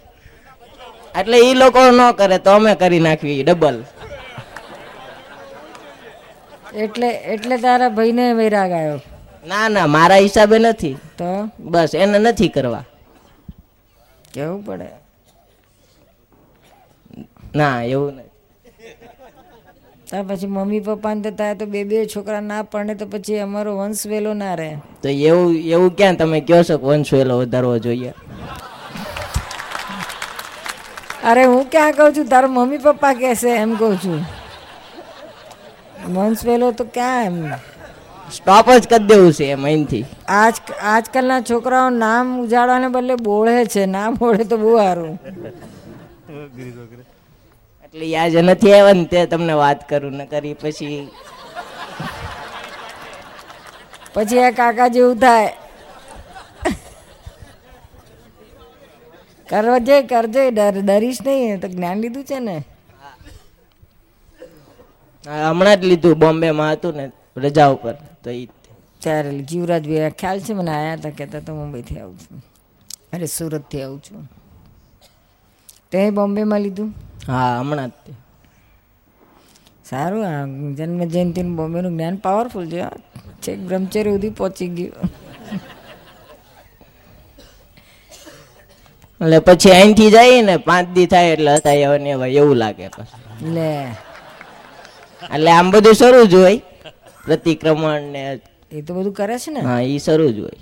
એટલે 1.14 1.36
એ 1.48 1.52
લોકો 1.54 1.80
ન 1.90 2.00
કરે 2.18 2.38
તો 2.44 2.50
અમે 2.56 2.72
કરી 2.80 3.04
નાખવી 3.06 3.44
ડબલ 3.46 3.76
એટલે 6.82 7.08
એટલે 7.34 7.56
તારા 7.64 7.90
ભાઈને 7.96 8.24
વૈરાગ 8.40 8.72
આવ્યો 8.72 8.98
ના 9.44 9.68
ના 9.68 9.86
મારા 9.88 10.20
હિસાબે 10.24 10.56
નથી. 10.58 10.96
તો? 11.18 11.30
બસ 11.72 11.92
એને 11.94 12.18
નથી 12.18 12.50
કરવા. 12.50 12.84
કેવું 14.32 14.62
પડે? 14.64 14.88
ના 17.54 17.82
એવું 17.84 18.14
નથી. 18.14 18.30
તા 20.08 20.24
પછી 20.24 20.46
મમ્મી 20.46 20.80
પપ્પાને 20.80 21.22
તો 21.22 21.30
તારે 21.30 21.54
તો 21.54 21.66
બે 21.66 21.80
બે 21.84 22.06
છોકરા 22.06 22.40
ના 22.42 22.62
પડે 22.64 22.94
તો 22.94 23.06
પછી 23.06 23.38
અમારો 23.38 23.70
વંશ 23.76 24.04
વેલો 24.10 24.32
ના 24.34 24.54
રહે. 24.56 24.70
તો 25.02 25.08
એવું 25.08 25.50
એવું 25.66 25.90
ક્યાં 25.96 26.16
તમે 26.16 26.38
કહો 26.40 26.58
છો 26.64 26.74
કે 26.78 26.86
વંશ 26.86 27.12
વેલો 27.12 27.34
વધારવો 27.40 27.78
જોઈએ? 27.78 28.12
અરે 31.24 31.44
હું 31.44 31.70
ક્યાં 31.70 31.92
કહું 31.92 32.14
છું? 32.14 32.28
તારા 32.28 32.48
મમ્મી 32.48 32.78
પપ્પા 32.78 33.12
કહેશે 33.12 33.48
એમ 33.48 33.74
કહું 33.76 33.96
છું. 33.98 34.24
મંચ 36.08 36.44
વેલો 36.44 36.70
તો 36.70 36.84
ક્યાં 36.84 37.24
એમ? 37.24 37.54
સ્ટોપ 38.32 38.70
જ 38.70 38.88
કરી 38.88 39.06
દેવું 39.06 39.32
છે 39.32 39.44
એમ 39.44 39.64
અહીંથી. 39.64 40.04
આજ 40.28 40.54
આજકાલના 40.82 41.40
છોકરાઓ 41.40 41.90
નામ 41.90 42.40
ઉજાડવાને 42.40 42.88
બદલે 42.88 43.14
બોળે 43.14 43.66
છે. 43.66 43.86
ના 43.86 44.10
બોળે 44.10 44.44
તો 44.44 44.56
બહુ 44.56 44.76
સારું. 44.76 45.18
એટલે 47.84 48.06
યાદ 48.06 48.34
નથી 48.34 48.74
આવ્યા 48.74 48.92
ને 48.92 49.04
તે 49.04 49.26
તમને 49.26 49.52
વાત 49.52 49.88
કરું 49.88 50.16
ને 50.16 50.26
કરી 50.26 50.54
પછી. 50.54 51.08
પછી 54.14 54.38
આ 54.38 54.50
કાકા 54.50 54.88
જેવું 54.88 55.18
થાય. 55.18 55.52
કરજે 59.50 59.96
કરજે 60.10 60.42
ડર 60.50 60.76
ડરીશ 60.88 61.20
નહીં 61.26 61.60
તો 61.62 61.68
જ્ઞાન 61.74 61.98
લીધું 62.02 62.24
છે 62.30 62.38
ને. 62.48 62.56
હમણાં 65.48 65.76
જ 65.80 65.82
લીધું 65.90 66.14
બોમ્બે 66.22 66.48
માં 66.60 66.72
હતું 66.74 66.94
ને 66.98 67.04
રજા 67.44 67.68
ઉપર 67.74 67.94
તો 68.22 68.30
ઈ 68.30 68.48
ત્યારે 69.02 69.30
જીવરાજ 69.50 69.84
ભાઈ 69.90 70.14
ખ્યાલ 70.20 70.40
છે 70.46 70.52
મને 70.54 70.72
આયા 70.76 70.96
હતા 70.98 71.16
કહેતા 71.18 71.42
તો 71.46 71.50
મુંબઈથી 71.60 72.00
આવું 72.02 72.18
છું. 72.22 72.38
અરે 73.14 73.26
સુરતથી 73.36 73.82
આવું 73.84 74.00
છું. 74.06 74.22
તે 75.90 76.00
બોમ્બેમાં 76.18 76.60
લીધું? 76.66 76.90
હા 77.30 77.52
હમણાં 77.60 77.90
જ 77.90 77.96
તે. 78.06 78.12
સારું 79.90 80.22
આ 80.30 80.44
જન્મ 80.78 81.00
જયંતિનું 81.14 81.56
બોમ્બેનું 81.58 81.92
જ્ઞાન 81.96 82.16
પાવરફુલ 82.26 82.66
છે 82.72 82.80
છેક 83.42 83.58
બ્રહ્મચર્ય 83.68 84.12
સુધી 84.12 84.36
પહોંચી 84.40 84.70
ગયું. 84.76 85.10
એટલે 89.20 89.40
પછી 89.40 89.72
અહીંથી 89.72 90.10
જાય 90.10 90.42
ને 90.42 90.54
પાંચ 90.58 90.88
દી 90.96 91.06
થાય 91.06 91.32
એટલે 91.32 91.50
હતા 91.56 91.76
એવા 91.76 91.98
ને 91.98 92.10
એવા 92.10 92.26
એવું 92.40 92.58
લાગે 92.58 92.88
પછી. 92.88 93.52
લે. 93.54 93.70
એટલે 95.34 95.50
આમ 95.52 95.70
બધું 95.70 95.94
શરૂ 95.94 96.24
જ 96.26 96.34
હોય. 96.34 96.60
પ્રતિક્રમણ 97.24 98.02
ને 98.12 98.40
એ 98.70 98.82
તો 98.82 98.94
બધું 98.94 99.12
કરે 99.12 99.36
છે 99.38 99.50
ને? 99.50 99.60
હા 99.60 99.80
એ 99.82 99.98
શરૂ 99.98 100.30
જ 100.32 100.38
હોય. 100.40 100.60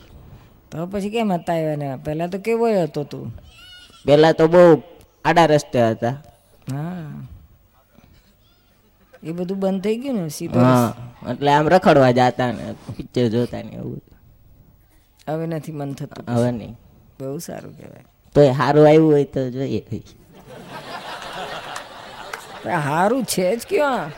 તો 0.71 0.87
પછી 0.87 1.11
કેમ 1.11 1.33
હતા 1.33 1.55
આવ્યા 1.55 1.77
ને? 1.77 1.89
પહેલા 2.05 2.29
તો 2.29 2.39
કેવો 2.39 2.67
હતો 2.67 3.05
તું? 3.05 3.33
પેલા 4.07 4.33
તો 4.33 4.49
બહુ 4.49 4.83
આડા 5.25 5.47
રસ્તે 5.47 5.79
હતા. 5.79 6.17
હા. 6.67 7.11
એ 9.23 9.31
બધું 9.33 9.59
બંધ 9.61 9.83
થઈ 9.83 9.97
ગયું 9.97 10.17
ને? 10.17 10.31
સીધો 10.31 10.59
હા 10.61 10.93
એટલે 11.31 11.51
આમ 11.53 11.67
રખડવા 11.69 12.13
જતા 12.13 12.53
ને 12.53 12.75
પિક્ચર 12.97 13.27
જોતા 13.31 13.63
ને 13.63 13.77
એવું. 13.77 14.01
હવે 15.27 15.47
નથી 15.47 15.73
મન 15.73 15.95
થતું. 15.95 16.25
હવે 16.27 16.51
નહીં. 16.53 16.75
બહુ 17.19 17.39
સારું 17.41 17.75
કહેવાય. 17.75 18.18
તોય 18.35 18.53
સારું 18.61 18.87
આવ્યું 18.91 19.11
હોય 19.13 19.27
તો 19.35 19.41
જોઈએ 19.57 19.81
સારું 22.87 23.23
છે 23.33 23.47
જ 23.57 23.61
ક્યાં. 23.71 24.11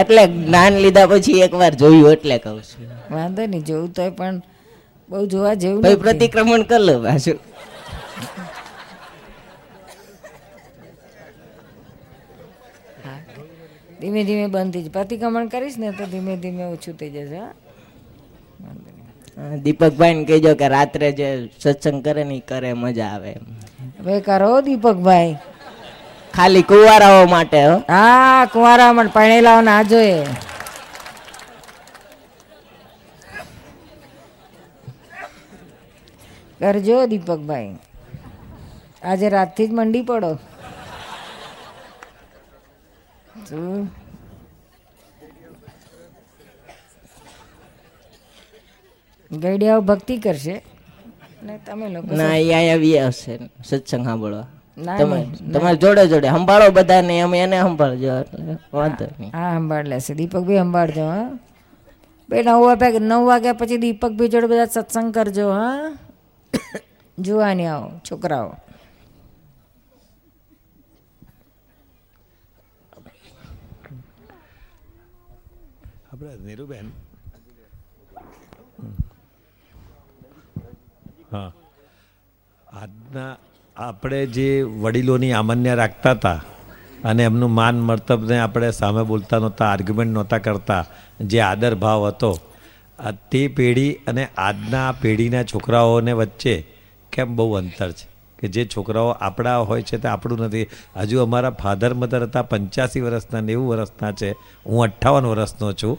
એટલે 0.00 0.22
જ્ઞાન 0.34 0.74
લીધા 0.84 1.06
પછી 1.12 1.40
એકવાર 1.46 1.72
જોયું 1.82 2.12
એટલે 2.16 2.36
કહું 2.44 2.58
છું. 2.68 2.88
વાંધો 3.14 3.42
નહીં 3.52 3.64
જોયું 3.68 3.92
તોય 3.96 4.12
પણ 4.18 4.36
બહુ 5.08 5.22
જોવા 5.32 5.54
જેવું 5.62 5.80
ભાઈ 5.84 6.02
પ્રતિક્રમણ 6.04 6.62
કર 6.70 6.80
લો 6.88 6.94
પાછું. 7.06 7.38
ધીમે 14.00 14.20
ધીમે 14.28 14.46
બંધ 14.54 14.72
થઈ 14.74 14.82
જશે 14.84 14.92
પ્રતિક્રમણ 14.96 15.48
કરીશ 15.54 15.76
ને 15.82 15.88
તો 15.98 16.04
ધીમે 16.12 16.34
ધીમે 16.44 16.64
ઓછું 16.74 16.94
થઈ 17.00 17.10
જશે 17.16 17.38
હા, 17.38 17.52
દીપકભાઈ 19.62 20.14
ને 20.14 20.24
કહેજો 20.24 20.54
કે 20.54 20.68
રાત્રે 20.68 21.12
જે 21.12 21.50
સત્સંગ 21.60 22.04
કરે 22.04 22.24
ને 22.24 22.42
કરે 22.48 22.72
મજા 22.72 23.06
આવે. 23.06 23.36
હવે 23.98 24.20
કરો 24.20 24.60
દીપકભાઈ. 24.60 25.36
ખાલી 26.34 26.62
કુંવારાઓ 26.62 27.26
માટે 27.26 27.66
હો. 27.66 27.78
હા 27.78 28.46
કુંવારા 28.52 28.92
પણ 28.92 29.08
પરણેલાઓ 29.08 29.60
ના 29.60 29.82
જોઈએ. 29.82 30.22
કરજો 36.60 37.06
દીપકભાઈ. 37.06 37.76
આજે 39.02 39.28
રાતથી 39.28 39.66
જ 39.66 39.70
મંડી 39.70 40.02
પડો. 40.02 40.34
શું? 43.48 43.99
ગઈડિયાઓ 49.30 49.80
ભક્તિ 49.80 50.16
કરશે. 50.18 50.62
ને 51.42 51.58
તમે 51.66 51.88
લોકો 51.88 52.16
ના 52.16 52.36
એ 52.36 52.40
અહીંયા 52.52 52.74
આવી 52.74 52.98
આવશે. 52.98 53.38
સત્સંગ 53.64 54.04
સાંભળવા. 54.04 54.46
ના, 54.78 54.98
તમારે 55.52 55.76
જોડે 55.76 56.06
જોડે. 56.08 56.28
સંભાળો 56.28 56.70
બધાને 56.70 57.20
અમે 57.22 57.38
એને 57.44 57.60
સંભાળજો. 57.62 58.10
વાંધો 58.72 59.06
નહીં. 59.20 59.30
હા 59.36 59.52
સંભાળ 59.58 59.86
લેશે 59.92 60.14
દીપકભાઈ 60.14 60.58
સંભાળજો 60.64 61.04
હા. 61.10 61.28
બે 62.28 62.42
નવ 62.42 62.60
વાગ્યા 62.66 62.98
નવ 63.10 63.22
વાગ્યા 63.30 63.58
પછી 63.60 63.76
દીપકભાઈ 63.84 64.28
જોડે 64.32 64.46
બધા 64.46 64.64
સત્સંગ 64.74 65.14
કરજો 65.14 65.46
હા. 65.52 65.96
જોવાની 67.18 67.66
આવો 67.66 67.88
છોકરાઓ. 68.10 68.50
આપણે 76.12 76.36
નીરુબેન 76.46 76.86
હા 81.32 81.50
આજના 83.10 83.36
આપણે 83.76 84.18
જે 84.26 84.62
વડીલોની 84.62 85.32
આમન્ય 85.32 85.74
રાખતા 85.74 86.10
હતા 86.10 86.40
અને 87.04 87.22
એમનું 87.22 87.50
માન 87.50 87.80
મર્તબને 87.80 88.38
આપણે 88.38 88.70
સામે 88.70 89.02
બોલતા 89.02 89.38
નહોતા 89.38 89.66
આર્ગ્યુમેન્ટ 89.66 90.12
નહોતા 90.12 90.38
કરતા, 90.38 90.84
જે 91.20 91.40
આદર 91.40 91.74
ભાવ 91.74 92.06
હતો 92.06 92.30
તે 93.32 93.42
પેઢી 93.48 93.92
અને 94.08 94.28
આજના 94.38 94.92
પેઢીના 94.92 95.42
છોકરાઓને 95.42 96.12
વચ્ચે 96.12 96.54
કેમ 97.12 97.36
બહુ 97.36 97.54
અંતર 97.54 97.90
છે? 97.90 98.06
કે 98.38 98.48
જે 98.48 98.64
છોકરાઓ 98.76 99.10
આપણા 99.10 99.58
હોય 99.58 99.82
છે 99.82 99.98
તે 99.98 100.08
આપણું 100.08 100.38
નથી. 100.38 100.66
હજુ 100.96 101.20
અમારા 101.20 101.50
ફાધર 101.50 101.94
મધર 101.94 102.22
હતા, 102.22 102.42
પંચ્યાસી 102.42 103.00
વર્ષના, 103.00 103.40
નેવું 103.40 103.68
વર્ષના 103.68 104.12
છે, 104.12 104.30
હું 104.66 104.82
અઠ્ઠાવન 104.82 105.26
વર્ષનો 105.26 105.72
છું. 105.72 105.98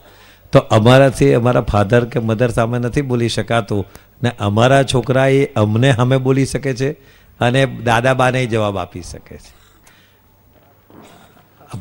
તો 0.53 0.59
અમારાથી 0.59 1.33
અમારા 1.33 1.61
ફાધર 1.61 2.05
કે 2.05 2.19
મધર 2.19 2.49
સામે 2.49 2.79
નથી 2.79 3.01
બોલી 3.01 3.29
શકાતું. 3.29 3.83
ને 4.23 4.31
અમારા 4.39 4.83
છોકરા 4.83 5.27
એ 5.27 5.45
અમને 5.45 5.93
સામે 5.93 6.17
બોલી 6.17 6.45
શકે 6.45 6.73
છે 6.73 6.91
અને 7.39 7.65
દાદા 7.65 8.13
બાને 8.13 8.45
જવાબ 8.45 8.77
આપી 8.77 9.01
શકે 9.01 9.37
છે. 9.37 9.61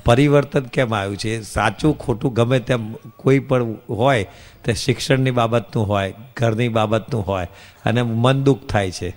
પરિવર્તન 0.04 0.60
કેમ 0.60 0.94
આવ્યું 0.94 1.16
છે? 1.16 1.42
સાચું 1.42 1.98
ખોટું 1.98 2.32
ગમે 2.32 2.58
તેમ 2.58 2.92
કોઈ 2.92 3.38
પણ 3.38 3.62
હોય 3.90 4.26
તે 4.64 4.72
શિક્ષણની 4.74 5.30
બાબતનું 5.30 5.88
હોય, 5.88 6.14
ઘરની 6.36 6.68
બાબતનું 6.68 7.26
હોય 7.26 7.48
અને 7.84 8.02
મન 8.02 8.42
દુઃખ 8.42 8.66
થાય 8.68 8.90
છે. 8.90 9.16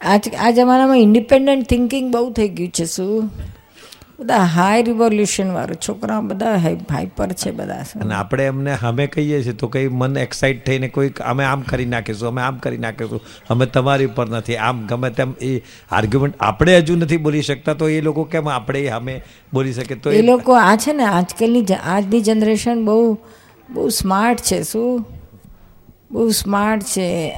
આજ 0.00 0.30
આ 0.40 0.50
જમાનામાં 0.50 0.96
ઇન્ડિપેન્ડન્ટ 0.96 1.66
થિંકિંગ 1.66 2.12
બહુ 2.12 2.32
થઈ 2.32 2.48
ગયું 2.48 2.70
છે, 2.70 2.84
શું? 2.84 3.30
બધા 4.20 4.36
હાઈ 4.36 4.82
રિવોલ્યુશન 4.82 5.52
વાળું 5.52 5.76
છોકરા 5.88 6.20
બધા 6.20 6.56
હાઈપર 6.56 7.32
છે 7.32 7.50
બધા. 7.50 7.84
અને 8.00 8.14
આપણે 8.14 8.44
એમને 8.44 8.76
અમે 8.82 9.06
કહીએ 9.06 9.42
છીએ 9.42 9.52
તો 9.52 9.66
કંઈ 9.66 9.88
મન 9.88 10.18
એક્સાઇટ 10.18 10.66
થઈને 10.66 10.88
કોઈ 10.88 11.12
અમે 11.24 11.44
આમ 11.44 11.60
કરી 11.60 11.84
નાખીશું 11.84 12.28
અમે 12.28 12.42
આમ 12.42 12.56
કરી 12.56 12.78
નાખીશું. 12.78 13.20
અમે 13.50 13.66
તમારી 13.66 14.04
ઉપર 14.04 14.28
નથી 14.28 14.56
આમ 14.56 14.86
ગમે 14.86 15.10
તેમ 15.10 15.34
એ 15.40 15.60
આર્ગ્યુમેન્ટ 15.92 16.36
આપણે 16.40 16.76
હજુ 16.78 16.96
નથી 16.96 17.16
બોલી 17.16 17.42
શકતા 17.42 17.74
તો 17.74 17.88
એ 17.88 18.00
લોકો 18.00 18.24
કેમ 18.24 18.48
આપણે 18.48 18.88
અમે 18.88 19.22
બોલી 19.52 19.72
શકે 19.72 19.94
તો 19.94 20.10
એ 20.10 20.22
લોકો 20.22 20.52
આ 20.52 20.76
છે 20.76 20.92
ને 20.92 21.04
આજકાલની 21.04 21.64
આજની 21.84 22.20
જનરેશન 22.20 22.84
બહુ 22.84 23.18
બહુ 23.70 23.88
સ્માર્ટ 23.88 24.38
છે 24.38 24.62
શું? 24.62 25.06
બહુ 26.10 26.30
સ્માર્ટ 26.30 26.82
છે. 26.82 27.32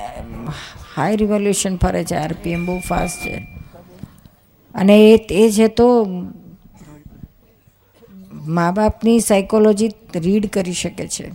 હાઈ 0.97 1.17
રિવોલ્યુશન 1.17 1.77
ફરે 1.77 2.05
છે 2.05 2.15
આરપીએમ 2.15 2.67
બહુ 2.67 2.79
ફાસ્ટ 2.79 3.29
છે. 3.29 3.37
અને 4.75 5.11
એ 5.11 5.17
તે 5.17 5.51
છે 5.51 5.69
તો 5.69 5.87
મા 8.51 8.71
બાપની 8.71 9.21
સાયકોલોજી 9.21 9.89
રીડ 10.17 10.47
કરી 10.47 10.73
શકે 10.73 11.07
છે. 11.09 11.27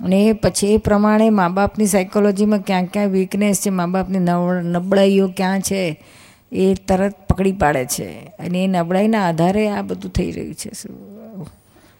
અને 0.00 0.32
પછી 0.32 0.74
એ 0.74 0.76
પ્રમાણે 0.76 1.30
મા 1.30 1.48
બાપની 1.48 1.86
સાયકોલોજીમાં 1.86 2.58
ક્યાં 2.58 2.84
ક્યાં 2.84 3.06
વીકનેસ 3.06 3.60
છે 3.60 3.70
મા 3.70 3.86
બાપની 3.86 4.18
નબળાઈઓ 4.64 5.28
ક્યાં 5.36 5.60
છે, 5.60 6.04
એ 6.52 6.74
તરત 6.74 7.14
પકડી 7.28 7.52
પાડે 7.52 7.84
છે. 7.86 8.08
અને 8.38 8.64
એ 8.64 8.66
નબળાઈના 8.66 9.28
આધારે 9.28 9.68
આ 9.68 9.82
બધું 9.82 10.10
થઈ 10.10 10.30
રહ્યું 10.32 10.54
છે. 10.54 10.70
શું 10.70 11.17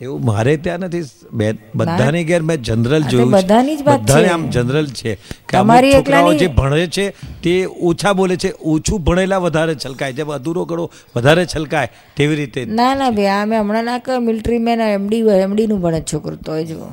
એવું 0.01 0.25
મારે 0.25 0.57
ત્યાં 0.57 0.79
નથી. 0.79 1.03
બેન 1.33 1.57
બધાની 1.75 2.25
ઘેર 2.25 2.43
મેં 2.43 2.63
જનરલ 2.63 3.03
જોયું 3.03 3.33
બધાની 3.33 3.77
જ 3.77 3.83
વાત 3.83 4.01
બધાને. 4.01 4.29
આમ 4.29 4.45
જનરલ 4.51 4.87
છે 4.99 5.15
કે 5.49 5.57
અમારી 5.57 5.93
છોકરાઓ 5.93 6.35
જે 6.35 6.47
ભણે 6.59 6.87
છે 6.87 7.07
તે 7.43 7.55
ઓછા 7.91 8.13
બોલે 8.13 8.37
છે. 8.37 8.51
ઓછું 8.73 9.03
ભણેલા 9.05 9.39
વધારે 9.39 9.75
છલકાય. 9.75 10.13
જેમ 10.13 10.31
અધૂરો 10.31 10.65
ગળો 10.65 10.91
વધારે 11.17 11.47
છલકાય 11.47 11.89
તેવી 12.17 12.37
રીતે. 12.37 12.61
ના 12.65 12.95
ના 12.95 13.11
ભાઈ 13.11 13.27
આ 13.27 13.45
મેં 13.45 13.61
હમણાં 13.61 13.85
ના 13.85 13.99
કહ્યું 13.99 14.27
મિલિટરી 14.27 14.59
મેન 14.59 14.81
એમડી 14.81 15.23
એમડીનું 15.41 15.81
ભણે 15.81 16.01
છોકરું 16.13 16.39
તોય 16.41 16.65
જો 16.65 16.91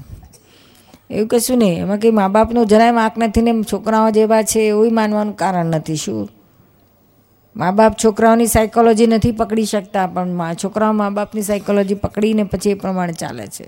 એવું 1.09 1.27
કશું 1.27 1.57
નહીં. 1.57 1.81
એમાં 1.81 1.99
કંઈ 1.99 2.11
મા 2.11 2.27
બાપનું 2.27 2.65
જરાય 2.65 2.91
વાંક 2.91 3.17
નથી 3.17 3.41
ને 3.41 3.53
છોકરાઓ 3.73 4.09
જેવા 4.11 4.43
છે 4.43 4.59
એવું 4.69 4.93
માનવાનું 4.93 5.35
કારણ 5.35 5.65
નથી. 5.65 5.95
શું? 5.95 6.29
મા 7.55 7.71
બાપ 7.71 7.93
છોકરાઓની 7.97 8.47
સાયકોલોજી 8.47 9.07
નથી 9.07 9.31
પકડી 9.31 9.65
શકતા, 9.65 10.07
પણ 10.07 10.55
છોકરાઓ 10.55 10.93
મા 10.93 11.09
બાપની 11.09 11.43
સાયકોલોજી 11.43 11.95
પકડીને 11.95 12.43
પછી 12.43 12.69
એ 12.69 12.73
પ્રમાણે 12.73 13.13
ચાલે 13.13 13.47
છે. 13.47 13.67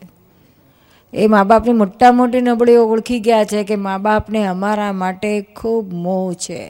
એ 1.14 1.28
મા 1.28 1.44
બાપની 1.44 1.74
મોટા 1.74 2.12
મોટી 2.12 2.42
નબળીઓ 2.42 2.82
ઓળખી 2.88 3.20
ગયા 3.20 3.46
છે 3.46 3.64
કે 3.64 3.76
મા 3.76 3.98
બાપને 3.98 4.48
અમારા 4.48 4.94
માટે 4.94 5.32
ખૂબ 5.58 5.94
મોહ 5.94 6.34
છે. 6.34 6.62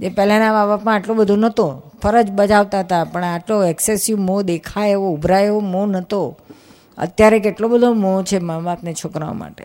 જે 0.00 0.08
પહેલાંના 0.10 0.52
મા 0.52 0.66
બાપમાં 0.66 0.94
આટલું 0.94 1.16
બધો 1.16 1.36
નહોતો 1.36 1.66
ફરજ 2.02 2.30
બજાવતા 2.30 2.80
હતા, 2.80 3.04
પણ 3.04 3.24
આટલો 3.24 3.56
એક્સેસિવ 3.64 4.16
મોહ 4.18 4.42
દેખાય 4.42 4.90
એવો, 4.90 5.12
ઉભરાય 5.12 5.46
એવો 5.46 5.60
મોહ 5.60 5.86
નહોતો 5.86 6.20
અત્યારે 6.98 7.38
કેટલો 7.40 7.68
બધો 7.68 7.92
મોહ 7.94 8.22
છે 8.22 8.38
મા 8.38 8.60
બાપને 8.60 8.94
છોકરાઓ 8.94 9.34
માટે. 9.34 9.64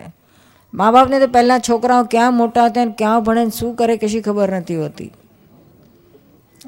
મા 0.74 0.90
બાપને 0.90 1.20
તો 1.20 1.26
પહેલાં 1.26 1.60
છોકરાઓ 1.60 2.04
ક્યાં 2.04 2.34
મોટા 2.34 2.66
હતા 2.66 2.86
ક્યાં 3.00 3.24
ભણે 3.24 3.50
શું 3.50 3.74
કરે 3.74 3.96
કશી 3.96 4.20
ખબર 4.20 4.50
નથી 4.60 4.76
હોતી. 4.76 5.10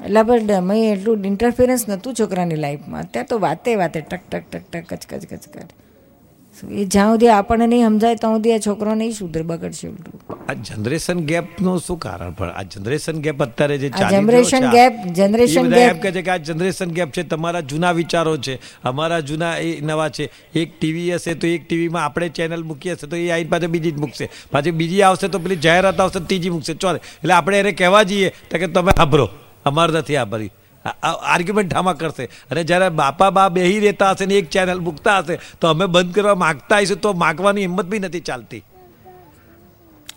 એટલે 0.03 0.23
પણ 0.23 0.69
મેં 0.69 0.83
એટલું 0.91 1.25
ઇન્ટરફિયરન્સ 1.31 1.87
નહોતું 1.87 2.19
છોકરાની 2.19 2.61
લાઈફમાં 2.65 3.07
અત્યારે 3.07 3.27
તો 3.31 3.39
વાતે 3.47 3.75
વાતે 3.81 3.99
ટક 4.01 4.21
ટક 4.31 4.45
ટક 4.51 4.85
ટક 4.91 5.11
કચ 5.11 5.25
કચ 5.31 5.45
કચ 5.55 5.69
એ 6.81 6.85
જ્યાં 6.85 7.13
સુધી 7.13 7.31
આપણને 7.37 7.67
નહીં 7.67 7.87
સમજાય 7.87 8.15
ત્યાં 8.15 8.35
સુધી 8.37 8.53
આ 8.57 8.63
છોકરો 8.67 8.95
નહીં 8.95 9.13
સુધરે 9.13 9.43
બગડશે 9.43 9.87
ઉલટું 9.87 10.35
આ 10.47 10.55
જનરેશન 10.67 11.21
ગેપનું 11.29 11.79
શું 11.85 11.99
કારણ 11.99 12.33
પણ? 12.39 12.51
આ 12.59 12.63
જનરેશન 12.63 13.21
ગેપ 13.25 13.43
અત્યારે 13.45 13.77
જે 13.83 13.89
આ 13.91 14.09
ગેપ 14.75 14.99
જનરેશન. 15.19 15.71
એમ 15.83 15.99
કહે 16.03 16.11
છે 16.17 16.23
કે 16.27 16.31
આ 16.31 16.37
જનરેશન 16.49 16.91
ગેપ 16.97 17.15
છે 17.17 17.23
તમારા 17.35 17.61
જૂના 17.61 17.93
વિચારો 17.99 18.35
છે 18.37 18.59
અમારા 18.83 19.21
જૂના 19.21 19.53
એ 19.67 19.71
નવા 19.81 20.09
છે. 20.09 20.29
એક 20.55 20.75
ટીવી 20.77 21.07
હશે 21.15 21.35
તો 21.35 21.47
એક 21.47 21.65
ટીવીમાં 21.67 22.05
આપણે 22.09 22.29
ચેનલ 22.39 22.67
મૂકી 22.73 22.93
હશે 22.95 23.07
તો 23.07 23.15
એ 23.15 23.31
આઈ 23.31 23.49
પાછળ 23.55 23.73
બીજી 23.77 23.95
જ 23.95 24.05
મૂકશે. 24.05 24.29
પાછી 24.51 24.77
બીજી 24.81 25.01
આવશે 25.07 25.27
તો 25.29 25.39
પેલી 25.39 25.63
જાહેરાત 25.65 26.05
આવશે 26.05 26.19
ત્રીજી 26.19 26.53
મૂકશે. 26.57 26.73
ચોથે 26.75 27.01
એટલે 27.01 27.33
આપણે 27.39 27.59
એને 27.65 27.73
કહેવા 27.81 28.03
જઈએ 28.03 28.29
તો 28.51 28.63
કે 28.63 28.71
તમે 28.77 28.95
સાંભળો. 29.01 29.27
અમારે 29.65 29.93
નથી 29.99 30.17
સાંભળી 30.17 30.51
આર્ગ્યુમેન્ટ 31.33 31.73
આમાં 31.73 31.97
કરશે. 31.99 32.25
અને 32.51 32.61
જ્યારે 32.69 32.89
બાપા 32.99 33.29
બા 33.37 33.49
બેહી 33.53 33.79
રહેતા 33.83 34.09
હશે 34.11 34.25
ને 34.31 34.35
એક 34.41 34.49
ચેનલ 34.55 34.81
મૂકતા 34.87 35.19
હશે, 35.19 35.35
તો 35.59 35.65
અમે 35.67 35.85
બંધ 35.87 36.11
કરવા 36.15 36.35
માગતા 36.41 36.79
હશું 36.81 36.99
તો 37.05 37.13
માગવાની 37.23 37.65
હિંમત 37.67 37.87
બી 37.93 38.01
નથી 38.01 38.25
ચાલતી. 38.29 38.63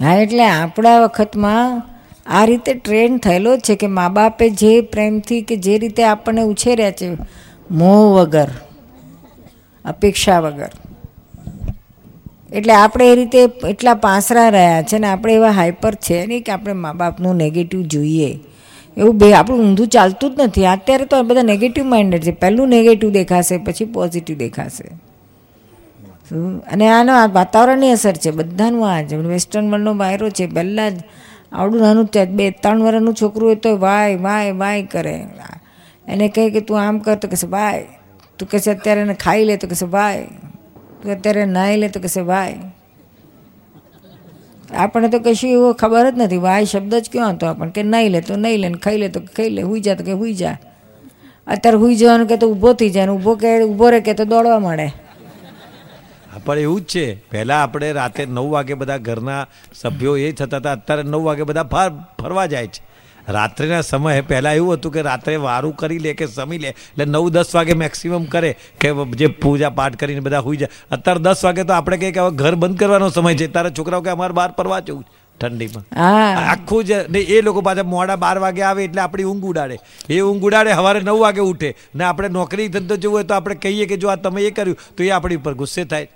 હા, 0.00 0.16
એટલે 0.24 0.44
આપણા 0.48 0.96
વખતમાં 1.04 1.78
આ 2.30 2.42
રીતે 2.50 2.72
ટ્રેન્ડ 2.76 3.22
થયેલો 3.26 3.52
છે 3.66 3.76
કે 3.82 3.88
મા 3.98 4.10
બાપે 4.16 4.44
જે 4.62 4.72
પ્રેમથી 4.92 5.40
કે 5.48 5.56
જે 5.66 5.78
રીતે 5.84 6.02
આપણને 6.06 6.44
ઉછેર્યા 6.50 6.98
છે, 6.98 7.08
મોહ 7.78 8.02
વગર, 8.16 8.50
અપેક્ષા 9.84 10.40
વગર. 10.46 10.72
એટલે 12.52 12.74
આપણે 12.74 13.06
એ 13.12 13.16
રીતે 13.20 13.40
એટલા 13.70 13.96
પાસરા 14.04 14.48
રહ્યા 14.50 14.84
છે 14.90 14.98
ને 14.98 15.08
આપણે 15.08 15.38
એવા 15.38 15.56
હાઈપર 15.58 15.94
છે 16.06 16.20
નહીં 16.26 16.44
કે 16.44 16.52
આપણે 16.52 16.76
મા 16.84 16.94
બાપનું 17.00 17.42
નેગેટિવ 17.44 17.82
જોઈએ. 17.94 18.30
એવું 18.98 19.18
બે, 19.18 19.32
આપણું 19.32 19.60
ઊંધું 19.60 19.88
ચાલતું 19.88 20.36
જ 20.36 20.40
નથી. 20.40 20.66
અત્યારે 20.66 21.04
તો 21.04 21.22
બધા 21.22 21.42
નેગેટિવ 21.42 21.84
માઇન્ડેડ 21.84 22.22
છે. 22.22 22.30
પહેલું 22.30 22.68
નેગેટિવ 22.68 23.10
દેખાશે, 23.10 23.58
પછી 23.58 23.84
પોઝિટિવ 23.84 24.38
દેખાશે? 24.38 24.88
અને 26.72 26.88
આનો 26.88 27.12
આ 27.14 27.26
વાતાવરણની 27.26 27.90
અસર 27.90 28.12
છે, 28.12 28.30
બધાનું 28.30 28.88
આ 28.90 29.00
જ. 29.00 29.14
વેસ્ટર્ન 29.14 29.70
વર્લ્ડનો 29.70 29.96
વાયરો 29.96 30.30
છે, 30.30 30.46
પહેલાં 30.46 30.96
જ 30.96 31.00
આવડું 31.52 31.80
નાનું 31.80 32.04
જ 32.04 32.28
બે, 32.28 32.50
ત્રણ 32.50 32.82
વર્ષનું 32.82 33.14
છોકરું 33.14 33.48
હોય 33.48 33.54
તો 33.54 33.76
વાય 33.76 34.16
વાય 34.16 34.52
વાય 34.52 34.82
કરે. 34.82 35.26
એને 36.08 36.28
કહે 36.28 36.50
કે 36.50 36.60
તું 36.60 36.80
આમ 36.80 36.98
કર, 36.98 37.14
તો 37.14 37.28
કહેશે 37.28 37.46
વાય. 37.46 37.84
તું 38.38 38.48
કહેશે 38.48 38.70
અત્યારે 38.70 39.00
એને 39.00 39.14
ખાઈ 39.14 39.44
લે, 39.44 39.56
તો 39.56 39.68
કહેશે 39.68 39.86
વાય. 39.86 40.22
તું 41.02 41.12
અત્યારે 41.12 41.44
નાહી 41.46 41.76
લે, 41.76 41.88
તો 41.88 42.00
કહેશે 42.00 42.20
વાય. 42.20 42.54
આપણને 44.74 45.08
તો 45.08 45.18
કશું 45.18 45.50
એવો 45.50 45.72
ખબર 45.72 46.10
જ 46.10 46.18
નથી 46.18 46.36
વાય 46.36 46.64
શબ્દ 46.64 46.94
જ 46.94 47.10
કયો 47.12 47.28
હતો 47.28 47.46
આપણને 47.46 47.72
કે 47.72 47.82
નહીં 47.82 48.10
લે 48.12 48.20
તો 48.20 48.36
નહીં 48.36 48.60
લે 48.60 48.68
ને 48.68 48.78
ખાઈ 48.78 48.98
લે 48.98 49.08
તો 49.08 49.20
ખાઈ 49.36 49.50
લે, 49.50 49.62
હુઈ 49.62 49.80
જા 49.80 49.94
તો 49.94 50.04
કે 50.04 50.12
હુઈ 50.12 50.34
જા. 50.34 50.56
અત્યારે 51.46 51.78
હુઈ 51.78 51.96
જવાનું 51.96 52.28
કે 52.28 52.36
તો 52.36 52.50
ઊભો 52.50 52.72
થઈ 52.72 52.90
જાય 52.90 53.06
ને 53.06 53.12
ઊભો 53.12 53.34
કે 53.34 53.64
ઊભો 53.64 53.90
રહે 53.90 54.00
કે 54.00 54.14
તો 54.14 54.24
દોડવા 54.24 54.58
માંડે 54.60 54.92
પણ 56.44 56.58
એવું 56.58 56.80
જ 56.80 56.84
છે. 56.84 57.06
પહેલા 57.30 57.62
આપણે 57.62 57.92
રાતે 57.92 58.26
નવ 58.26 58.50
વાગે 58.50 58.74
બધા 58.74 58.96
ઘરના 58.96 59.46
સભ્યો 59.74 60.16
એ 60.16 60.32
થતા 60.32 60.56
હતા, 60.56 60.72
અત્યારે 60.72 61.02
નવ 61.02 61.22
વાગે 61.22 61.42
બધા 61.42 61.62
ફર 61.62 61.90
ફરવા 62.22 62.46
જાય 62.46 62.66
છે. 62.66 62.87
રાત્રિના 63.28 63.80
સમયે 63.80 64.20
પહેલાં 64.20 64.54
એવું 64.54 64.72
હતું 64.74 64.92
કે 64.92 65.02
રાત્રે 65.02 65.36
વારું 65.36 65.76
કરી 65.76 65.98
લે 65.98 66.14
કે 66.14 66.26
સમી 66.26 66.58
લે. 66.58 66.68
એટલે 66.68 67.04
નવ 67.04 67.30
દસ 67.30 67.54
વાગે 67.54 67.74
મેક્સિમમ 67.74 68.24
કરે 68.24 68.56
કે 68.80 68.92
જે 69.14 69.26
પૂજા 69.26 69.70
પાઠ 69.70 69.96
કરીને 69.96 70.20
બધા 70.20 70.38
હોઈ 70.38 70.56
જાય. 70.56 70.68
અત્યારે 70.90 71.20
દસ 71.20 71.44
વાગે 71.44 71.62
તો 71.64 71.72
આપણે 71.72 71.96
કહીએ 71.96 72.12
કે 72.12 72.20
હવે 72.20 72.36
ઘર 72.36 72.54
બંધ 72.54 72.78
કરવાનો 72.78 73.08
સમય 73.08 73.34
છે. 73.34 73.46
તારા 73.46 73.70
છોકરાઓ 73.70 74.00
કે 74.00 74.10
અમારે 74.10 74.32
બહાર 74.32 74.50
પરવા 74.58 74.80
જવું 74.80 75.04
છે 75.04 75.10
ઠંડીમાં. 75.40 75.84
આખું 76.50 76.84
જ 76.84 76.92
ને 77.08 77.18
એ 77.18 77.40
લોકો 77.40 77.60
પાછા 77.60 77.82
મોડા 77.82 78.16
બાર 78.16 78.38
વાગે 78.38 78.62
આવે 78.62 78.84
એટલે 78.84 79.00
આપણી 79.00 79.24
ઊંઘ 79.24 79.44
ઉડાડે. 79.44 79.76
એ 80.10 80.20
ઊંઘ 80.20 80.42
ઉડાડે 80.42 80.72
સવારે 80.74 81.00
નવ 81.00 81.18
વાગે 81.18 81.40
ઉઠે. 81.40 81.74
ને 81.94 82.04
આપણે 82.04 82.28
નોકરી 82.28 82.68
ધંધો 82.68 82.96
જવું 82.96 83.14
હોય 83.14 83.24
તો 83.24 83.34
આપણે 83.34 83.54
કહીએ 83.54 83.86
કે 83.86 83.96
જો 83.96 84.08
આ 84.08 84.16
તમે 84.16 84.42
એ 84.42 84.50
કર્યું 84.50 84.78
તો 84.96 85.04
એ 85.04 85.10
આપણી 85.10 85.36
ઉપર 85.36 85.54
ગુસ્સે 85.54 85.84
થાય. 85.84 86.08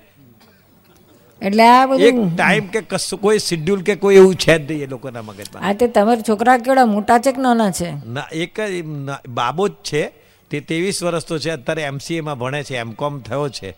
એટલે 1.47 1.63
આ 1.67 1.83
એક 1.85 2.15
બધું 2.15 2.33
ટાઈમ 2.37 2.67
કે 2.67 2.81
કશું 2.81 3.21
કોઈ 3.21 3.39
શિડ્યુલ 3.39 3.83
કે 3.83 3.95
કોઈ 3.95 4.17
એવું 4.17 4.35
છે 4.35 4.59
જ 4.59 4.73
નહીં 4.73 4.83
એ 4.83 4.87
લોકોના 4.87 5.23
મગજમાં. 5.23 5.63
આ 5.69 5.73
તે 5.73 5.87
તમારા 5.87 6.27
છોકરા 6.29 6.57
કેવડા 6.57 6.87
મોટા 6.87 7.19
છે 7.19 7.33
કે 7.33 7.41
નાના 7.41 7.71
છે? 7.71 7.93
ના 8.07 8.27
એક 8.33 8.61
જ 8.61 8.83
બાબો 9.29 9.69
જ 9.69 9.73
છે. 9.85 10.03
તે 10.51 10.61
ત્રેવીસ 10.61 11.03
વર્ષ 11.03 11.25
તો 11.25 11.39
છે 11.39 11.51
અત્યારે 11.51 11.83
એમસીએમાં 11.83 12.39
ભણે 12.39 12.63
છે 12.63 12.77
એમકોમ 12.77 13.21
થયો 13.21 13.49
છે. 13.49 13.75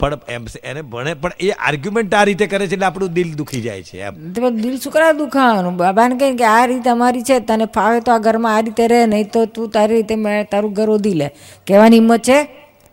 પણ 0.00 0.18
એમ 0.28 0.46
એને 0.64 0.82
ભણે 0.82 1.14
પણ 1.14 1.30
એ 1.40 1.50
આર્ગ્યુમેન્ટ 1.50 2.14
આ 2.14 2.24
રીતે 2.24 2.46
કરે 2.46 2.66
છે 2.66 2.74
એટલે 2.74 2.86
આપણું 2.86 3.12
દિલ 3.12 3.34
દુખી 3.34 3.60
જાય 3.60 3.82
છે 3.82 3.98
એમ. 3.98 4.14
દિલ 4.32 4.78
શું 4.78 4.92
કરા 4.92 5.12
દુખાવાનું? 5.12 5.76
બાબાને 5.76 6.18
કહે 6.18 6.34
કે 6.34 6.44
આ 6.44 6.66
રીત 6.66 6.88
અમારી 6.88 7.22
છે 7.22 7.38
તને 7.40 7.66
ફાવે 7.66 8.00
તો 8.00 8.12
આ 8.12 8.18
ઘરમાં 8.18 8.56
આ 8.56 8.60
રીતે 8.60 8.86
રહે 8.86 9.06
નહીં 9.06 9.30
તો 9.30 9.46
તું 9.46 9.70
તારી 9.70 10.02
રીતે 10.02 10.44
તારું 10.50 10.72
ઘર 10.72 10.90
ઓધી 10.90 11.14
લે. 11.14 11.28
કહેવાની 11.66 11.98
હિંમત 11.98 12.22
છે? 12.22 12.38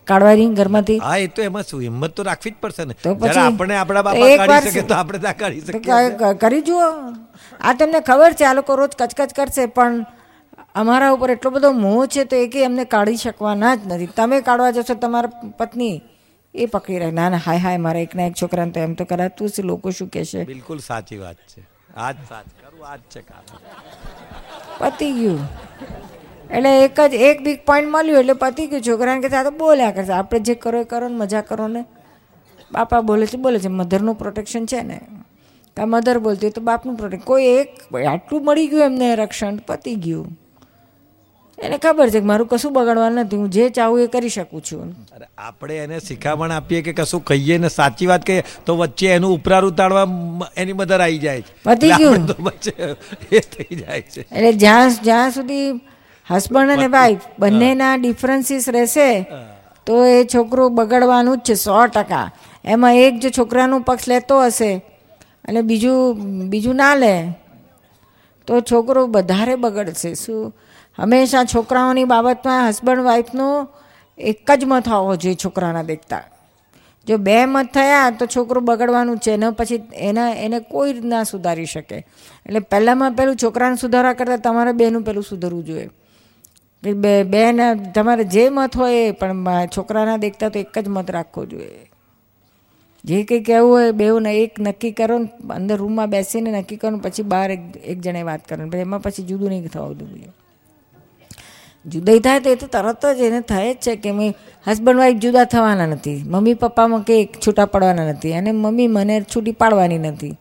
કાઢવાની 0.08 0.50
ઘરમાંથી? 0.54 1.00
હા 1.02 1.18
એ 1.18 1.28
તો 1.30 1.42
એમાં 1.44 1.66
શું 1.66 1.82
હિંમત 1.82 2.16
તો 2.16 2.24
રાખવી 2.24 2.54
જ 2.54 2.60
પડશે 2.60 2.86
ને. 2.86 2.96
તો 3.00 3.16
પછી 3.16 3.42
આપણે 3.42 3.76
આપણા 3.78 4.04
બાપા 4.04 4.30
કાઢી 4.38 4.62
શકે 4.66 4.84
તો 4.86 4.96
આપણે 4.96 5.20
ના 5.22 5.36
કાઢી 5.36 5.66
શકીએ 5.70 6.00
કરી 6.38 6.62
જુઓ. 6.64 6.88
આ 7.60 7.74
તમને 7.76 8.00
ખબર 8.04 8.32
છે 8.36 8.46
આ 8.46 8.54
લોકો 8.54 8.76
રોજ 8.76 8.94
કચકચ 8.96 9.32
કરશે 9.34 9.68
પણ 9.70 9.96
અમારા 10.76 11.14
ઉપર 11.16 11.30
એટલો 11.32 11.50
બધો 11.52 11.70
મોહ 11.76 12.06
છે 12.08 12.26
તો 12.26 12.36
એ 12.38 12.48
કે 12.50 12.60
એમને 12.64 12.86
કાઢી 12.88 13.22
શકવાના 13.24 13.74
જ 13.78 13.90
નથી. 13.90 14.14
તમે 14.16 14.38
કાઢવા 14.42 14.72
જશો 14.76 14.96
તમારા 14.98 15.32
પત્ની 15.60 15.96
એ 16.54 16.68
પકડી 16.68 17.00
રહે. 17.00 17.12
ના 17.12 17.30
ના 17.30 17.40
હાય 17.40 17.62
હાય 17.62 17.80
મારા 17.80 18.06
એકના 18.08 18.28
એક 18.28 18.36
છોકરાને 18.36 18.74
તો 18.74 18.80
એમ 18.82 18.96
તો 18.96 19.04
કરાતું 19.06 19.50
છે 19.50 19.62
લોકો 19.64 19.88
શું 19.92 20.10
કહેશે? 20.10 20.42
બિલકુલ 20.46 20.80
સાચી 20.82 21.18
વાત 21.18 21.40
છે. 21.46 21.62
આજ 21.98 22.18
સાચ 22.26 22.48
કરું 22.58 22.84
આજ 22.86 23.02
છે 23.10 23.22
કામ. 23.24 23.46
પતી 24.80 25.14
ગયું. 25.14 25.42
એટલે 26.52 26.84
એક 26.84 27.00
જ 27.00 27.14
એક 27.14 27.42
બીક 27.42 27.66
પોઈન્ટ 27.66 27.90
મળ્યું 27.90 28.20
એટલે 28.20 28.34
પતી 28.34 28.68
ગયું 28.68 28.82
છોકરાને 28.82 29.28
કે 29.28 29.36
આ 29.36 29.44
તો 29.44 29.52
બોલ્યા 29.52 29.92
કરશે. 29.92 30.12
આપણે 30.12 30.40
જે 30.40 30.56
કરો 30.56 30.82
એ 30.82 30.84
કરો 30.84 31.08
ને 31.08 31.16
મજા 31.16 31.42
કરો 31.42 31.68
ને. 31.68 31.86
બાપા 32.72 33.02
બોલે 33.02 33.26
છે 33.26 33.38
બોલે 33.38 33.60
છે 33.60 33.68
મધરનું 33.68 34.16
પ્રોટેક્શન 34.16 34.66
છે 34.66 34.82
ને. 34.82 35.00
કાં 35.78 35.90
મધર 35.90 36.20
બોલતી 36.20 36.46
હોય 36.48 36.52
તો 36.52 36.62
બાપનું 36.62 36.96
પ્રોટેક્ટ 36.96 37.26
કોઈ 37.26 37.44
એક 37.44 37.96
આટલું 38.08 38.46
મળી 38.46 38.68
ગયું 38.68 38.84
એમને 38.84 39.16
રક્ષણ 39.16 39.56
પતી 39.56 39.96
ગયું. 39.96 40.40
એને 41.64 41.78
ખબર 41.78 42.10
છે 42.10 42.20
કે 42.20 42.26
મારું 42.26 42.48
કશું 42.48 42.74
બગાડવાનું 42.74 43.20
નથી. 43.20 43.38
હું 43.38 43.50
જે 43.50 43.70
ચાહું 43.70 44.02
એ 44.02 44.08
કરી 44.08 44.30
શકું 44.30 44.62
છું. 44.62 44.92
અરે 45.16 45.28
આપણે 45.38 45.78
એને 45.78 46.00
શિખામણ 46.00 46.52
આપીએ 46.52 46.82
કે 46.82 46.94
કશું 46.94 47.24
કહીએ 47.24 47.58
ને 47.58 47.70
સાચી 47.70 48.06
વાત 48.06 48.26
કહીએ 48.26 48.44
તો 48.66 48.78
વચ્ચે 48.78 49.08
એનું 49.08 49.32
ઉપરાર 49.34 49.66
ઉતારવા 49.66 50.06
એની 50.58 50.74
મધર 50.74 51.02
આવી 51.02 51.20
જાય 51.20 51.42
છે. 51.42 51.54
પતી 51.64 51.90
ગયું. 51.90 52.28
એ 53.32 53.40
થઈ 53.40 53.76
જાય 53.76 54.02
છે. 54.02 54.22
એટલે 54.22 54.54
જ્યાં 54.54 54.90
જ્યાં 54.90 55.32
સુધી 55.32 55.80
હસબન્ડ 56.32 56.72
અને 56.72 56.88
વાઈફ 56.88 57.20
બંનેના 57.40 57.96
ડિફરન્સીસ 57.96 58.70
રહેશે 58.70 59.10
તો 59.88 60.06
એ 60.06 60.24
છોકરું 60.24 60.76
બગડવાનું 60.76 61.38
જ 61.38 61.42
છે 61.42 61.54
સો 61.54 61.86
ટકા. 61.86 62.32
એમાં 62.66 62.96
એક 62.96 63.20
જો 63.20 63.30
છોકરાનું 63.30 63.82
પક્ષ 63.82 64.08
લેતો 64.08 64.42
હશે 64.46 64.72
અને 65.48 65.62
બીજું 65.62 66.18
બીજું 66.50 66.76
ના 66.76 66.96
લે 66.96 67.14
તો 68.48 68.62
છોકરો 68.62 69.08
વધારે 69.08 69.56
બગડશે. 69.56 70.14
શું? 70.14 70.56
હંમેશા 71.00 71.44
છોકરાઓની 71.44 72.04
બાબતમાં 72.04 72.70
હસબન્ડ 72.70 73.04
વાઈફનો 73.04 73.68
એક 74.18 74.52
જ 74.52 74.66
મત 74.66 74.88
હોવો 74.88 75.16
જોઈએ 75.16 75.36
છોકરાના 75.36 75.84
દેખતા. 75.84 76.24
જો 77.08 77.18
બે 77.18 77.46
મત 77.46 77.68
થયા 77.74 78.12
તો 78.12 78.26
છોકરું 78.26 78.66
બગડવાનું 78.66 79.18
જ 79.18 79.20
છે 79.20 79.38
ને 79.38 79.50
પછી 79.50 79.82
એના 79.96 80.30
એને 80.34 80.60
કોઈ 80.60 80.94
ના 80.94 81.24
સુધારી 81.24 81.66
શકે. 81.66 81.98
એટલે 82.46 82.60
પહેલાંમાં 82.60 83.14
પહેલું 83.14 83.36
છોકરાને 83.36 83.76
સુધારા 83.76 84.14
કરતાં 84.14 84.40
તમારે 84.40 84.72
બેનું 84.72 85.04
પહેલું 85.04 85.24
સુધરવું 85.24 85.66
જોઈએ. 85.66 85.90
બે 86.84 87.24
બેન, 87.24 87.60
તમારે 87.96 88.24
જે 88.24 88.50
મત 88.50 88.78
હોય 88.78 89.12
પણ 89.12 89.46
છોકરાના 89.78 90.18
દેખતા 90.18 90.50
તો 90.50 90.60
એક 90.60 90.80
જ 90.80 90.88
મત 90.88 91.12
રાખવો 91.12 91.46
જોઈએ. 91.46 91.90
જે 93.06 93.24
કંઈ 93.24 93.44
કહેવું 93.44 93.72
હોય 93.72 93.92
બેઉને 93.92 94.32
એક 94.34 94.60
નક્કી 94.60 94.92
કરો 94.92 95.18
ને, 95.18 95.30
અંદર 95.54 95.78
રૂમમાં 95.78 96.10
બેસીને 96.10 96.52
નક્કી 96.52 96.76
કરો 96.76 96.90
ને, 96.90 97.00
પછી 97.00 97.24
બહાર 97.24 97.52
એક 97.52 97.64
એક 97.86 98.02
જણે 98.02 98.24
વાત 98.24 98.48
કરો 98.48 98.70
પછી 98.70 98.78
એમાં 98.78 99.02
પછી 99.02 99.24
જુદું 99.24 99.50
નહીં 99.50 99.68
થવા 99.68 99.94
જોઈએ 99.94 100.30
જુદાઈ 101.86 102.20
થાય 102.20 102.40
તો 102.40 102.50
એ 102.50 102.56
તો 102.56 102.68
તરત 102.68 103.06
જ 103.18 103.20
એને 103.20 103.42
થાય 103.42 103.74
જ 103.74 103.78
છે 103.78 103.96
કે 103.96 104.12
મેં 104.12 104.34
હસબન્ડ 104.68 104.98
વાઈફ 104.98 105.18
જુદા 105.18 105.44
થવાના 105.44 105.86
નથી. 105.86 106.24
મમ્મી, 106.26 106.54
પપ્પામાં 106.54 107.02
કે 107.02 107.16
છૂટા 107.48 107.66
પડવાના 107.66 108.12
નથી 108.12 108.34
અને 108.34 108.52
મમ્મી 108.52 108.88
મને 108.88 109.16
છૂટી 109.36 109.52
પાડવાની 109.52 109.98
નથી. 109.98 110.34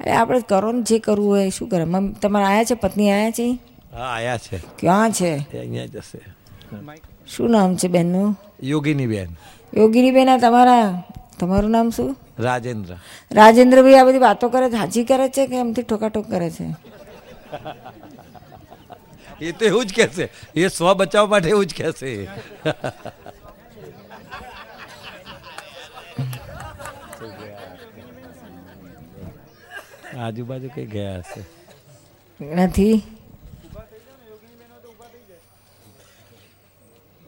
અરે 0.00 0.12
આપણે 0.12 0.40
કરો 0.48 0.72
ને 0.72 0.82
જે 0.82 0.98
કરવું 0.98 1.28
હોય, 1.28 1.50
શું 1.50 1.68
કરે? 1.68 1.84
મમ્મી 1.84 2.14
તમારે 2.22 2.46
આવ્યા 2.46 2.64
છે? 2.64 2.74
પત્ની 2.74 3.10
આયા 3.10 3.30
છે? 3.30 3.58
હા 3.96 4.08
આયા 4.14 4.38
છે. 4.46 4.58
ક્યાં 4.80 5.12
છે? 5.18 5.30
અહીંયા 5.60 5.92
જશે 5.94 6.18
શું 7.34 7.50
નામ 7.54 7.76
છે 7.80 7.88
બેનનું? 7.94 8.36
યોગીની 8.70 9.08
બેન 9.12 9.30
યોગીની 9.72 10.14
બેન 10.16 10.28
આ 10.32 10.38
તમારા 10.44 10.88
તમારું 11.40 11.72
નામ 11.76 11.88
શું? 11.96 12.10
રાજેન્દ્ર. 12.46 12.92
રાજેન્દ્રભાઈ 13.30 13.98
આ 14.00 14.06
બધી 14.08 14.24
વાતો 14.26 14.50
કરે 14.54 14.70
છે 14.70 14.76
હાજી 14.82 15.06
કરે 15.10 15.28
છે 15.36 15.46
કે 15.52 15.56
એમથી 15.64 15.86
ઠોકાઠોક 15.88 16.26
કરે 16.34 16.50
છે? 16.56 16.66
એ 19.40 19.52
તો 19.52 19.64
એવું 19.70 19.86
જ 19.86 19.92
કહેશે 19.98 20.24
એ 20.54 20.68
સ્વ 20.68 20.94
બચાવ 21.00 21.26
માટે 21.32 21.48
એવું 21.54 21.66
જ 21.66 21.72
કહેશે 21.78 22.10
આજુબાજુ 30.24 30.68
કઈ 30.74 30.88
ગયા 30.94 31.20
હશે? 31.20 31.42
નથી? 32.40 32.96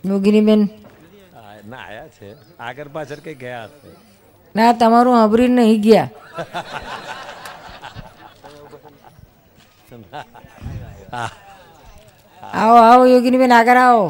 યોગિનીબેન 0.07 0.69
ના 1.69 1.77
આયા 1.79 2.09
છે. 2.09 2.29
આગળ 2.59 2.89
પાછળ 2.89 3.21
કઈ 3.25 3.35
ગયા 3.35 3.65
હશે? 3.65 3.91
ના 4.57 4.73
તમારું 4.73 5.15
સાંભળીને 5.17 5.63
નહીં 5.63 5.81
ગયા. 5.83 6.09
આવો 12.43 12.77
આવો 12.77 13.05
યોગિનીબેન 13.07 13.53
આગળ 13.53 13.77
આવો. 13.77 14.07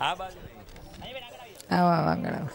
આવો 0.00 0.22
આવો 1.70 2.08
આગળ 2.10 2.34
આવો. 2.34 2.48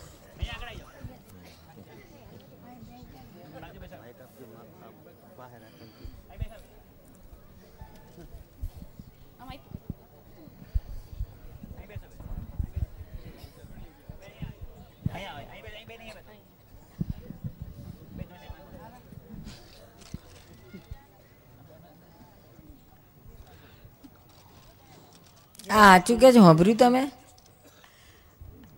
આ 25.71 25.97
સાચું 25.97 26.17
કે 26.21 26.27
છે? 26.33 26.39
સાંભળ્યું 26.39 26.77
તમે? 26.77 27.01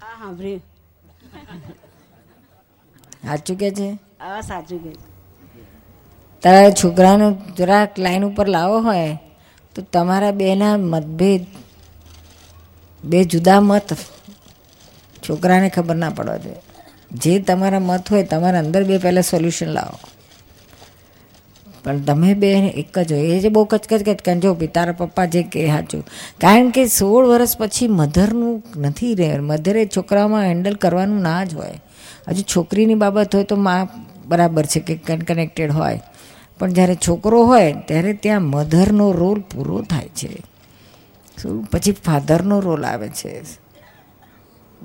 હા 0.02 0.16
સાંભળ્યું 0.22 0.62
સાચું 3.24 3.56
કે 3.62 3.70
છે? 3.78 3.88
હા 4.22 4.42
સાચું 4.42 4.80
કે 4.84 4.92
તારા 6.44 6.72
છોકરાને 6.72 7.28
જરાક 7.58 7.92
લાઈન 8.04 8.24
ઉપર 8.30 8.48
લાવો 8.48 8.78
હોય 8.82 9.12
તો 9.76 9.80
તમારા 9.94 10.32
બેના 10.32 10.76
મતભેદ 10.92 11.44
બે 13.04 13.20
જુદા 13.24 13.60
મત 13.62 13.90
છોકરાને 15.24 15.68
ખબર 15.70 15.96
ના 15.96 16.10
પડવા 16.10 16.38
જોઈએ. 16.38 16.62
જે 17.22 17.34
તમારા 17.40 17.80
મત 17.80 18.06
હોય 18.12 18.24
તમારા 18.24 18.60
અંદર 18.60 18.84
બે 18.84 18.96
પહેલાં 18.98 19.24
સોલ્યુશન 19.24 19.70
લાવો. 19.78 19.98
પણ 21.84 22.02
તમે 22.02 22.34
બેન 22.34 22.66
એક 22.66 23.00
જ 23.00 23.14
હોય. 23.14 23.22
એ 23.22 23.40
જે 23.40 23.50
બહુ 23.50 23.66
કચકચ 23.66 24.10
કચકચ 24.10 24.30
જો 24.30 24.58
તારા 24.74 24.92
પપ્પા 24.92 25.26
જે 25.26 25.44
કહે 25.44 25.68
સાચું. 25.68 26.06
કારણ 26.42 26.70
કે 26.70 26.88
સોળ 26.88 27.26
વર્ષ 27.26 27.58
પછી 27.58 27.88
મધરનું 27.88 28.64
નથી 28.78 29.16
રહે. 29.16 29.40
મધરે 29.40 29.90
છોકરાઓમાં 29.98 30.42
હેન્ડલ 30.42 30.74
કરવાનું 30.74 31.22
ના 31.22 31.44
જ 31.44 31.54
હોય. 31.54 31.82
હજુ 32.28 32.42
છોકરીની 32.42 32.96
બાબત 32.96 33.36
હોય 33.36 33.44
તો 33.44 33.56
માં 33.56 33.88
બરાબર 34.26 34.66
છે 34.66 34.80
કે 34.80 34.96
કનેક્ટેડ 35.18 35.72
હોય. 35.72 36.02
પણ 36.60 36.72
જ્યારે 36.72 36.96
છોકરો 36.96 37.46
હોય 37.46 37.74
ત્યારે 37.74 38.14
ત્યાં 38.14 38.42
મધરનો 38.42 39.12
રોલ 39.12 39.40
પૂરો 39.40 39.82
થાય 39.82 40.08
છે. 40.08 40.44
શું? 41.42 41.64
પછી 41.64 41.92
ફાધરનો 41.92 42.60
રોલ 42.60 42.86
આવે 42.86 43.10
છે. 43.10 43.42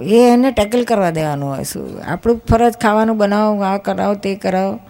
એ 0.02 0.32
એને 0.32 0.50
ટેકલ 0.50 0.84
કરવા 0.84 1.10
દેવાનું 1.10 1.48
હોય. 1.48 1.64
શું? 1.64 2.02
આપણું 2.02 2.42
ફરજ 2.50 2.72
ખાવાનું 2.72 3.16
બનાવો, 3.16 3.62
આ 3.62 3.76
કરાવો, 3.76 4.14
તે 4.14 4.34
કરાવો. 4.34 4.80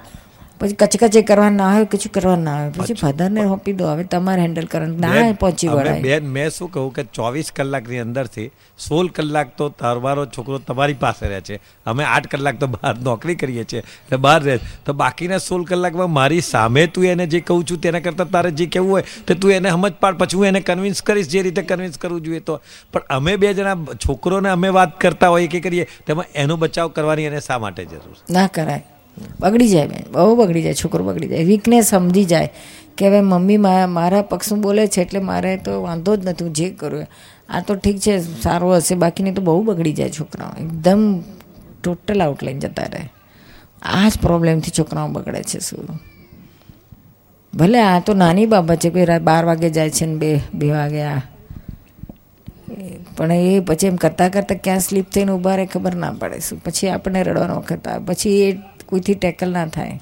પછી 0.60 0.76
કચકચે 0.80 1.22
કરવા 1.22 1.50
ના 1.56 1.66
આવે 1.72 1.84
કશું 1.92 2.12
કરવા 2.14 2.36
ના 2.44 2.54
આવે. 2.60 2.70
પછી 2.78 2.96
ફાધરને 3.02 3.42
સોંપી 3.50 3.74
દો 3.80 3.90
હવે 3.90 4.04
તમારે 4.14 4.40
હેન્ડલ 4.44 4.66
કરવાનું. 4.72 4.98
ના 5.04 5.32
પહોંચી 5.42 5.68
વળાય. 5.72 6.02
બેન 6.06 6.30
મેં 6.36 6.50
શું 6.56 6.72
કહું 6.76 6.88
કે 6.96 7.04
ચોવીસ 7.18 7.52
કલાકની 7.58 8.00
અંદરથી 8.04 8.46
સોળ 8.86 9.12
કલાક 9.18 9.52
તો 9.60 9.68
તમારો 9.82 10.24
છોકરો 10.36 10.58
તમારી 10.70 10.98
પાસે 11.04 11.24
રહે 11.32 11.40
છે. 11.50 11.60
અમે 11.86 12.04
આઠ 12.04 12.28
કલાક 12.34 12.58
તો 12.64 12.70
બહાર 12.74 12.94
નોકરી 13.10 13.38
કરીએ 13.44 13.64
છીએ 13.72 13.82
એટલે 13.84 14.20
બહાર 14.26 14.40
રહે 14.48 14.58
તો 14.88 14.96
બાકીના 15.04 15.40
સોળ 15.48 15.68
કલાકમાં 15.70 16.12
મારી 16.18 16.42
સામે 16.50 16.82
તું 16.98 17.08
એને 17.14 17.26
જે 17.36 17.42
કહું 17.52 17.64
છું 17.70 17.82
તેના 17.86 18.04
કરતાં 18.08 18.34
તારે 18.36 18.50
જે 18.62 18.66
કહેવું 18.66 18.90
હોય 18.96 19.04
તો 19.26 19.38
તું 19.46 19.56
એને 19.60 19.70
સમજ 19.70 19.94
પાડ. 20.02 20.20
પછી 20.20 20.42
હું 20.42 20.50
એને 20.52 20.60
કન્વિન્સ 20.68 21.06
કરીશ 21.08 21.32
જે 21.36 21.46
રીતે 21.48 21.62
કન્વિન્સ 21.72 22.04
કરવું 22.04 22.22
જોઈએ 22.28 22.44
તો. 22.50 22.60
પણ 22.92 23.10
અમે 23.16 23.32
બે 23.46 23.54
જણા 23.54 23.98
છોકરોને 24.06 24.52
અમે 24.58 24.68
વાત 24.80 25.00
કરતા 25.06 25.34
હોઈએ 25.38 25.50
કે 25.56 25.64
કરીએ 25.66 25.88
તેમાં 26.06 26.38
એનો 26.44 26.62
બચાવ 26.62 26.94
કરવાની 27.00 27.28
એને 27.32 27.40
શા 27.48 27.58
માટે 27.64 27.84
જરૂર 27.90 28.16
ના 28.36 28.46
કરાય. 28.58 28.84
બગડી 29.40 29.68
જાય 29.68 29.86
બેન, 29.86 30.12
બહુ 30.12 30.34
બગડી 30.36 30.62
જાય, 30.62 30.74
છોકરો 30.74 31.04
બગડી 31.04 31.28
જાય. 31.28 31.44
વીકનેસ 31.44 31.86
સમજી 31.86 32.24
જાય 32.24 32.50
કે 32.96 33.06
હવે 33.06 33.20
મમ્મી 33.20 33.56
મારા 33.88 34.22
પક્ષનું 34.22 34.60
બોલે 34.60 34.86
છે 34.86 35.02
એટલે 35.02 35.20
મારે 35.20 35.56
તો 35.56 35.82
વાંધો 35.82 36.16
જ 36.16 36.26
નથી, 36.26 36.44
હું 36.44 36.52
જે 36.52 36.70
કરું. 36.70 37.06
આ 37.48 37.60
તો 37.60 37.74
ઠીક 37.74 37.98
છે, 37.98 38.18
સારું 38.42 38.76
હશે, 38.76 38.94
બાકીની 38.94 39.32
તો 39.32 39.42
બહુ 39.42 39.62
બગડી 39.62 39.92
જાય 39.92 40.10
છોકરાઓ. 40.10 40.52
એકદમ 40.60 41.22
ટોટલ 41.84 42.22
આઉટલાઈન 42.22 42.58
જતા 42.58 42.82
રહે. 42.82 43.08
આ 43.82 44.08
જ 44.08 44.18
પ્રોબ્લેમથી 44.22 44.72
છોકરાઓ 44.78 45.08
બગડે 45.08 45.42
છે 45.42 45.58
શું? 45.58 45.86
ભલે 47.54 47.80
આ 47.80 48.00
તો 48.00 48.14
નાની 48.14 48.46
બાબત 48.46 48.78
છે, 48.78 48.90
કોઈ 48.90 49.18
બાર 49.18 49.44
વાગે 49.44 49.70
જાય 49.70 49.90
છે 49.90 50.06
ને 50.06 50.16
બે 50.16 50.40
બે 50.54 50.70
વાગે 50.70 51.02
આ. 51.02 51.20
પણ 53.16 53.32
એ 53.32 53.60
પછી 53.60 53.86
એમ 53.86 53.96
કરતાં 53.96 54.30
કરતાં 54.30 54.58
ક્યાં 54.58 54.80
સ્લીપ 54.80 55.06
થઈને 55.10 55.32
ઊભા 55.32 55.54
રહે 55.56 55.66
ખબર 55.66 55.94
ના 55.94 56.12
પડે 56.12 56.38
શું. 56.38 56.58
પછી 56.64 56.88
આપણને 56.88 57.22
રડવાનો 57.22 57.56
વખત 57.56 57.88
આવે. 57.88 58.04
પછી 58.04 58.42
એ 58.42 58.58
કોઈથી 58.88 59.14
ટેકલ 59.14 59.52
ના 59.52 59.66
થાય. 59.66 60.00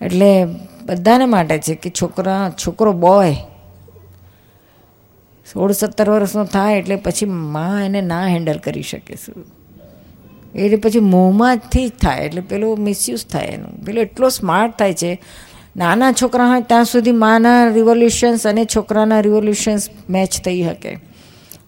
એટલે 0.00 0.44
બધાને 0.86 1.24
માટે 1.24 1.58
છે 1.58 1.74
કે 1.74 1.90
છોકરા, 1.90 2.52
છોકરો 2.66 2.92
બોય 2.92 3.34
સોળ 5.52 5.72
સત્તર 5.72 6.10
વર્ષનો 6.10 6.44
થાય 6.44 6.78
એટલે 6.78 6.96
પછી 6.96 7.26
માં 7.26 7.84
એને 7.84 8.00
ના 8.00 8.26
હેન્ડલ 8.26 8.58
કરી 8.58 8.82
શકે 8.82 9.14
શું? 9.14 9.44
એટલે 10.54 10.76
પછી 10.76 11.00
મોંમાંથી 11.00 11.88
જ 11.88 11.92
થાય, 12.02 12.18
એટલે 12.18 12.40
પેલું 12.40 12.78
મિસયુઝ 12.78 13.26
થાય 13.26 13.46
એનું. 13.46 13.84
પેલો 13.84 14.00
એટલો 14.00 14.28
સ્માર્ટ 14.28 14.78
થાય 14.78 14.94
છે. 14.94 15.22
નાના 15.76 16.12
છોકરા 16.12 16.46
હોય 16.46 16.60
ત્યાં 16.60 16.84
સુધી 16.84 17.12
માના 17.12 17.68
રિવોલ્યુશન્સ 17.68 18.46
અને 18.46 18.64
છોકરાના 18.64 19.20
રિવોલ્યુશન્સ 19.20 19.88
મેચ 20.10 20.40
થઈ 20.44 20.62
શકે. 20.62 20.98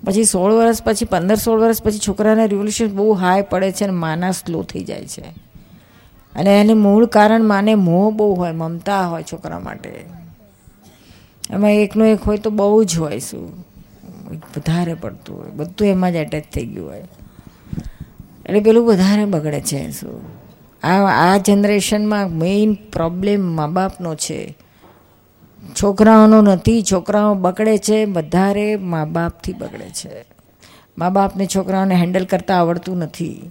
પછી 0.06 0.24
સોળ 0.24 0.52
વર્ષ, 0.52 0.82
પછી 0.82 1.04
પંદર, 1.04 1.34
સોળ 1.34 1.60
વર્ષ 1.60 1.82
પછી 1.82 1.98
છોકરાના 2.08 2.44
રિવોલ્યુશન 2.44 2.96
બહુ 2.96 3.12
હાઈ 3.12 3.42
પડે 3.42 3.72
છે 3.72 3.84
અને 3.84 3.92
માના 3.92 4.30
સ્લો 4.30 4.62
થઈ 4.62 4.84
જાય 4.84 5.06
છે. 5.06 5.43
અને 6.36 6.60
એને 6.60 6.74
મૂળ 6.74 7.06
કારણ 7.06 7.44
માને 7.44 7.74
મોહ 7.74 8.10
બહુ 8.10 8.34
હોય, 8.34 8.52
મમતા 8.52 9.06
હોય 9.06 9.22
છોકરા 9.22 9.58
માટે. 9.58 10.04
એમાં 11.50 11.70
એકનો 11.70 12.04
એક 12.04 12.22
હોય 12.22 12.36
તો 12.36 12.50
બહુ 12.50 12.84
જ 12.84 12.98
હોય 12.98 13.18
શું? 13.18 13.66
વધારે 14.30 14.94
પડતું 14.94 15.38
હોય. 15.38 15.50
બધું 15.50 15.88
એમાં 15.88 16.12
જ 16.12 16.14
એટેચ 16.14 16.44
થઈ 16.54 16.66
ગયું 16.66 16.88
હોય. 16.88 17.04
એટલે 18.46 18.60
પેલું 18.60 18.86
વધારે 18.86 19.24
બગડે 19.24 19.60
છે 19.60 19.90
શું? 19.90 20.44
આ 20.86 21.34
આ 21.34 21.36
જનરેશનમાં 21.36 22.28
મેઇન 22.28 22.74
પ્રોબ્લેમ 22.74 23.40
મા 23.40 23.66
બાપનો 23.66 24.14
છે. 24.14 24.56
છોકરાઓનો 25.82 26.40
નથી, 26.42 26.82
છોકરાઓ 26.82 27.34
બગડે 27.34 27.78
છે, 27.78 28.04
વધારે 28.04 28.76
મા 28.76 29.04
બાપથી 29.04 29.52
બગડે 29.52 29.90
છે. 29.90 30.24
મા 30.98 31.10
બાપને 31.10 31.46
છોકરાઓને 31.46 31.94
હેન્ડલ 31.94 32.24
કરતાં 32.24 32.58
આવડતું 32.58 32.98
નથી. 32.98 33.50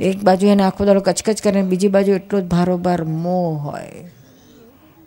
એક 0.00 0.22
બાજુ 0.22 0.46
એને 0.46 0.62
આખો 0.62 0.84
દાડો 0.84 1.00
કચકચ 1.00 1.42
કરે 1.42 1.62
બીજી 1.62 1.88
બાજુ 1.88 2.12
એટલો 2.12 2.40
જ 2.40 2.44
ભારોભાર 2.44 3.04
મોહ 3.04 3.58
હોય. 3.58 4.10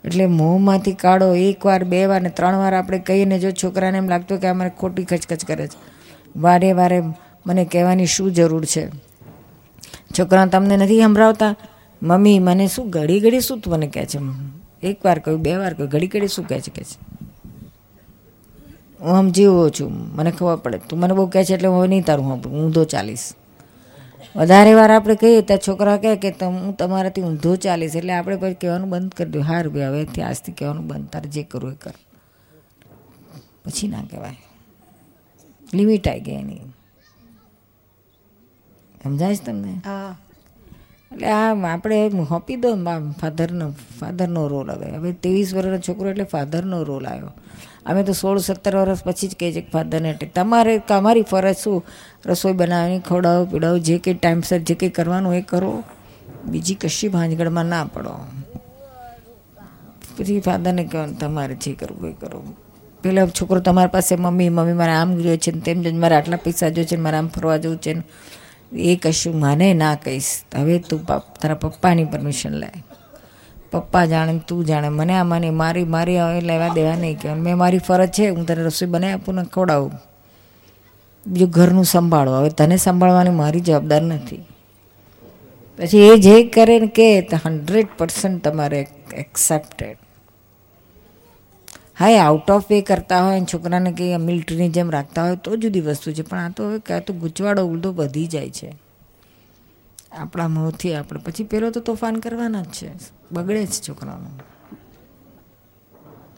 એટલે 0.03 0.25
મોંમાંથી 0.25 0.93
કાઢો 0.93 1.35
એક 1.35 1.65
વાર, 1.65 1.83
બે 1.83 2.05
વાર 2.05 2.21
ને 2.21 2.29
ત્રણ 2.29 2.55
વાર 2.55 2.73
આપણે 2.73 2.99
કહીએ 2.99 3.25
ને 3.25 3.39
જો 3.39 3.51
છોકરાને 3.51 3.97
એમ 3.97 4.09
લાગતું 4.09 4.39
કે 4.39 4.51
મને 4.51 4.69
ખોટી 4.69 5.03
ખચકચ 5.03 5.45
કરે 5.45 5.67
છે. 5.67 5.79
વારે 6.39 6.73
વારે 6.73 7.01
મને 7.47 7.65
કહેવાની 7.65 8.05
શું 8.05 8.33
જરૂર 8.33 8.65
છે? 8.65 8.87
છોકરા 10.19 10.45
તમને 10.45 10.77
નથી 10.77 11.01
સંભળાવતા? 11.01 11.55
મમ્મી, 12.03 12.39
મને 12.39 12.67
શું 12.67 12.89
ઘડી 12.89 13.19
ઘડી 13.19 13.39
શું 13.39 13.59
તું 13.59 13.73
મને 13.73 13.87
કહે 13.87 14.05
છે? 14.05 14.19
એક 14.83 15.05
વાર 15.05 15.19
કહ્યું 15.19 15.41
બે 15.41 15.55
વાર 15.55 15.73
કહ્યું 15.73 15.89
ઘડી 15.89 16.07
ઘડી 16.07 16.27
શું 16.27 16.47
કહે 16.47 16.59
છે? 16.59 16.71
કે 16.71 16.83
છે. 16.83 16.99
હું 19.01 19.17
આમ 19.17 19.29
જીવો 19.29 19.69
છું, 19.69 20.15
મને 20.15 20.31
ખબર 20.31 20.55
પડે. 20.55 20.77
તું 20.89 20.99
મને 20.99 21.13
બહુ 21.13 21.27
કહે 21.27 21.43
છે 21.43 21.53
એટલે 21.53 21.67
હું 21.67 21.89
નહીં 21.89 22.05
તારું 22.05 22.25
હું 22.25 22.43
ઊંધો 22.43 22.83
ચાલીશ 22.83 23.33
વધારે 24.37 24.73
વાર 24.73 24.91
આપણે 24.91 25.15
કહીએ 25.15 25.41
તો 25.41 25.55
છોકરા 25.57 25.97
કહે 25.97 26.15
કે 26.15 26.29
હું 26.45 26.77
તમારાથી 26.77 27.21
ઊંધો 27.21 27.55
ચાલીશ 27.55 27.95
એટલે 27.95 28.13
આપણે 28.13 28.35
પછી 28.35 28.53
કહેવાનું 28.53 28.89
બંધ 28.89 29.13
કરી 29.13 29.29
દઉં 29.29 29.43
હાર 29.43 29.69
ભાઈ 29.69 29.87
હવેથી 29.87 30.21
આજથી 30.21 30.51
કહેવાનું 30.51 30.87
બંધ. 30.87 31.09
તારે 31.09 31.29
જે 31.29 31.43
કરવું 31.43 31.71
એ 31.71 31.75
કર. 31.75 31.95
પછી 33.65 33.87
ના 33.87 34.03
કહેવાય. 34.11 34.37
લિમિટ 35.73 36.07
આવી 36.07 36.19
ગઈ 36.19 36.33
એની. 36.33 36.61
સમજાય 39.03 39.35
છે 39.35 39.43
તમને? 39.45 39.73
હા. 39.85 40.17
એટલે 41.11 41.27
આ 41.27 41.55
આપણે 41.73 42.07
હોપી 42.29 42.55
દો 42.55 42.75
ફાધરનો 43.21 43.73
ફાધરનો 43.99 44.47
રોલ 44.47 44.71
હવે. 44.71 44.91
હવે 44.91 45.11
ત્રેવીસ 45.13 45.55
વર્ષનો 45.55 45.77
છોકરો 45.77 46.09
એટલે 46.09 46.23
ફાધરનો 46.23 46.83
રોલ 46.83 47.05
આવ્યો. 47.05 47.31
અમે 47.85 48.03
તો 48.03 48.13
સોળ 48.13 48.37
સત્તર 48.37 48.75
વર્ષ 48.75 49.03
પછી 49.03 49.27
જ 49.27 49.35
કહીએ 49.39 49.51
છીએ 49.53 49.61
કે 49.61 49.71
ફાધરને 49.71 50.09
એટલે 50.09 50.27
તમારે 50.35 50.81
અમારી 50.89 51.21
ફરજ 51.21 51.55
શું? 51.55 51.85
રસોઈ 52.27 52.53
બનાવીને 52.53 52.99
ખવડાવો 52.99 53.45
પીડાવો 53.45 53.77
જે 53.79 53.97
કંઈ 53.97 54.13
ટાઈમસર 54.13 54.57
જે 54.57 54.75
કંઈ 54.75 54.89
કરવાનું 54.89 55.35
એ 55.35 55.41
કરો. 55.41 55.83
બીજી 56.45 56.75
કશી 56.75 57.07
ભાંજગડમાં 57.07 57.65
ના 57.65 57.83
પડો. 57.93 58.13
પછી 60.17 60.39
ફાધરને 60.39 60.83
કહેવાનું 60.83 61.19
તમારે 61.19 61.55
જે 61.55 61.73
કરવું 61.73 62.09
એ 62.09 62.13
કરો. 62.13 62.43
પહેલાં 63.03 63.27
છોકરો 63.27 63.59
તમારી 63.59 63.89
પાસે 63.93 64.15
મમ્મી 64.15 64.49
મમ્મી 64.49 64.73
મારે 64.73 64.91
આમ 64.91 65.15
જોઈએ 65.15 65.37
છે 65.37 65.51
ને 65.51 65.59
તેમ 65.59 65.83
છે, 65.83 65.91
મારે 65.91 66.15
આટલા 66.15 66.37
પૈસા 66.37 66.69
જોઈએ 66.69 66.87
છે 66.87 66.95
ને 66.95 67.01
મારે 67.01 67.17
આમ 67.17 67.27
ફરવા 67.27 67.57
જવું 67.57 67.77
છે 67.77 67.93
ને. 67.93 68.03
એ 68.73 68.95
કશું 68.95 69.39
મને 69.39 69.73
ના 69.73 69.95
કહીશ. 69.95 70.41
હવે 70.55 70.79
તું 70.79 71.05
તારા 71.05 71.55
પપ્પાની 71.55 72.05
પરમિશન 72.05 72.49
લે. 72.49 72.69
પપ્પા 73.71 74.05
જાણે 74.05 74.41
તું 74.47 74.65
જાણે 74.65 74.89
મને 74.89 75.13
આ 75.17 75.23
મને 75.23 75.49
મારી 75.49 75.83
મારી 75.83 76.19
હવે 76.19 76.41
લેવા 76.41 76.67
દેવા 76.67 76.95
નહીં 76.95 77.19
કહેવાનું. 77.19 77.43
મેં 77.43 77.57
મારી 77.57 77.77
ફરજ 77.77 78.09
છે 78.09 78.29
હું 78.29 78.45
તને 78.45 78.63
રસોઈ 78.63 78.89
બનાવી 78.89 79.13
આપું 79.13 79.35
ને 79.35 79.43
ખવડાવું. 79.43 79.91
બીજું 81.27 81.49
ઘરનું 81.49 81.85
સંભાળો 81.85 82.31
હવે 82.31 82.49
તને 82.49 82.77
સંભાળવાની 82.77 83.29
મારી 83.29 83.59
જવાબદાર 83.59 84.01
નથી. 84.01 84.43
પછી 85.79 85.97
એ 85.99 86.17
જે 86.17 86.35
કરે 86.47 86.79
ને 86.79 86.87
કે 86.87 87.07
હંડ્રેડ 87.45 87.87
પર્સન્ટ 87.97 88.47
તમારે 88.47 88.87
એક્સેપ્ટેડ 89.13 89.97
હા, 91.97 92.09
એ 92.09 92.17
આઉટ 92.17 92.51
ઓફ 92.51 92.69
વે 92.69 92.81
કરતા 92.81 93.21
હોય 93.25 93.39
ને 93.39 93.45
છોકરાને 93.53 93.91
કંઈ 93.91 94.17
મિલિટરીની 94.17 94.69
જેમ 94.69 94.89
રાખતા 94.89 95.23
હોય 95.23 95.35
તો 95.35 95.55
જુદી 95.55 95.81
વસ્તુ 95.81 96.13
છે, 96.13 96.21
પણ 96.21 96.37
આ 96.37 96.49
તો 96.49 96.69
હવે 96.69 96.79
કાં 96.79 97.05
તો 97.05 97.13
ગૂંચવાડો 97.13 97.63
ઉલટો 97.65 97.91
વધી 97.91 98.27
જાય 98.27 98.49
છે. 98.49 98.69
આપણા 100.11 100.47
મોંથી 100.47 100.93
આપણે. 100.93 101.19
પછી 101.25 101.43
પેલો 101.43 101.71
તો 101.71 101.79
તોફાન 101.79 102.15
કરવાના 102.15 102.61
જ 102.61 102.65
છે. 102.65 102.89
બગડે 103.31 103.65
જ 103.65 103.81
છોકરાનું. 103.89 104.35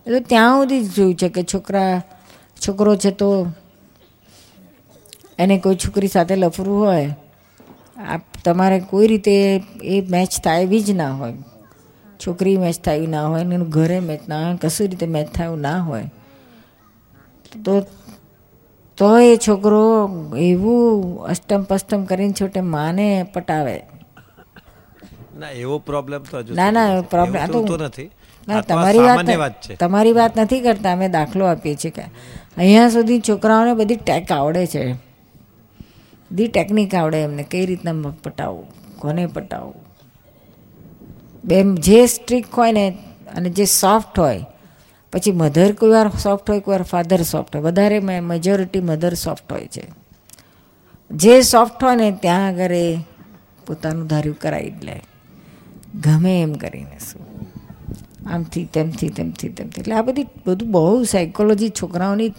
એ 0.07 0.09
તો 0.11 0.19
ત્યાં 0.19 0.57
સુધી 0.57 0.83
જ 0.83 0.93
જોયું 0.93 1.15
છે 1.15 1.29
કે 1.29 1.43
છોકરા, 1.43 2.01
છોકરો 2.67 2.95
છે 2.95 3.11
તો 3.11 3.27
એને 5.39 5.55
કોઈ 5.63 5.79
છોકરી 5.83 6.11
સાથે 6.15 6.35
લફરું 6.35 6.79
હોય 6.83 7.09
આપ 8.07 8.23
તમારે 8.45 8.77
કોઈ 8.91 9.07
રીતે 9.07 9.35
એ 9.93 10.01
મેચ 10.13 10.31
થાય 10.43 10.61
એવી 10.61 10.83
જ 10.83 10.97
ના 11.01 11.13
હોય. 11.19 11.35
છોકરી 12.19 12.57
મેચ 12.57 12.77
થાય 12.81 13.07
ના 13.07 13.25
હોય 13.27 13.43
ને 13.43 13.55
એનું 13.55 13.69
ઘરે 13.69 13.99
મેચ 14.01 14.21
ના 14.27 14.41
હોય 14.45 14.57
કશું 14.63 14.87
રીતે 14.91 15.07
મેચ 15.15 15.27
થાય 15.35 15.49
એવું 15.49 15.61
ના 15.61 15.79
હોય. 15.79 16.07
તો 17.65 17.73
તો 18.97 19.09
એ 19.19 19.37
છોકરો 19.37 19.83
એવું 20.39 20.83
અષ્ટમ 21.31 21.61
પષ્ટમ 21.63 22.01
કરીને 22.05 22.33
છોટે 22.33 22.61
માને 22.73 23.07
પટાવે. 23.33 23.75
ના 25.33 25.51
એવો 25.55 25.75
પ્રોબ્લેમ 25.79 26.21
તો 26.23 26.37
હજુ 26.39 26.53
ના 26.53 26.71
ના 26.71 27.01
પ્રોબ્લેમ 27.13 27.47
તો 27.47 27.77
નથી. 27.77 28.09
ના 28.47 28.61
તમારી 28.61 29.03
વાત 29.41 29.69
તમારી 29.79 30.13
વાત 30.13 30.33
નથી 30.39 30.61
કરતા 30.61 30.93
અમે 30.93 31.07
દાખલો 31.09 31.45
આપીએ 31.45 31.75
છીએ 31.75 31.91
કે 31.91 32.03
અહીંયા 32.57 32.89
સુધી 32.89 33.19
છોકરાઓને 33.21 33.73
બધી 33.73 33.99
ટેક 34.01 34.31
આવડે 34.31 34.65
છે. 34.65 34.83
બધી 36.31 36.47
ટેકનિક 36.47 36.95
આવડે 36.95 37.23
એમને, 37.23 37.43
કઈ 37.43 37.65
રીતના 37.65 38.09
પટાવવું 38.23 38.65
કોને 38.97 39.25
પટાવવું 39.25 39.89
બે 41.45 41.63
જે 41.63 42.05
સ્ટ્રિક 42.05 42.45
હોય 42.53 42.71
ને, 42.71 42.97
અને 43.35 43.49
જે 43.49 43.65
સોફ્ટ 43.65 44.19
હોય, 44.19 44.45
પછી 45.13 45.31
મધર 45.31 45.73
કોઈ 45.73 45.89
વાર 45.89 46.09
સોફ્ટ 46.09 46.49
હોય, 46.49 46.59
કોઈ 46.59 46.71
વાર 46.71 46.83
ફાધર 46.83 47.21
સોફ્ટ 47.21 47.55
હોય, 47.55 47.65
વધારે 47.65 47.99
મેજોરિટી 47.99 48.79
મધર 48.79 49.13
સોફ્ટ 49.13 49.51
હોય 49.51 49.67
છે. 49.67 49.87
જે 51.11 51.41
સોફ્ટ 51.41 51.83
હોય 51.83 51.95
ને, 51.95 52.11
ત્યાં 52.11 52.47
આગળ 52.47 52.71
એ 52.71 52.97
પોતાનું 53.67 54.07
ધાર્યું 54.07 54.39
કરાવી 54.39 54.71
જ 54.71 54.83
લે. 54.83 55.03
ગમે 56.03 56.41
એમ 56.41 56.53
કરીને 56.53 56.97
શું. 57.11 57.25
આમથી, 58.29 58.65
તેમથી 58.65 59.09
તેમથી 59.09 59.49
તેમથી. 59.49 59.81
એટલે 59.81 59.95
આ 59.95 60.01
બધી, 60.01 60.25
બધું 60.47 60.71
બહુ 60.71 61.03
સાયકોલોજી 61.03 61.69
છોકરાઓની 61.69 62.33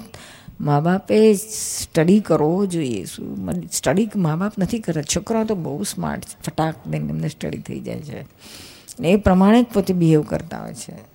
મા 0.60 0.80
બાપે 0.80 1.34
સ્ટડી 1.34 2.20
કરવો 2.20 2.66
જોઈએ. 2.66 3.04
શું 3.04 3.48
સ્ટડી 3.72 4.10
મા 4.16 4.36
બાપ 4.36 4.52
નથી 4.58 4.78
કરતા. 4.78 5.02
છોકરાઓ 5.02 5.44
તો 5.44 5.54
બહુ 5.54 5.82
સ્માર્ટ 5.82 6.22
ફટાક 6.44 6.74
દઈને 6.86 7.08
એમને 7.08 7.28
સ્ટડી 7.28 7.58
થઈ 7.58 7.80
જાય 7.80 8.00
છે. 8.00 8.26
એ 9.04 9.16
પ્રમાણે 9.16 9.62
જ 9.62 9.66
પોતે 9.74 9.94
બિહેવ 9.94 10.22
કરતા 10.22 10.62
હોય 10.62 10.74
છે. 10.74 11.09